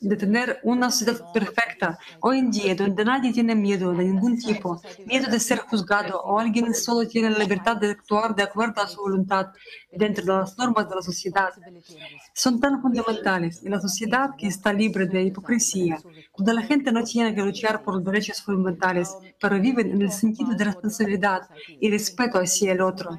[0.00, 1.98] de tener una sociedad perfecta.
[2.20, 6.38] hoy en día, donde nadie tiene miedo de ningún tipo, miedo de ser juzgado o
[6.38, 9.48] alguien solo tiene la libertad de actuar de acuerdo a su voluntad
[9.90, 11.50] dentro de las normas de la sociedad,
[12.32, 13.62] son tan fundamentales.
[13.62, 15.98] En la sociedad que está libre de hipocresía,
[16.36, 20.12] donde la gente no tiene que luchar por los derechos fundamentales, pero viven en el
[20.12, 21.42] sentido de responsabilidad
[21.80, 23.18] y respeto hacia el otro.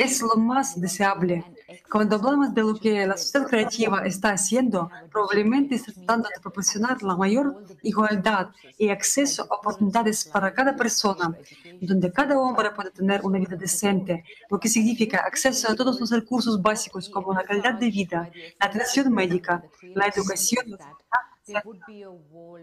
[0.00, 1.44] Es lo más deseable.
[1.90, 7.02] Cuando hablamos de lo que la sociedad creativa está haciendo, probablemente está tratando de proporcionar
[7.02, 8.48] la mayor igualdad
[8.78, 11.36] y acceso a oportunidades para cada persona,
[11.82, 16.10] donde cada hombre puede tener una vida decente, lo que significa acceso a todos los
[16.10, 20.78] recursos básicos como la calidad de vida, la atención médica, la educación,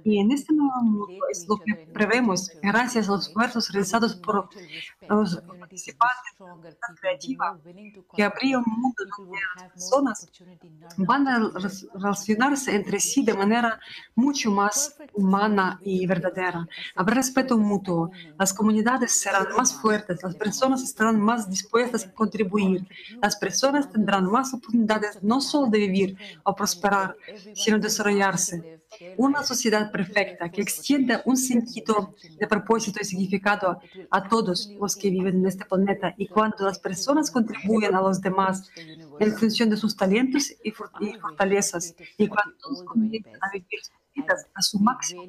[0.03, 4.49] y en este nuevo mundo es lo que prevemos, gracias a los esfuerzos realizados por
[5.09, 7.59] los participantes de la creativa,
[8.15, 10.29] que habría un mundo donde las personas
[10.97, 13.79] van a re- relacionarse entre sí de manera
[14.15, 16.67] mucho más humana y verdadera.
[16.95, 22.87] Habrá respeto mutuo, las comunidades serán más fuertes, las personas estarán más dispuestas a contribuir,
[23.21, 27.17] las personas tendrán más oportunidades no solo de vivir o prosperar,
[27.53, 28.67] sino de desarrollarse.
[29.17, 33.79] Una sociedad perfecta que extienda un sentido de propósito y significado
[34.11, 38.21] a todos los que viven en este planeta y cuando las personas contribuyen a los
[38.21, 38.69] demás
[39.19, 43.79] en función de sus talentos y for- y fortalezas y cuando todos comienzan a vivir
[44.55, 45.23] a su máximo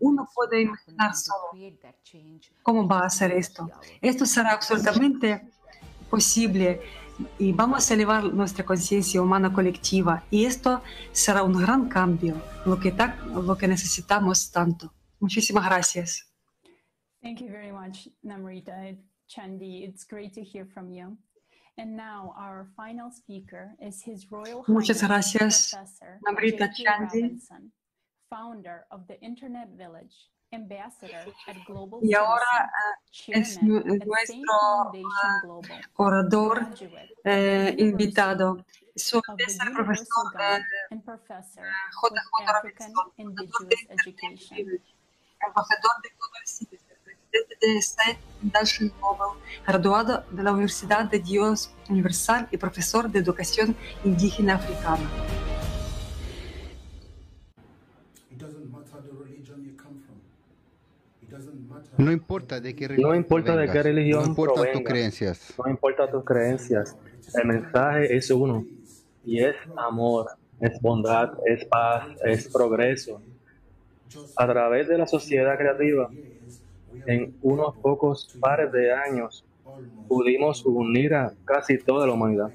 [0.00, 1.48] uno puede imaginar solo
[2.62, 3.70] cómo va a ser esto.
[4.02, 5.48] Esto será absolutamente
[6.10, 6.80] posible
[7.38, 10.82] y vamos a elevar nuestra conciencia humana colectiva y esto
[11.12, 14.92] será un gran cambio, lo que, ta- lo que necesitamos tanto.
[15.20, 16.26] Muchísimas gracias.
[17.22, 18.96] Thank you very much, Namrita
[19.28, 19.84] Chandi.
[19.84, 21.16] It's great to hear from you.
[21.76, 26.68] And now our final speaker is His Royal Muchas Highness gracias, Professor Namrita.
[26.74, 27.22] Chandi.
[27.22, 27.72] Robinson,
[28.28, 30.14] founder of the Internet Village,
[32.02, 32.72] Y ahora
[33.28, 34.92] eh, es nuestro ah,
[35.94, 36.66] orador
[37.24, 38.64] eh, invitado.
[38.96, 40.58] Su es el profesor eh,
[40.96, 41.60] JJ
[42.52, 43.12] Robinson,
[45.40, 46.80] embajador de presidente
[47.60, 48.18] de State
[48.98, 55.08] Global, graduado de la Universidad de Dios Universal y profesor de educación indígena africana.
[61.96, 65.54] No importa de qué religión No importa de qué religión no importa tus creencias.
[65.62, 66.96] no importa tus creencias,
[67.34, 68.64] el mensaje es uno
[69.24, 70.30] y es amor,
[70.60, 73.20] es bondad, es paz, es progreso.
[74.36, 76.10] A través de la sociedad creativa,
[77.06, 79.44] en unos pocos pares de años,
[80.08, 82.50] pudimos unir a casi toda la humanidad.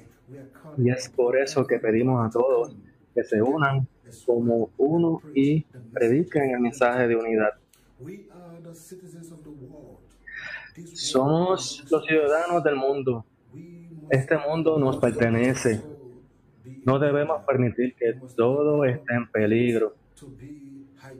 [0.76, 2.76] Y es por eso que pedimos a todos
[3.14, 3.88] que se unan
[4.26, 7.54] como uno y prediquen el mensaje de unidad.
[10.94, 13.24] Somos los ciudadanos del mundo.
[14.10, 15.82] Este mundo nos pertenece.
[16.84, 19.94] No debemos permitir que todo esté en peligro.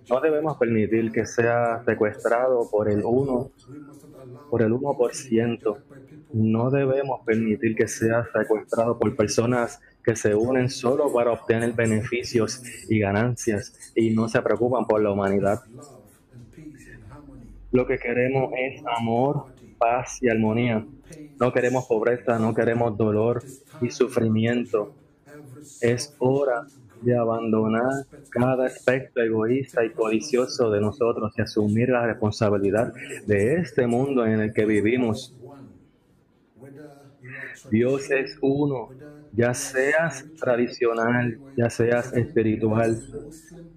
[0.08, 3.50] No debemos permitir que sea secuestrado por el 1,
[4.50, 5.76] por el 1%.
[6.32, 12.62] No debemos permitir que sea secuestrado por personas que se unen solo para obtener beneficios
[12.88, 15.62] y ganancias y no se preocupan por la humanidad.
[17.76, 20.86] Lo que queremos es amor, paz y armonía.
[21.38, 23.42] No queremos pobreza, no queremos dolor
[23.82, 24.94] y sufrimiento.
[25.82, 26.66] Es hora
[27.02, 32.94] de abandonar cada aspecto egoísta y codicioso de nosotros y asumir la responsabilidad
[33.26, 35.36] de este mundo en el que vivimos.
[37.70, 38.88] Dios es uno,
[39.34, 42.98] ya seas tradicional, ya seas espiritual,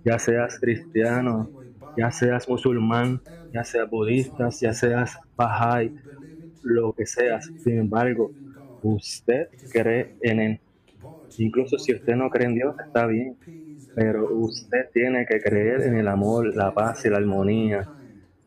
[0.06, 1.50] ya seas cristiano,
[1.96, 3.22] ya seas musulmán,
[3.52, 5.94] ya seas budista, ya seas Bahá'í,
[6.62, 7.52] lo que seas.
[7.58, 8.34] Sin embargo,
[8.82, 10.62] usted cree en Él.
[11.38, 13.40] Incluso si usted no cree en Dios, está bien.
[13.94, 17.90] Pero usted tiene que creer en el amor, la paz y la armonía.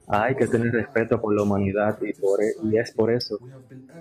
[0.06, 3.40] Hay que tener respeto por la humanidad y, por, e- y es por eso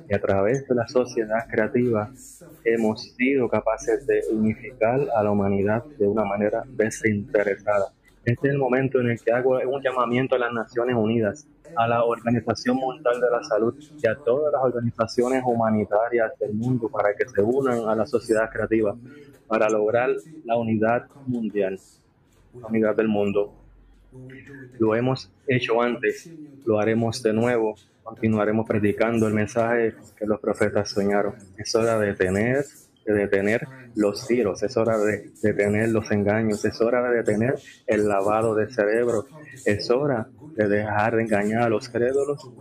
[0.07, 2.13] que a través de la sociedad creativa
[2.63, 7.93] hemos sido capaces de unificar a la humanidad de una manera desinteresada.
[8.23, 11.87] Este es el momento en el que hago un llamamiento a las Naciones Unidas, a
[11.87, 17.15] la Organización Mundial de la Salud y a todas las organizaciones humanitarias del mundo para
[17.15, 18.95] que se unan a la sociedad creativa
[19.47, 20.11] para lograr
[20.45, 21.79] la unidad mundial,
[22.59, 23.53] la unidad del mundo.
[24.77, 26.29] Lo hemos hecho antes,
[26.63, 31.33] lo haremos de nuevo, continuaremos predicando el mensaje que los profetas soñaron.
[31.57, 32.65] Es hora de tener
[33.05, 38.07] de detener los tiros, es hora de detener los engaños, es hora de detener el
[38.07, 39.29] lavado de cerebro,
[39.63, 42.51] es hora de dejar de engañar a los crédulos,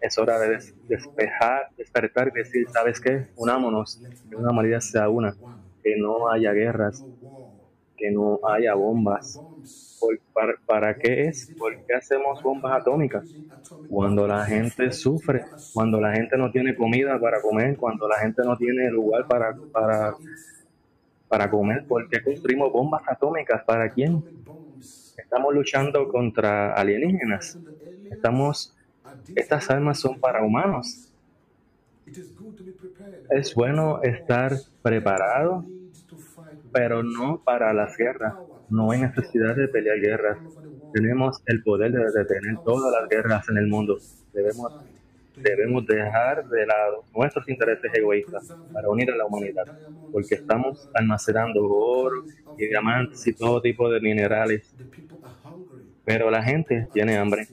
[0.00, 3.28] es hora de des- despejar, despertar y decir, ¿sabes qué?
[3.36, 5.36] Unámonos, que una humanidad sea una,
[5.82, 7.06] que no haya guerras,
[7.96, 9.42] que no haya bombas.
[9.98, 11.52] ¿Por- para, para qué es?
[11.56, 13.24] ¿Por qué hacemos bombas atómicas?
[13.88, 18.42] Cuando la gente sufre, cuando la gente no tiene comida para comer, cuando la gente
[18.44, 20.18] no tiene lugar para, para,
[21.28, 23.62] para comer, ¿por qué construimos bombas atómicas?
[23.64, 24.24] ¿Para quién?
[25.16, 27.60] Estamos luchando contra alienígenas.
[28.10, 28.76] Estamos,
[29.34, 31.00] estas armas son para humanos.
[33.28, 35.68] Es bueno estar preparado,
[36.72, 38.34] pero no para las guerras.
[38.68, 40.38] No hay necesidad de pelear guerras.
[40.92, 43.98] Tenemos el poder de detener todas las guerras en el mundo.
[44.32, 44.72] Debemos,
[45.36, 49.66] debemos dejar de lado nuestros intereses egoístas para unir a la humanidad,
[50.12, 52.24] porque estamos almacenando oro
[52.58, 54.74] y diamantes y todo tipo de minerales.
[56.04, 57.48] Pero la gente tiene hambre,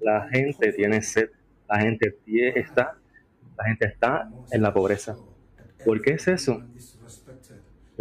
[0.00, 1.30] la gente tiene sed,
[1.68, 2.16] la gente
[2.54, 2.96] está,
[3.56, 5.16] la gente está en la pobreza.
[5.84, 6.62] ¿Por qué es eso?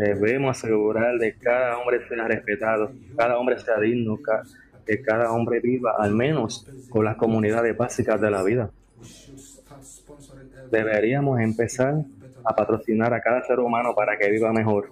[0.01, 4.17] Debemos asegurar de que cada hombre sea respetado, cada hombre sea digno,
[4.83, 8.71] que cada hombre viva al menos con las comunidades básicas de la vida.
[10.71, 12.03] Deberíamos empezar
[12.43, 14.89] a patrocinar a cada ser humano para que viva mejor.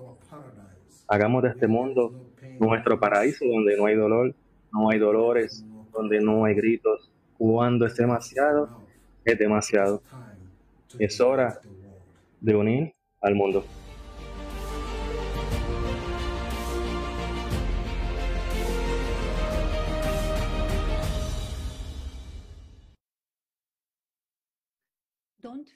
[1.07, 2.14] Hagamos de este mundo
[2.60, 4.36] nuestro paraíso donde no hay dolor,
[4.72, 7.11] no hay dolores, donde no hay gritos.
[7.36, 8.69] Cuando es demasiado,
[9.26, 10.03] es demasiado.
[10.99, 11.60] Es hora
[12.40, 13.65] de unir al mundo.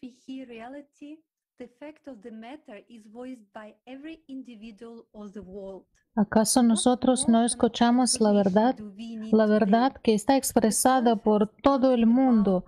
[0.03, 1.19] Don't we hear reality?
[1.59, 5.85] The fact of the matter is voiced by every individual of the world.
[6.15, 8.75] ¿Acaso nosotros no escuchamos la verdad?
[9.31, 12.65] La verdad que está expresada por todo el mundo.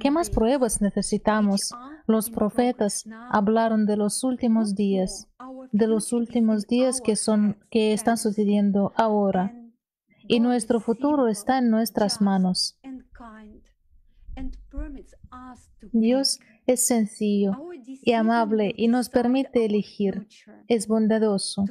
[0.00, 1.74] ¿Qué más pruebas necesitamos?
[2.06, 5.28] Los profetas hablaron de los últimos días,
[5.72, 9.52] de los últimos días que son que están sucediendo ahora.
[10.26, 12.78] Y nuestro futuro está en nuestras manos.
[15.92, 16.38] Dios
[16.72, 20.28] es sencillo y amable y nos permite elegir.
[20.68, 21.64] Es bondadoso.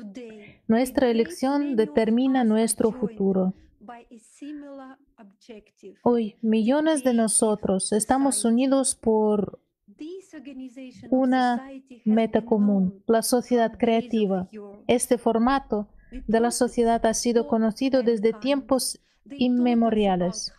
[0.67, 3.53] Nuestra elección determina nuestro futuro.
[6.03, 9.59] Hoy, millones de nosotros estamos unidos por
[11.09, 11.69] una
[12.05, 14.49] meta común, la sociedad creativa.
[14.87, 15.87] Este formato
[16.27, 18.99] de la sociedad ha sido conocido desde tiempos
[19.31, 20.53] inmemoriales.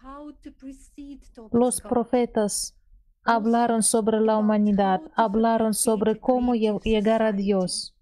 [1.52, 2.79] Los profetas
[3.24, 7.94] hablaron sobre la humanidad, hablaron sobre cómo lle- llegar a Dios,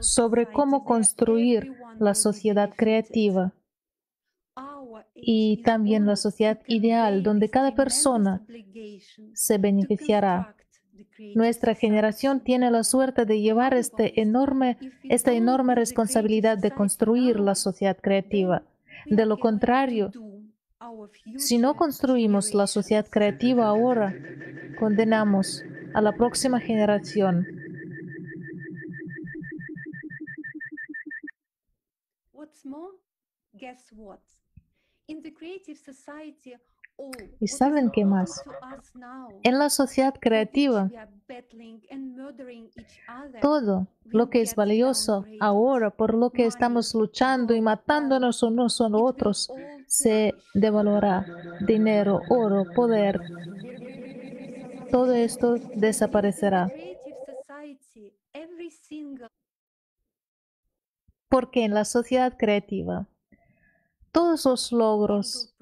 [0.00, 3.52] sobre cómo construir la sociedad creativa
[5.14, 8.42] y también la sociedad ideal donde cada persona
[9.32, 10.54] se beneficiará.
[11.34, 14.76] Nuestra generación tiene la suerte de llevar este enorme,
[15.08, 18.62] esta enorme responsabilidad de construir la sociedad creativa.
[19.06, 20.10] De lo contrario,
[21.36, 24.14] si no construimos la sociedad creativa ahora,
[24.78, 25.64] condenamos
[25.94, 27.46] a la próxima generación.
[37.40, 38.42] ¿Y saben qué más?
[39.42, 40.90] En la sociedad creativa,
[43.40, 48.88] todo lo que es valioso ahora, por lo que estamos luchando y matándonos unos a
[48.88, 49.50] otros,
[49.88, 51.26] se devaluará.
[51.66, 53.20] Dinero, oro, poder.
[54.90, 56.70] Todo esto desaparecerá.
[61.28, 63.06] Porque en la sociedad creativa,
[64.12, 65.54] todos los logros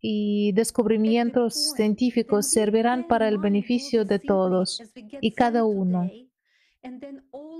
[0.00, 4.82] y descubrimientos científicos servirán para el beneficio de todos
[5.20, 6.10] y cada uno.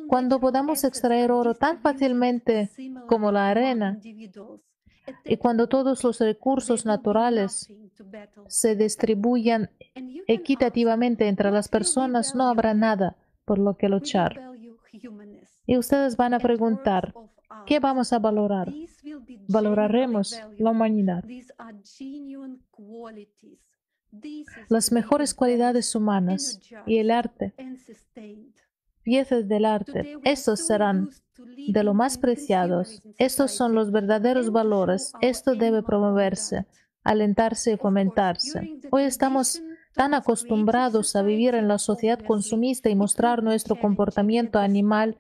[0.09, 2.70] Cuando podamos extraer oro tan fácilmente
[3.06, 4.01] como la arena
[5.24, 7.72] y cuando todos los recursos naturales
[8.47, 9.70] se distribuyan
[10.26, 14.40] equitativamente entre las personas, no habrá nada por lo que luchar.
[15.66, 17.14] Y ustedes van a preguntar,
[17.66, 18.72] ¿qué vamos a valorar?
[19.48, 21.24] Valoraremos la humanidad,
[24.68, 27.55] las mejores cualidades humanas y el arte.
[29.09, 30.18] Piezas del arte.
[30.22, 31.09] Estos serán
[31.68, 33.02] de lo más preciados.
[33.16, 35.14] Estos son los verdaderos valores.
[35.22, 36.66] Esto debe promoverse,
[37.05, 38.78] alentarse y fomentarse.
[38.90, 39.62] Hoy estamos
[39.94, 45.16] tan acostumbrados a vivir en la sociedad consumista y mostrar nuestro comportamiento animal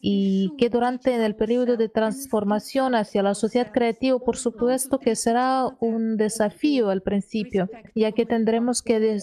[0.00, 5.66] y que durante el periodo de transformación hacia la sociedad creativa, por supuesto que será
[5.80, 9.18] un desafío al principio, ya que tendremos que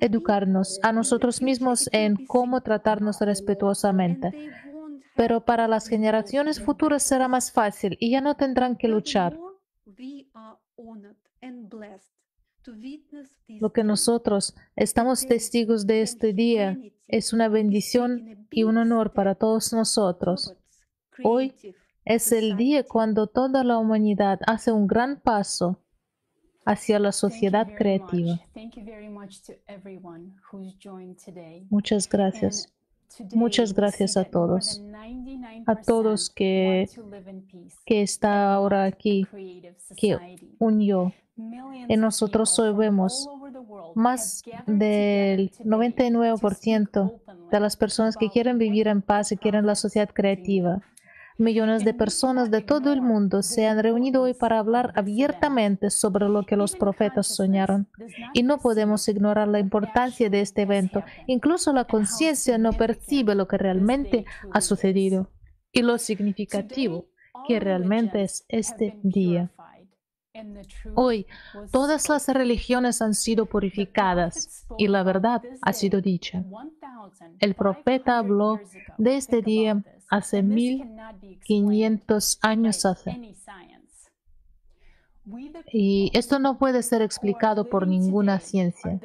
[0.00, 4.32] educarnos a nosotros mismos en cómo tratarnos respetuosamente.
[5.14, 9.38] Pero para las generaciones futuras será más fácil y ya no tendrán que luchar.
[13.60, 19.34] Lo que nosotros estamos testigos de este día es una bendición y un honor para
[19.34, 20.54] todos nosotros.
[21.22, 21.54] Hoy
[22.04, 25.80] es el día cuando toda la humanidad hace un gran paso
[26.64, 28.40] hacia la sociedad creativa.
[31.70, 32.72] Muchas gracias.
[33.32, 34.82] Muchas gracias a todos.
[35.66, 36.88] A todos que,
[37.86, 39.26] que está ahora aquí,
[39.96, 40.18] que
[40.58, 41.12] unió.
[41.36, 43.28] En nosotros hoy vemos
[43.94, 50.10] más del 99% de las personas que quieren vivir en paz y quieren la sociedad
[50.12, 50.82] creativa.
[51.38, 56.30] Millones de personas de todo el mundo se han reunido hoy para hablar abiertamente sobre
[56.30, 57.88] lo que los profetas soñaron.
[58.32, 61.04] Y no podemos ignorar la importancia de este evento.
[61.26, 65.30] Incluso la conciencia no percibe lo que realmente ha sucedido
[65.72, 67.08] y lo significativo
[67.46, 69.52] que realmente es este día.
[70.94, 71.26] Hoy
[71.70, 76.44] todas las religiones han sido purificadas y la verdad ha sido dicha.
[77.40, 78.60] El profeta habló
[78.98, 83.34] de este día hace 1500 años hace.
[85.72, 89.00] Y esto no puede ser explicado por ninguna ciencia.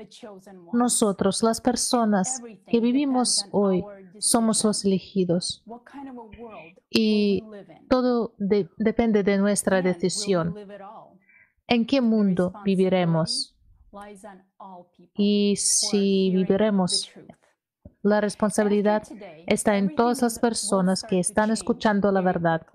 [0.71, 3.83] Nosotros, las personas que vivimos hoy,
[4.19, 5.63] somos los elegidos.
[6.91, 7.43] Y
[7.89, 10.53] todo de- depende de nuestra decisión.
[11.71, 13.55] ¿En qué mundo viviremos?
[15.15, 17.09] Y si viviremos,
[18.01, 19.03] la responsabilidad
[19.47, 22.67] está en todas las personas que están escuchando la verdad.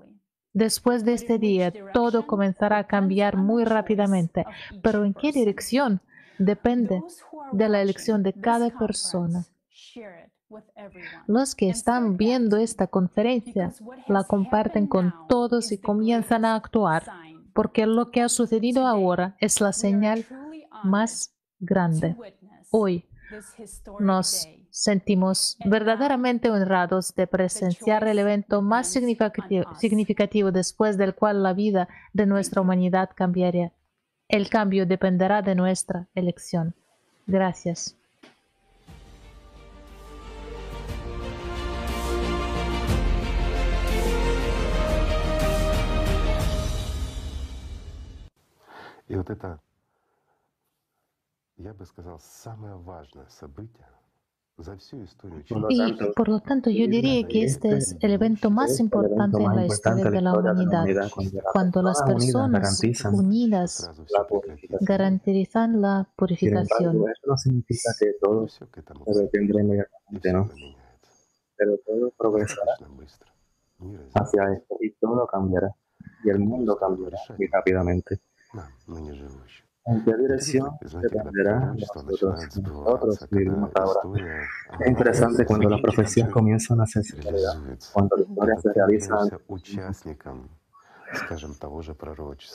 [0.54, 4.46] Después de este día, todo comenzará a cambiar muy rápidamente,
[4.82, 6.00] pero ¿en qué dirección?
[6.38, 7.02] Depende
[7.52, 9.44] de la elección de cada persona.
[11.26, 13.74] Los que están viendo esta conferencia
[14.08, 17.04] la comparten con todos y comienzan a actuar,
[17.56, 20.26] porque lo que ha sucedido ahora es la señal
[20.84, 22.14] más grande.
[22.70, 23.06] Hoy
[23.98, 31.54] nos sentimos verdaderamente honrados de presenciar el evento más significativo, significativo después del cual la
[31.54, 33.72] vida de nuestra humanidad cambiaría.
[34.28, 36.74] El cambio dependerá de nuestra elección.
[37.26, 37.96] Gracias.
[49.07, 49.59] И вот это,
[51.57, 53.87] я бы сказал, самое важное событие
[54.57, 58.79] за всю историю Y por lo tanto, yo diría que este es el evento más
[58.79, 60.85] importante en la historia de la humanidad,
[61.51, 63.89] cuando las personas unidas
[64.81, 66.95] garantizan la Sin embargo, purificación.
[67.09, 68.65] eso no significa que todo se
[69.21, 70.49] detendrá inmediatamente, ¿no?
[71.55, 72.73] Pero todo progresará
[74.13, 75.75] hacia esto y todo cambiará.
[76.23, 78.19] Y el mundo cambiará muy rápidamente.
[79.88, 80.96] ¿En qué dirección Es
[84.88, 87.04] interesante cuando las profecías comienzan a ser
[87.92, 89.16] cuando la historia se realiza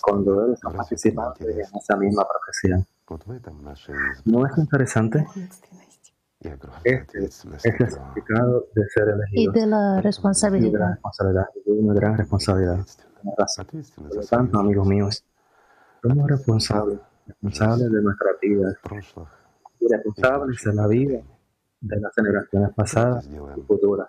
[0.02, 2.86] cuando eres participante de esa misma profecía.
[4.26, 5.26] ¿No es interesante?
[6.84, 9.54] Este es el significado de ser elegido.
[9.54, 10.68] Y de la responsabilidad.
[10.68, 11.46] Y de la responsabilidad.
[11.56, 12.86] Y de una gran responsabilidad.
[13.96, 15.24] Por lo tanto, amigos míos,
[16.02, 18.76] somos responsables, responsables de nuestras vidas
[19.80, 21.22] y responsables de la vida
[21.82, 24.08] de las generaciones pasadas y futuras.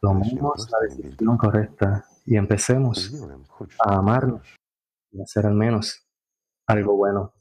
[0.00, 3.12] Tomemos la decisión correcta y empecemos
[3.84, 4.42] a amarnos
[5.10, 6.06] y a hacer al menos
[6.66, 7.32] algo bueno